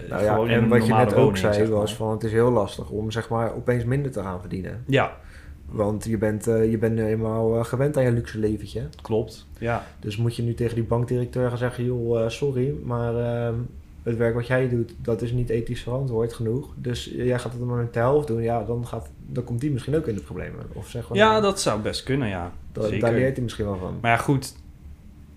Nou 0.09 0.23
ja, 0.23 0.37
in 0.37 0.49
en 0.49 0.67
wat 0.67 0.85
je 0.87 0.93
net 0.93 1.13
ook 1.13 1.37
zei 1.37 1.53
zeg 1.53 1.69
maar. 1.69 1.77
was 1.77 1.95
van 1.95 2.11
het 2.11 2.23
is 2.23 2.31
heel 2.31 2.51
lastig 2.51 2.89
om 2.89 3.11
zeg 3.11 3.29
maar 3.29 3.55
opeens 3.55 3.83
minder 3.83 4.11
te 4.11 4.21
gaan 4.21 4.39
verdienen. 4.39 4.83
Ja, 4.87 5.17
Want 5.65 6.05
je 6.05 6.17
bent, 6.17 6.47
eh, 6.47 6.71
je 6.71 6.77
bent 6.77 6.95
nu 6.95 7.05
eenmaal 7.05 7.57
eh, 7.59 7.65
gewend 7.65 7.97
aan 7.97 8.03
je 8.03 8.11
luxe 8.11 8.39
leventje. 8.39 8.87
klopt. 9.01 9.47
Ja. 9.59 9.85
Dus 9.99 10.17
moet 10.17 10.35
je 10.35 10.43
nu 10.43 10.53
tegen 10.53 10.75
die 10.75 10.83
bankdirecteur 10.83 11.49
gaan 11.49 11.57
zeggen, 11.57 11.83
joh, 11.83 12.27
sorry, 12.29 12.73
maar 12.83 13.15
ehm, 13.15 13.55
het 14.03 14.17
werk 14.17 14.33
wat 14.35 14.47
jij 14.47 14.69
doet, 14.69 14.95
dat 15.01 15.21
is 15.21 15.31
niet 15.31 15.49
ethisch 15.49 15.81
verantwoord 15.81 16.33
genoeg. 16.33 16.73
Dus 16.75 17.05
jij 17.15 17.39
gaat 17.39 17.51
het 17.53 17.61
maar 17.61 17.77
met 17.77 17.93
de 17.93 17.99
helft 17.99 18.27
doen, 18.27 18.41
ja, 18.41 18.63
dan, 18.63 18.87
gaat, 18.87 19.09
dan 19.25 19.43
komt 19.43 19.61
die 19.61 19.71
misschien 19.71 19.95
ook 19.95 20.07
in 20.07 20.15
de 20.15 20.21
problemen. 20.21 20.65
Of 20.73 20.89
zeg 20.89 21.09
maar, 21.09 21.17
ja, 21.17 21.39
dat 21.39 21.61
zou 21.61 21.81
best 21.81 22.03
kunnen, 22.03 22.27
ja. 22.27 22.51
da- 22.71 22.81
Zeker. 22.81 22.99
daar 22.99 23.13
leert 23.13 23.33
hij 23.35 23.43
misschien 23.43 23.65
wel 23.65 23.77
van. 23.77 23.97
Maar 24.01 24.11
ja, 24.11 24.17
goed. 24.17 24.55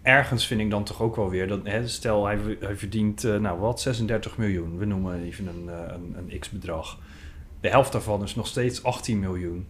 Ergens 0.02 0.46
vind 0.46 0.60
ik 0.60 0.70
dan 0.70 0.84
toch 0.84 1.02
ook 1.02 1.16
wel 1.16 1.30
weer 1.30 1.48
dat, 1.48 1.60
hè, 1.62 1.88
stel 1.88 2.24
hij, 2.26 2.38
hij 2.60 2.76
verdient, 2.76 3.24
eh, 3.24 3.36
nou 3.36 3.58
wat, 3.60 3.80
36 3.80 4.38
miljoen. 4.38 4.78
We 4.78 4.84
noemen 4.84 5.22
even 5.22 5.46
een, 5.46 5.68
eh, 5.68 5.94
een, 5.94 6.16
een 6.30 6.38
x-bedrag. 6.38 6.98
De 7.60 7.68
helft 7.68 7.92
daarvan 7.92 8.22
is 8.22 8.34
nog 8.34 8.46
steeds 8.46 8.82
18 8.82 9.18
miljoen. 9.20 9.66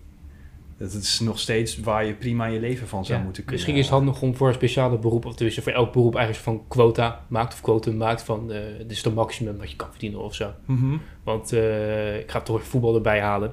Dat 0.83 0.93
is 1.03 1.21
nog 1.21 1.39
steeds 1.39 1.81
waar 1.81 2.05
je 2.07 2.13
prima 2.15 2.47
je 2.47 2.61
leven 2.61 2.89
van 2.89 3.05
zou 3.05 3.19
Ja, 3.19 3.25
moeten 3.25 3.43
kunnen. 3.45 3.61
Misschien 3.61 3.83
is 3.83 3.89
het 3.91 3.99
handig 3.99 4.23
om 4.23 4.37
voor 4.37 4.49
een 4.49 4.55
speciale 4.55 4.99
beroep, 4.99 5.25
of 5.27 5.35
tenminste 5.35 5.63
voor 5.63 5.73
elk 5.73 5.93
beroep 5.93 6.15
eigenlijk 6.17 6.45
van 6.45 6.63
quota 6.69 7.25
maakt 7.29 7.53
of 7.53 7.61
quotum 7.61 7.97
maakt 7.97 8.23
van 8.23 8.53
eh 8.53 8.59
dit 8.79 8.91
is 8.91 9.05
het 9.05 9.15
maximum 9.15 9.59
wat 9.59 9.71
je 9.71 9.77
kan 9.77 9.89
verdienen 9.91 10.21
of 10.21 10.35
zo. 10.35 10.51
Mhm. 10.67 10.97
Want 11.25 11.53
eh, 11.53 12.19
ik 12.19 12.31
ga 12.31 12.41
toch 12.41 12.63
voetbal 12.63 12.95
erbij 12.95 13.21
halen. 13.21 13.53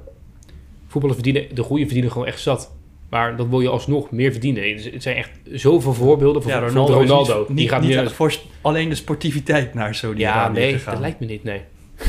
Voetballers 0.88 1.22
verdienen, 1.24 1.56
de 1.56 1.64
goede 1.64 1.84
verdienen 1.84 2.12
gewoon 2.12 2.28
echt 2.28 2.42
zat. 2.42 2.72
Maar 3.10 3.36
dat 3.38 3.48
wil 3.48 3.62
je 3.62 3.70
alsnog 3.70 4.12
meer 4.12 4.32
verdienen. 4.32 4.64
Er 4.64 5.02
zijn 5.02 5.16
echt 5.16 5.32
zoveel 5.52 5.94
voorbeelden 5.94 6.42
van 6.42 6.52
Ja, 6.52 6.60
Ronaldo, 6.60 6.94
Ronaldo. 6.94 7.46
niet, 7.48 7.58
die 7.58 7.70
gaat 7.70 7.82
niet 7.82 8.02
niet 8.02 8.10
voor 8.12 8.32
sp- 8.32 8.46
alleen 8.62 8.90
de 8.90 8.96
sportiviteit 8.96 9.74
naar 9.74 9.96
zo 9.96 10.12
die 10.14 10.20
Ja, 10.20 10.48
nee, 10.50 10.82
dat 10.86 11.00
lijkt 11.00 11.20
me 11.20 11.26
niet, 11.26 11.44
nee. 11.44 11.62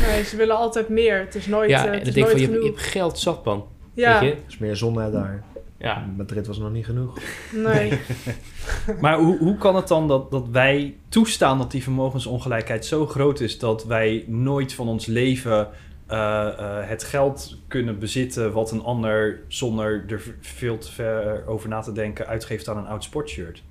Nee, 0.07 0.25
ze 0.25 0.37
willen 0.37 0.57
altijd 0.57 0.89
meer. 0.89 1.19
Het 1.19 1.35
is 1.35 1.47
nooit, 1.47 1.71
Ja, 1.71 1.87
en 1.87 1.93
het 1.93 1.99
dan 1.99 2.09
is 2.09 2.15
denk 2.15 2.27
ik 2.27 2.33
nooit 2.33 2.33
van, 2.33 2.41
je, 2.41 2.47
genoeg. 2.47 2.63
je 2.63 2.69
hebt 2.71 2.83
geld 2.93 3.19
zat, 3.19 3.45
man. 3.45 3.65
Ja, 3.94 4.20
Weet 4.20 4.29
je? 4.29 4.37
Er 4.37 4.42
is 4.48 4.59
meer 4.59 4.76
zon 4.76 5.00
hè, 5.00 5.11
daar. 5.11 5.44
Ja, 5.76 6.07
Madrid 6.16 6.46
was 6.46 6.59
nog 6.59 6.72
niet 6.72 6.85
genoeg. 6.85 7.18
nee. 7.53 7.98
Maar 9.00 9.18
hoe, 9.18 9.38
hoe 9.38 9.57
kan 9.57 9.76
het 9.76 9.88
dan 9.88 10.09
dat, 10.09 10.31
dat 10.31 10.48
wij 10.48 10.96
toestaan 11.09 11.59
dat 11.59 11.70
die 11.70 11.83
vermogensongelijkheid 11.83 12.87
zo 12.87 13.07
groot 13.07 13.40
is 13.40 13.59
dat 13.59 13.85
wij 13.85 14.24
nooit 14.26 14.72
van 14.72 14.88
ons 14.88 15.07
leven 15.07 15.68
eh, 16.07 16.46
eh, 16.48 16.88
het 16.88 17.05
geld 17.05 17.57
kunnen 17.68 17.98
bezitten 17.98 18.53
wat 18.53 18.70
een 18.70 18.83
ander 18.83 19.40
zonder 19.48 20.05
er 20.09 20.35
veel 20.40 20.79
te 20.79 20.92
ver 20.92 21.46
over 21.46 21.68
na 21.68 21.81
te 21.81 21.92
denken 21.92 22.26
uitgeeft 22.26 22.68
aan 22.68 22.76
een 22.76 22.87
oud 22.87 23.05
sportshirt? 23.05 23.62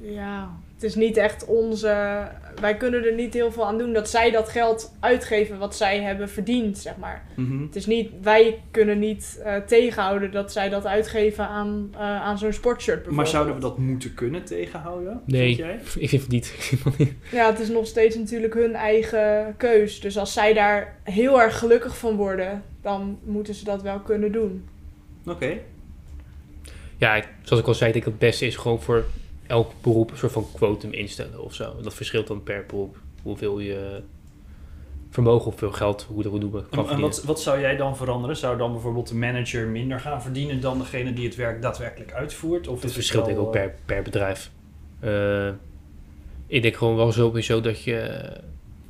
Ja, 0.00 0.50
het 0.82 0.90
is 0.90 0.96
niet 0.96 1.16
echt 1.16 1.44
onze... 1.44 2.18
Wij 2.60 2.76
kunnen 2.76 3.04
er 3.04 3.14
niet 3.14 3.34
heel 3.34 3.52
veel 3.52 3.66
aan 3.66 3.78
doen 3.78 3.92
dat 3.92 4.08
zij 4.08 4.30
dat 4.30 4.48
geld 4.48 4.94
uitgeven 5.00 5.58
wat 5.58 5.76
zij 5.76 6.00
hebben 6.00 6.28
verdiend, 6.28 6.78
zeg 6.78 6.96
maar. 6.96 7.24
Het 7.66 7.76
is 7.76 7.86
niet... 7.86 8.10
Wij 8.22 8.60
kunnen 8.70 8.98
niet 8.98 9.40
eh, 9.44 9.56
tegenhouden 9.56 10.30
dat 10.30 10.52
zij 10.52 10.68
dat 10.68 10.86
uitgeven 10.86 11.46
aan, 11.48 11.88
eh, 11.94 12.00
aan 12.00 12.38
zo'n 12.38 12.52
sportshirt 12.52 12.86
bijvoorbeeld. 13.02 13.16
Maar 13.16 13.26
zouden 13.26 13.54
we 13.54 13.60
dat 13.60 13.78
moeten 13.78 14.14
kunnen 14.14 14.44
tegenhouden? 14.44 15.20
Nee. 15.26 15.46
Vind 15.56 15.58
jij? 15.58 15.80
ik 16.02 16.08
vind 16.08 16.22
het 16.22 16.30
niet. 16.30 16.46
Ik 16.56 16.62
vind 16.62 16.84
het 16.84 16.98
niet. 16.98 17.12
Ja, 17.32 17.46
het 17.50 17.58
is 17.60 17.68
nog 17.68 17.86
steeds 17.86 18.16
natuurlijk 18.16 18.54
hun 18.54 18.74
eigen 18.74 19.54
keus. 19.56 20.00
Dus 20.00 20.18
als 20.18 20.32
zij 20.32 20.52
daar 20.52 20.96
heel 21.02 21.40
erg 21.42 21.58
gelukkig 21.58 21.98
van 21.98 22.16
worden, 22.16 22.62
dan 22.82 23.18
moeten 23.24 23.54
ze 23.54 23.64
dat 23.64 23.82
wel 23.82 23.98
kunnen 24.00 24.32
doen. 24.32 24.68
Oké. 25.26 25.56
Ja, 26.96 27.14
ik- 27.14 27.28
zoals 27.42 27.62
ik 27.62 27.68
al 27.68 27.74
zei, 27.74 27.86
ik 27.86 27.92
denk 27.92 28.04
dat 28.04 28.14
het 28.14 28.22
beste 28.30 28.46
is 28.46 28.56
gewoon 28.56 28.80
voor 28.80 29.04
elk 29.52 29.72
beroep 29.80 30.10
een 30.10 30.16
soort 30.16 30.32
van 30.32 30.46
quotum 30.54 30.92
instellen 30.92 31.42
of 31.42 31.54
zo. 31.54 31.74
Dat 31.82 31.94
verschilt 31.94 32.26
dan 32.26 32.42
per 32.42 32.64
beroep 32.66 32.96
hoeveel 33.22 33.58
je 33.58 34.02
vermogen 35.10 35.46
of 35.46 35.58
veel 35.58 35.72
geld, 35.72 36.02
hoe 36.02 36.22
dat 36.22 36.32
noemen, 36.32 36.50
kan 36.50 36.60
En, 36.70 36.78
en 36.78 36.86
verdienen. 36.86 37.10
wat, 37.10 37.22
wat 37.22 37.40
zou 37.40 37.60
jij 37.60 37.76
dan 37.76 37.96
veranderen? 37.96 38.36
Zou 38.36 38.58
dan 38.58 38.72
bijvoorbeeld 38.72 39.08
de 39.08 39.14
manager 39.14 39.66
minder 39.66 40.00
gaan 40.00 40.22
verdienen 40.22 40.60
dan 40.60 40.78
degene 40.78 41.12
die 41.12 41.24
het 41.24 41.36
werk 41.36 41.62
daadwerkelijk 41.62 42.12
uitvoert? 42.12 42.68
Of 42.68 42.80
Dat 42.80 42.92
verschilt 42.92 43.24
denk 43.24 43.36
ik 43.36 43.44
ook 43.44 43.52
per, 43.52 43.74
per 43.84 44.02
bedrijf. 44.02 44.50
Eh, 45.00 45.48
ik 46.46 46.62
denk 46.62 46.76
gewoon 46.76 46.96
wel 46.96 47.12
sowieso 47.12 47.60
dat 47.60 47.82
je... 47.82 48.20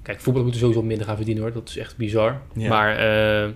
Kijk, 0.03 0.21
voetballers 0.21 0.43
moeten 0.43 0.61
sowieso 0.61 0.83
minder 0.83 1.07
gaan 1.07 1.17
verdienen 1.17 1.43
hoor. 1.43 1.53
Dat 1.53 1.69
is 1.69 1.77
echt 1.77 1.97
bizar. 1.97 2.41
Ja. 2.55 2.69
Maar 2.69 2.97
eh, 2.97 3.51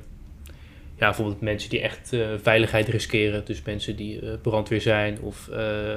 ja, 0.99 1.07
bijvoorbeeld 1.07 1.41
mensen 1.41 1.71
die 1.71 1.81
echt 1.81 2.13
eh, 2.13 2.29
veiligheid 2.43 2.89
riskeren. 2.89 3.45
Dus 3.45 3.63
mensen 3.63 3.97
die 3.97 4.21
eh, 4.21 4.33
brandweer 4.43 4.81
zijn. 4.81 5.21
Of 5.21 5.49
eh, 5.49 5.95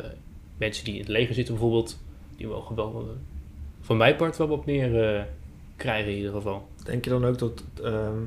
mensen 0.60 0.86
die 0.86 0.94
in 0.94 1.00
het 1.00 1.10
leger 1.10 1.36
zitten 1.36 1.54
bijvoorbeeld. 1.54 2.00
Die 2.38 2.48
mogen 2.48 2.76
wel 2.76 3.02
eh, 3.02 3.16
van 3.82 3.98
mijn 3.98 4.16
part 4.16 4.38
wel 4.38 4.48
wat 4.48 4.66
meer 4.66 5.04
eh, 5.04 5.24
krijgen 5.76 6.12
in 6.12 6.18
ieder 6.18 6.34
geval. 6.34 6.68
Denk 6.84 7.04
je 7.04 7.10
dan 7.10 7.26
ook 7.26 7.38
dat 7.38 7.64
ehm, 7.84 8.18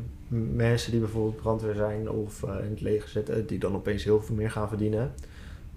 mensen 0.56 0.90
die 0.90 1.00
bijvoorbeeld 1.00 1.36
brandweer 1.36 1.74
zijn 1.74 2.10
of 2.10 2.42
eh, 2.42 2.64
in 2.64 2.70
het 2.70 2.80
leger 2.80 3.08
zitten, 3.08 3.46
die 3.46 3.58
dan 3.58 3.74
opeens 3.74 4.04
heel 4.04 4.22
veel 4.22 4.34
meer 4.34 4.50
gaan 4.50 4.68
verdienen, 4.68 5.12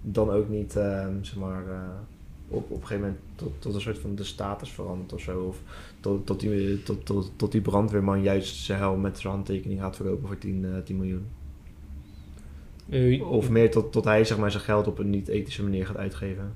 dan 0.00 0.30
ook 0.30 0.48
niet, 0.48 0.76
ehm, 0.76 1.22
zeg 1.22 1.36
maar, 1.36 1.64
op, 2.48 2.70
op 2.70 2.80
een 2.80 2.86
gegeven 2.86 3.00
moment 3.00 3.20
tot, 3.34 3.52
tot 3.58 3.74
een 3.74 3.80
soort 3.80 3.98
van 3.98 4.14
de 4.14 4.24
status 4.24 4.70
verandert 4.70 5.12
of 5.12 5.20
zo? 5.20 5.40
Of 5.40 5.58
tot, 6.00 6.26
tot, 6.26 6.40
die, 6.40 6.82
tot, 6.82 7.06
tot, 7.06 7.32
tot 7.36 7.52
die 7.52 7.60
brandweerman 7.60 8.22
juist 8.22 8.56
zijn 8.56 8.78
helm 8.78 9.00
met 9.00 9.18
zijn 9.18 9.32
handtekening 9.32 9.80
gaat 9.80 9.96
verkopen 9.96 10.26
voor 10.26 10.38
10, 10.38 10.64
eh, 10.64 10.78
10 10.84 10.96
miljoen? 10.96 11.26
Eh, 12.90 13.30
Of 13.30 13.50
meer 13.50 13.70
tot, 13.70 13.92
tot 13.92 14.04
hij 14.04 14.24
zeg 14.24 14.38
maar, 14.38 14.50
zijn 14.50 14.62
geld 14.62 14.86
op 14.86 14.98
een 14.98 15.10
niet-ethische 15.10 15.62
manier 15.62 15.86
gaat 15.86 15.96
uitgeven? 15.96 16.54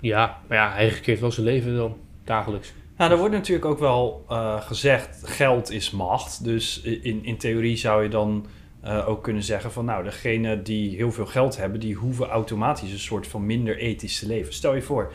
Ja, 0.00 0.40
maar 0.48 0.58
ja, 0.58 0.72
hij 0.72 0.88
riskeert 0.88 1.20
wel 1.20 1.30
zijn 1.32 1.46
leven 1.46 1.76
dan 1.76 1.96
dagelijks. 2.24 2.72
Nou, 2.96 3.10
er 3.12 3.18
wordt 3.18 3.34
natuurlijk 3.34 3.64
ook 3.66 3.78
wel 3.78 4.24
eh, 4.28 4.60
gezegd, 4.60 5.20
geld 5.28 5.70
is 5.70 5.90
macht. 5.90 6.44
Dus 6.44 6.80
in, 6.82 7.24
in 7.24 7.36
theorie 7.36 7.76
zou 7.76 8.02
je 8.02 8.08
dan 8.08 8.46
eh, 8.80 9.08
ook 9.08 9.22
kunnen 9.22 9.42
zeggen 9.42 9.72
van... 9.72 9.84
nou, 9.84 10.04
degene 10.04 10.62
die 10.62 10.96
heel 10.96 11.12
veel 11.12 11.26
geld 11.26 11.56
hebben... 11.56 11.80
die 11.80 11.94
hoeven 11.94 12.26
automatisch 12.28 12.92
een 12.92 12.98
soort 12.98 13.26
van 13.26 13.46
minder 13.46 13.76
ethisch 13.76 14.18
te 14.18 14.26
leven. 14.26 14.52
Stel 14.52 14.74
je 14.74 14.82
voor, 14.82 15.12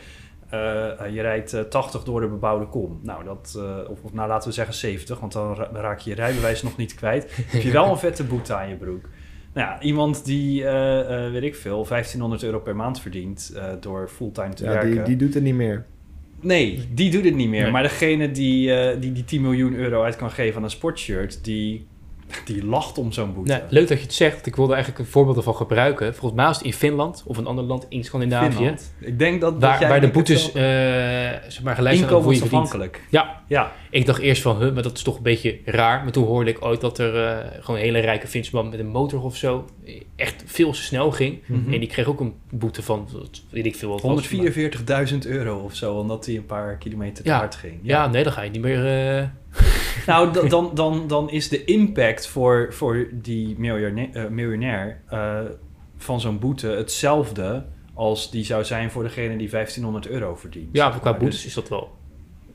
je 1.10 1.18
rijdt 1.20 1.52
eh, 1.52 1.60
80 1.60 2.02
door 2.04 2.20
de 2.20 2.26
bebouwde 2.26 2.66
kom. 2.66 3.00
Nou, 3.02 3.24
dat, 3.24 3.54
eh, 3.58 3.90
of, 3.90 4.02
of 4.02 4.12
nou, 4.12 4.28
laten 4.28 4.48
we 4.48 4.54
zeggen 4.54 4.74
70, 4.74 5.20
want 5.20 5.32
dan 5.32 5.54
ra- 5.54 5.70
raak 5.72 5.98
je 5.98 6.10
je 6.10 6.16
rijbewijs 6.16 6.62
nog 6.62 6.76
niet 6.76 6.94
kwijt. 6.94 7.36
Heb 7.46 7.62
je 7.62 7.70
wel 7.70 7.90
een 7.90 7.98
vette 7.98 8.24
boete 8.24 8.54
aan 8.54 8.68
je 8.68 8.76
broek. 8.76 9.08
Nou 9.54 9.68
ja, 9.68 9.80
iemand 9.80 10.24
die, 10.24 10.64
eh, 10.64 11.26
eh, 11.26 11.32
weet 11.32 11.42
ik 11.42 11.54
veel, 11.54 11.84
1500 11.86 12.42
euro 12.42 12.58
per 12.58 12.76
maand 12.76 13.00
verdient... 13.00 13.52
eh, 13.56 13.64
door 13.80 14.08
fulltime 14.08 14.54
te 14.54 14.64
Ja, 14.64 14.70
werken... 14.70 14.90
die, 14.90 15.02
die 15.02 15.16
doet 15.16 15.34
het 15.34 15.42
niet 15.42 15.54
meer. 15.54 15.84
Nee, 16.40 16.88
die 16.94 17.10
doet 17.10 17.24
het 17.24 17.34
niet 17.34 17.48
meer. 17.48 17.62
Nee. 17.62 17.70
Maar 17.70 17.82
degene 17.82 18.30
die, 18.30 18.74
eh, 18.74 19.00
die 19.00 19.12
die 19.12 19.24
10 19.24 19.42
miljoen 19.42 19.74
euro 19.74 20.02
uit 20.02 20.16
kan 20.16 20.30
geven 20.30 20.56
aan 20.56 20.62
een 20.62 20.70
sportshirt, 20.70 21.44
die, 21.44 21.86
die 22.44 22.64
lacht 22.66 22.98
om 22.98 23.12
zo'n 23.12 23.34
boete. 23.34 23.52
Nou, 23.52 23.62
leuk 23.68 23.88
dat 23.88 23.98
je 23.98 24.04
het 24.04 24.14
zegt. 24.14 24.46
Ik 24.46 24.56
wilde 24.56 24.72
eigenlijk 24.74 25.04
een 25.04 25.10
voorbeeld 25.10 25.36
ervan 25.36 25.54
gebruiken. 25.54 26.14
Volgens 26.14 26.40
mij 26.40 26.50
is 26.50 26.56
het 26.56 26.64
in 26.66 26.72
Finland 26.72 27.22
of 27.26 27.36
een 27.36 27.46
ander 27.46 27.64
land 27.64 27.86
in 27.88 28.04
Scandinavië. 28.04 28.54
Finland. 28.54 28.94
Ik 29.00 29.18
denk 29.18 29.40
dat, 29.40 29.52
dat 29.60 29.70
Waar, 29.70 29.80
jij 29.80 29.88
waar 29.88 30.00
de 30.00 30.10
boetes 30.10 30.52
eh 30.52 30.62
wel- 30.62 30.70
zeg 31.48 31.62
maar, 31.62 31.74
gelijk 31.74 31.96
zijn 31.96 32.08
aan 32.08 32.14
hoe 32.14 32.32
je 32.32 32.38
verdient. 32.38 32.52
inkomensafhankelijk. 32.52 33.00
Ja, 33.10 33.40
Ja, 33.48 33.72
ik 33.90 34.06
dacht 34.06 34.20
eerst 34.20 34.42
van, 34.42 34.62
huh, 34.62 34.72
maar 34.74 34.82
dat 34.82 34.96
is 34.96 35.02
toch 35.02 35.16
een 35.16 35.22
beetje 35.22 35.58
raar. 35.64 36.02
Maar 36.02 36.12
toen 36.12 36.24
hoorde 36.26 36.50
ik 36.50 36.64
ooit 36.64 36.80
dat 36.80 36.98
er 36.98 37.24
eh, 37.26 37.46
gewoon 37.60 37.76
een 37.80 37.86
hele 37.86 37.98
rijke 37.98 38.26
Finsman 38.26 38.68
met 38.68 38.78
een 38.78 38.86
motor 38.88 39.22
of 39.22 39.36
zo 39.36 39.64
echt 40.16 40.42
veel 40.46 40.72
te 40.72 40.82
snel 40.82 41.10
ging. 41.10 41.38
Mhm. 41.46 41.72
En 41.72 41.78
die 41.80 41.88
kreeg 41.88 42.06
ook 42.06 42.20
een 42.20 42.34
boete 42.50 42.82
van, 42.82 43.08
weet 43.50 43.66
ik 43.66 43.76
veel 43.76 43.88
wat 43.88 44.00
was, 44.00 44.30
maar- 44.30 44.40
144.000 45.08 45.26
euro 45.26 45.58
of 45.58 45.74
zo, 45.74 45.94
omdat 45.94 46.26
hij 46.26 46.36
een 46.36 46.46
paar 46.46 46.76
kilometer 46.76 47.24
te 47.24 47.30
Ja. 47.30 47.36
hard 47.38 47.54
ging. 47.54 47.78
Ja, 47.82 48.06
nee, 48.06 48.22
dan 48.24 48.32
ga 48.32 48.42
je 48.42 48.50
niet 48.50 48.62
meer... 48.62 48.86
eh, 49.18 49.24
Nou, 50.06 50.32
da- 50.32 50.42
dan, 50.48 50.70
dan, 50.74 51.06
dan 51.06 51.30
is 51.30 51.48
de 51.48 51.64
impact 51.64 52.26
voor, 52.26 52.66
voor 52.72 53.06
die 53.12 53.58
miljonair, 53.58 54.10
eh, 54.12 54.28
miljonair 54.28 55.00
eh, 55.08 55.40
van 55.96 56.20
zo'n 56.20 56.38
boete 56.38 56.66
hetzelfde 56.68 57.64
als 57.94 58.30
die 58.30 58.44
zou 58.44 58.64
zijn 58.64 58.90
voor 58.90 59.02
degene 59.02 59.36
die 59.36 59.50
1500 59.50 60.06
euro 60.08 60.36
verdient. 60.36 60.68
ja, 60.72 60.90
zeg 60.90 61.00
qua 61.00 61.10
maar. 61.10 61.18
boetes 61.20 61.36
Dus- 61.36 61.46
is 61.46 61.54
dat 61.54 61.68
wel 61.68 61.96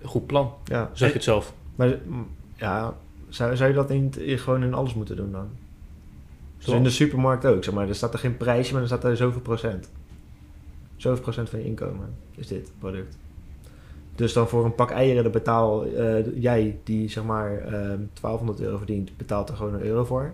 een 0.01 0.07
goed 0.07 0.25
plan. 0.27 0.53
Ja, 0.65 0.89
zeg 0.93 1.07
ik 1.07 1.13
het 1.13 1.23
zelf. 1.23 1.53
maar 1.75 1.95
ja, 2.55 2.93
zou, 3.29 3.55
zou 3.55 3.69
je 3.69 3.75
dat 3.75 3.89
niet 3.89 4.19
gewoon 4.21 4.63
in 4.63 4.73
alles 4.73 4.93
moeten 4.93 5.15
doen 5.15 5.31
dan? 5.31 5.47
Dus 6.57 6.65
Zoals? 6.65 6.77
in 6.79 6.83
de 6.85 6.89
supermarkt 6.93 7.45
ook, 7.45 7.63
zeg 7.63 7.73
maar. 7.73 7.87
Er 7.87 7.95
staat 7.95 8.13
er 8.13 8.19
geen 8.19 8.37
prijsje, 8.37 8.71
maar 8.73 8.81
er 8.81 8.87
staat 8.87 9.03
er 9.03 9.17
zoveel 9.17 9.41
procent. 9.41 9.89
Zoveel 10.95 11.21
procent 11.21 11.49
van 11.49 11.59
je 11.59 11.65
inkomen 11.65 12.15
is 12.35 12.47
dit 12.47 12.71
product. 12.79 13.17
Dus 14.17 14.33
dan 14.33 14.47
voor 14.47 14.65
een 14.65 14.75
pak 14.75 14.91
eieren, 14.91 15.23
dan 15.23 15.31
betaal 15.31 15.85
eh, 15.85 16.41
jij 16.41 16.77
die 16.83 17.09
zeg 17.09 17.23
maar 17.23 17.57
ehm 17.57 17.99
1200 18.21 18.61
euro 18.61 18.77
verdient, 18.77 19.17
betaalt 19.17 19.49
er 19.49 19.55
gewoon 19.55 19.73
een 19.73 19.85
euro 19.85 20.05
voor. 20.05 20.33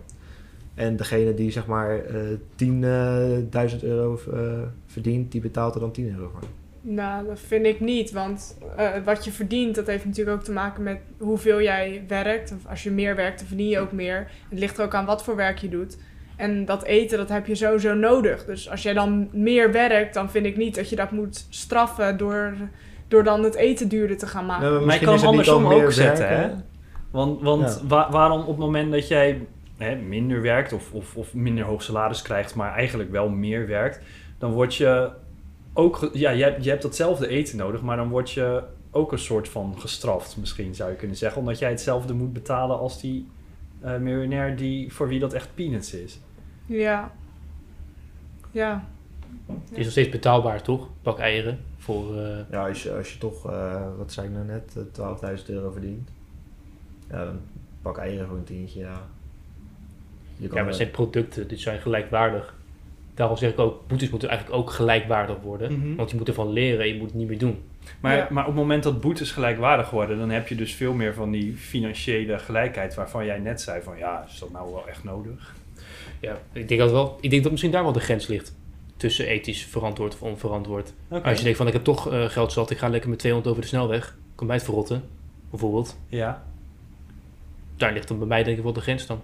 En 0.73 0.95
degene 0.95 1.33
die 1.33 1.51
zeg 1.51 1.65
maar 1.67 2.05
eh 2.05 3.69
10.000 3.73 3.79
euro 3.81 4.19
eh, 4.33 4.61
verdient, 4.85 5.31
die 5.31 5.41
betaalt 5.41 5.73
er 5.73 5.79
dan 5.79 5.91
10 5.91 6.09
euro 6.09 6.29
voor. 6.33 6.49
Nou, 6.85 7.27
dat 7.27 7.39
vind 7.39 7.65
ik 7.65 7.79
niet. 7.79 8.11
Want 8.11 8.57
eh, 8.77 8.89
wat 9.05 9.25
je 9.25 9.31
verdient, 9.31 9.75
dat 9.75 9.87
heeft 9.87 10.05
natuurlijk 10.05 10.37
ook 10.37 10.43
te 10.43 10.51
maken 10.51 10.83
met 10.83 10.99
hoeveel 11.17 11.61
jij 11.61 12.03
werkt. 12.07 12.53
Als 12.69 12.83
je 12.83 12.91
meer 12.91 13.15
werkt, 13.15 13.39
dan 13.39 13.47
verdien 13.47 13.67
je 13.67 13.79
ook 13.79 13.91
meer. 13.91 14.31
Het 14.49 14.59
ligt 14.59 14.77
er 14.77 14.85
ook 14.85 14.93
aan 14.93 15.05
wat 15.05 15.23
voor 15.23 15.35
werk 15.35 15.57
je 15.57 15.69
doet. 15.69 15.97
En 16.35 16.65
dat 16.65 16.83
eten, 16.83 17.17
dat 17.17 17.29
heb 17.29 17.45
je 17.45 17.55
sowieso 17.55 17.93
nodig. 17.93 18.45
Dus 18.45 18.69
als 18.69 18.83
jij 18.83 18.93
dan 18.93 19.29
meer 19.31 19.71
werkt, 19.71 20.13
dan 20.13 20.29
vind 20.29 20.45
ik 20.45 20.57
niet 20.57 20.75
dat 20.75 20.89
je 20.89 20.95
dat 20.95 21.11
moet 21.11 21.45
straffen 21.49 22.17
door, 22.17 22.53
door 23.13 23.23
dan 23.23 23.43
het 23.43 23.55
eten 23.55 23.87
duurder 23.89 24.17
te 24.17 24.27
gaan 24.27 24.45
maken. 24.45 24.69
Maar 24.71 24.79
je 24.79 24.85
misschien 24.85 25.05
kan 25.05 25.15
is 25.15 25.21
hem 25.21 25.29
het 25.29 25.39
niet 25.39 25.49
andersom 25.49 25.81
ook 25.83 25.91
zetten, 25.91 26.27
hè? 26.27 26.49
Want, 27.11 27.41
want 27.41 27.79
Ja. 27.81 27.87
wa- 27.87 28.11
waarom 28.11 28.41
op 28.41 28.47
het 28.47 28.57
moment 28.57 28.91
dat 28.91 29.07
jij 29.07 29.47
hè, 29.77 29.95
minder 29.95 30.41
werkt 30.41 30.73
of, 30.73 30.91
of, 30.93 31.15
of 31.15 31.33
minder 31.33 31.63
hoog 31.65 31.83
salaris 31.83 32.21
krijgt, 32.21 32.55
maar 32.55 32.73
eigenlijk 32.73 33.11
wel 33.11 33.29
meer 33.29 33.67
werkt, 33.67 33.99
dan 34.37 34.51
word 34.51 34.75
je 34.75 35.09
ook, 35.73 36.09
ja, 36.13 36.29
je 36.29 36.43
hebt, 36.43 36.63
je 36.63 36.69
hebt 36.69 36.81
datzelfde 36.81 37.27
eten 37.27 37.57
nodig, 37.57 37.81
maar 37.81 37.97
dan 37.97 38.09
word 38.09 38.31
je 38.31 38.63
ook 38.91 39.11
een 39.11 39.19
soort 39.19 39.49
van 39.49 39.75
gestraft, 39.77 40.37
misschien 40.37 40.75
zou 40.75 40.89
je 40.89 40.95
kunnen 40.95 41.17
zeggen, 41.17 41.39
omdat 41.41 41.59
jij 41.59 41.69
hetzelfde 41.69 42.13
moet 42.13 42.33
betalen 42.33 42.79
als 42.79 43.01
die 43.01 43.27
eh, 43.81 43.97
miljonair 43.97 44.55
die, 44.55 44.93
voor 44.93 45.07
wie 45.07 45.19
dat 45.19 45.33
echt 45.33 45.49
peanuts 45.55 45.93
is. 45.93 46.19
Ja. 46.65 47.11
Ja. 48.51 48.83
Het 49.69 49.77
is 49.77 49.83
nog 49.83 49.91
steeds 49.91 50.09
betaalbaar, 50.09 50.61
toch? 50.61 50.87
Pak 51.01 51.19
eieren 51.19 51.59
voor... 51.83 52.17
eh, 52.17 52.37
Ja, 52.51 52.67
als 52.67 52.83
je, 52.83 52.91
als 52.93 53.13
je 53.13 53.17
toch, 53.19 53.49
eh, 53.51 53.81
wat 53.97 54.11
zei 54.11 54.27
ik 54.27 54.33
nou 54.33 54.45
net, 54.45 54.73
eh, 54.77 54.83
12.000 54.91 55.49
euro 55.49 55.71
verdient. 55.71 56.09
Ja, 57.09 57.25
dan 57.25 57.39
pak 57.81 57.97
eieren 57.97 58.27
voor 58.27 58.37
een 58.37 58.43
tientje, 58.43 58.79
ja. 58.79 59.01
Je 60.37 60.47
ja, 60.47 60.53
maar 60.53 60.65
het 60.65 60.75
zijn 60.75 60.91
producten, 60.91 61.47
die 61.47 61.57
zijn 61.57 61.79
gelijkwaardig. 61.79 62.55
Daarom 63.13 63.37
zeg 63.37 63.51
ik 63.51 63.59
ook, 63.59 63.87
boetes 63.87 64.09
moeten 64.09 64.29
eigenlijk 64.29 64.59
ook 64.59 64.69
gelijkwaardig 64.71 65.37
worden. 65.41 65.73
Mhm. 65.79 65.95
Want 65.95 66.11
je 66.11 66.17
moet 66.17 66.27
ervan 66.27 66.51
leren 66.51 66.79
en 66.81 66.87
je 66.87 66.97
moet 66.97 67.07
het 67.07 67.15
niet 67.15 67.27
meer 67.27 67.37
doen. 67.37 67.61
Maar, 67.99 68.15
Ja. 68.17 68.27
maar 68.31 68.43
op 68.43 68.49
het 68.49 68.59
moment 68.59 68.83
dat 68.83 69.01
boetes 69.01 69.31
gelijkwaardig 69.31 69.89
worden, 69.89 70.17
dan 70.17 70.29
heb 70.29 70.47
je 70.47 70.55
dus 70.55 70.73
veel 70.73 70.93
meer 70.93 71.13
van 71.13 71.31
die 71.31 71.57
financiële 71.57 72.39
gelijkheid 72.39 72.93
waarvan 72.95 73.25
jij 73.25 73.39
net 73.39 73.61
zei 73.61 73.81
van 73.81 73.97
ja, 73.97 74.25
is 74.27 74.39
dat 74.39 74.51
nou 74.51 74.71
wel 74.73 74.87
echt 74.87 75.03
nodig? 75.03 75.55
Ja, 76.19 76.37
ik 76.51 76.67
denk 76.67 76.79
dat 76.79 76.91
wel. 76.91 77.17
Ik 77.21 77.29
denk 77.29 77.41
dat 77.41 77.51
misschien 77.51 77.71
daar 77.71 77.83
wel 77.83 77.91
de 77.91 77.99
grens 77.99 78.27
ligt. 78.27 78.55
Tussen 79.03 79.27
ethisch 79.27 79.63
verantwoord 79.65 80.13
of 80.13 80.21
onverantwoord. 80.21 80.93
Oké. 81.09 81.27
Als 81.29 81.37
je 81.37 81.43
denkt 81.43 81.57
van 81.57 81.67
ik 81.67 81.73
heb 81.73 81.83
toch 81.83 82.11
eh, 82.11 82.25
geld 82.25 82.51
zat, 82.51 82.69
ik 82.69 82.77
ga 82.77 82.87
lekker 82.87 83.09
met 83.09 83.19
200 83.19 83.51
over 83.51 83.63
de 83.63 83.69
snelweg. 83.69 84.17
Kan 84.35 84.47
mij 84.47 84.55
het 84.55 84.65
verrotten, 84.65 85.03
bijvoorbeeld. 85.49 85.97
Ja, 86.07 86.43
Daar 87.77 87.93
ligt 87.93 88.07
dan 88.07 88.17
bij 88.17 88.27
mij 88.27 88.43
denk 88.43 88.57
ik 88.57 88.63
wel 88.63 88.73
de 88.73 88.81
grens 88.81 89.05
dan. 89.05 89.21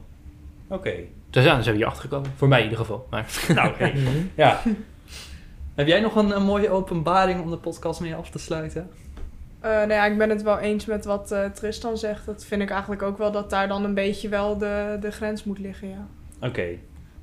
oké. 0.68 0.94
Dus 1.30 1.44
ja, 1.44 1.54
dan 1.54 1.64
zijn 1.64 1.76
we 1.76 1.82
hier 1.82 1.90
achter 1.90 2.04
gekomen. 2.04 2.32
Voor 2.36 2.48
mij 2.48 2.58
in 2.58 2.64
ieder 2.64 2.80
geval. 2.80 3.08
Maar 3.10 3.40
Nou, 3.56 3.74
hey. 3.78 3.94
Mhm. 3.94 4.18
ja. 4.36 4.62
Heb 5.76 5.88
jij 5.88 6.00
nog 6.00 6.16
een, 6.16 6.36
een 6.36 6.44
mooie 6.44 6.70
openbaring 6.70 7.42
om 7.42 7.50
de 7.50 7.58
podcast 7.58 8.00
mee 8.00 8.16
af 8.16 8.30
te 8.30 8.40
sluiten? 8.40 8.90
Eh, 9.60 9.70
nou 9.72 9.92
ja, 9.94 10.06
ik 10.06 10.18
ben 10.18 10.30
het 10.30 10.42
wel 10.42 10.60
eens 10.60 10.86
met 10.86 11.06
wat 11.06 11.32
eh, 11.32 11.46
Tristan 11.46 11.98
zegt. 11.98 12.26
Dat 12.26 12.46
vind 12.46 12.62
ik 12.62 12.70
eigenlijk 12.70 13.02
ook 13.02 13.18
wel 13.18 13.32
dat 13.32 13.50
daar 13.50 13.68
dan 13.68 13.84
een 13.84 13.94
beetje 13.94 14.30
wel 14.30 14.58
de, 14.58 14.98
de 15.02 15.12
grens 15.12 15.44
moet 15.44 15.60
liggen, 15.60 15.90
ja. 15.90 16.08
Oké. 16.48 16.68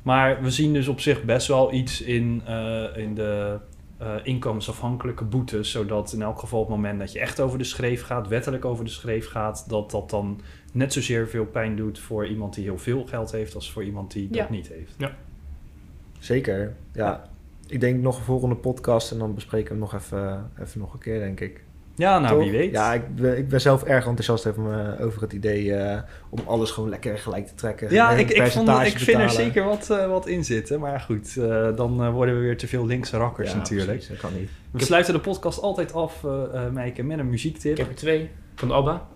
Maar 0.07 0.43
we 0.43 0.51
zien 0.51 0.73
dus 0.73 0.89
op 0.89 1.01
zich 1.01 1.25
best 1.25 1.47
wel 1.47 1.73
iets 1.73 2.03
in, 2.03 2.43
eh, 2.45 2.97
in 2.97 3.15
de 3.15 3.59
eh, 3.99 4.15
inkomensafhankelijke 4.23 5.25
boetes. 5.25 5.71
Zodat 5.71 6.13
in 6.13 6.23
elk 6.23 6.39
geval 6.39 6.61
op 6.61 6.67
het 6.67 6.77
moment 6.77 6.99
dat 6.99 7.13
je 7.13 7.21
echt 7.21 7.41
over 7.41 7.59
de 7.59 7.65
schreef 7.65 8.03
gaat, 8.03 8.29
wettelijk 8.29 8.65
over 8.65 8.85
de 8.85 8.91
schreef 8.91 9.29
gaat, 9.29 9.69
dat 9.69 9.91
dat 9.91 10.11
dan 10.11 10.41
net 10.73 10.93
zozeer 10.93 11.29
veel 11.29 11.45
pijn 11.47 11.77
doet 11.77 11.99
voor 11.99 12.27
iemand 12.27 12.55
die 12.55 12.65
heel 12.65 12.79
veel 12.79 13.07
geld 13.07 13.33
heeft 13.33 13.55
als 13.55 13.73
voor 13.73 13.85
iemand 13.85 14.13
die 14.13 14.29
Ja. 14.31 14.41
dat 14.41 14.51
niet 14.51 14.69
heeft. 14.69 14.95
Zeker, 16.19 16.77
ja. 16.93 17.31
Ik 17.67 17.81
denk 17.81 18.03
nog 18.03 18.19
een 18.19 18.25
volgende 18.25 18.57
podcast 18.57 19.13
en 19.13 19.19
dan 19.19 19.35
bespreken 19.35 19.67
we 19.67 19.73
hem 19.73 19.81
nog 19.81 19.95
even, 19.95 20.51
even 20.61 20.81
nog 20.81 20.93
een 20.93 20.99
keer, 20.99 21.19
denk 21.19 21.41
ik. 21.41 21.65
Ja, 21.97 22.19
nou 22.19 22.35
Toch? 22.35 22.43
wie 22.43 22.53
weet. 22.59 22.73
Ja, 22.73 22.93
ik 22.93 23.15
ben, 23.17 23.39
ik 23.39 23.49
ben 23.49 23.61
zelf 23.61 23.83
erg 23.83 24.07
enthousiast 24.07 24.47
over, 24.47 24.63
me- 24.63 24.97
over 25.01 25.23
het 25.23 25.33
idee 25.33 25.75
eh, 25.75 25.99
om 26.29 26.39
alles 26.47 26.71
gewoon 26.71 26.89
lekker 26.89 27.19
gelijk 27.19 27.47
te 27.47 27.55
trekken. 27.55 27.91
Ja, 27.93 28.11
ik, 28.11 28.31
ik, 28.31 28.47
vond, 28.47 28.69
ik 28.69 28.99
vind 28.99 29.19
er 29.21 29.31
zeker 29.31 29.65
wat, 29.65 29.91
eh, 29.91 30.07
wat 30.09 30.27
in 30.27 30.45
zitten. 30.45 30.81
Maar 30.81 31.01
goed, 31.01 31.37
eh, 31.37 31.77
dan 31.77 32.03
eh, 32.03 32.11
worden 32.13 32.35
we 32.35 32.41
weer 32.41 32.57
te 32.57 32.67
veel 32.69 32.87
linkse 32.87 33.17
rakkers 33.17 33.51
Ja, 33.51 33.57
natuurlijk. 33.57 33.89
precies, 33.91 34.09
dat 34.09 34.19
kan 34.19 34.31
niet. 34.39 34.51
We 34.71 34.85
sluiten 34.85 35.15
de 35.15 35.21
podcast 35.21 35.61
altijd 35.61 35.93
af, 35.95 36.25
eh 36.25 36.65
eh 36.65 36.71
Meike, 36.73 37.03
met 37.03 37.19
een 37.19 37.31
muziektip. 37.31 37.73
ik 37.73 37.79
heb 37.79 37.89
er 37.89 37.95
twee. 37.95 38.31
Van 38.55 38.73
Abba. 38.73 39.07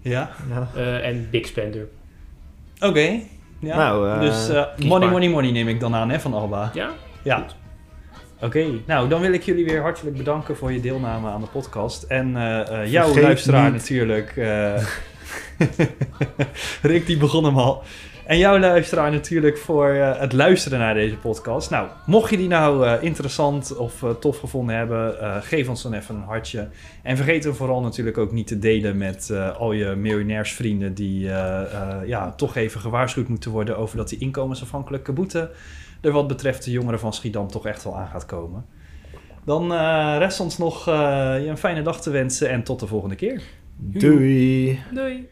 Ja, 0.00 0.30
Ja. 0.48 0.68
Eh, 0.74 1.06
en 1.08 1.28
Big 1.30 1.46
Spender. 1.46 1.86
oké. 2.80 3.20
Ja. 3.58 3.76
Nou, 3.76 4.08
eh, 4.10 4.20
dus 4.20 4.48
eh, 4.48 4.64
money, 4.84 5.08
money, 5.08 5.28
money 5.28 5.50
neem 5.50 5.68
ik 5.68 5.80
dan 5.80 5.94
aan 5.94 6.10
hè, 6.10 6.20
van 6.20 6.34
Alba. 6.34 6.70
Ja? 6.74 6.90
Ja. 7.22 7.36
Goed. 7.38 7.56
Oké, 8.40 8.66
nou 8.86 9.08
dan 9.08 9.20
wil 9.20 9.32
ik 9.32 9.42
jullie 9.42 9.64
weer 9.64 9.80
hartelijk 9.80 10.16
bedanken 10.16 10.56
voor 10.56 10.72
je 10.72 10.80
deelname 10.80 11.28
aan 11.28 11.40
de 11.40 11.46
podcast. 11.46 12.02
En 12.02 12.36
eh, 12.36 12.82
eh, 12.82 12.90
jouw 12.92 13.04
Vergeet 13.04 13.22
luisteraar 13.22 13.70
niet- 13.70 13.80
natuurlijk. 13.80 14.36
eh 14.36 14.84
Rick 16.82 17.06
die 17.06 17.16
begon 17.16 17.44
hem 17.44 17.58
al. 17.58 17.82
En 18.26 18.38
jouw 18.38 18.58
luisteraar 18.58 19.10
natuurlijk 19.10 19.58
voor 19.58 19.88
het 19.94 20.32
luisteren 20.32 20.78
naar 20.78 20.94
deze 20.94 21.16
podcast. 21.16 21.70
Nou, 21.70 21.88
mocht 22.06 22.30
je 22.30 22.36
die 22.36 22.48
nou 22.48 22.98
interessant 23.00 23.76
of 23.76 24.04
tof 24.20 24.38
gevonden 24.38 24.76
hebben, 24.76 25.14
geef 25.42 25.68
ons 25.68 25.82
dan 25.82 25.92
even 25.92 26.14
een 26.14 26.22
hartje. 26.22 26.68
En 27.02 27.16
vergeet 27.16 27.44
hem 27.44 27.54
vooral 27.54 27.80
natuurlijk 27.80 28.18
ook 28.18 28.32
niet 28.32 28.46
te 28.46 28.58
delen 28.58 28.96
met 28.98 29.32
al 29.58 29.72
je 29.72 29.94
miljonairsvrienden 29.94 30.94
die 30.94 31.20
ja, 32.04 32.32
toch 32.36 32.56
even 32.56 32.80
gewaarschuwd 32.80 33.28
moeten 33.28 33.50
worden 33.50 33.76
over 33.78 33.96
dat 33.96 34.08
die 34.08 34.18
inkomensafhankelijke 34.18 35.12
boete 35.12 35.50
er 36.00 36.12
wat 36.12 36.26
betreft 36.26 36.64
de 36.64 36.70
jongeren 36.70 37.00
van 37.00 37.12
Schiedam 37.12 37.48
toch 37.48 37.66
echt 37.66 37.84
wel 37.84 37.96
aan 37.96 38.08
gaat 38.08 38.26
komen. 38.26 38.66
Dan 39.44 39.72
eh, 39.72 40.14
rest 40.18 40.40
ons 40.40 40.58
nog 40.58 40.88
eh, 40.88 40.94
je 41.42 41.48
een 41.48 41.56
fijne 41.56 41.82
dag 41.82 42.00
te 42.00 42.10
wensen 42.10 42.50
en 42.50 42.62
tot 42.62 42.80
de 42.80 42.86
volgende 42.86 43.14
keer. 43.14 43.42
Doei. 43.76 44.80
Doei. 44.92 45.28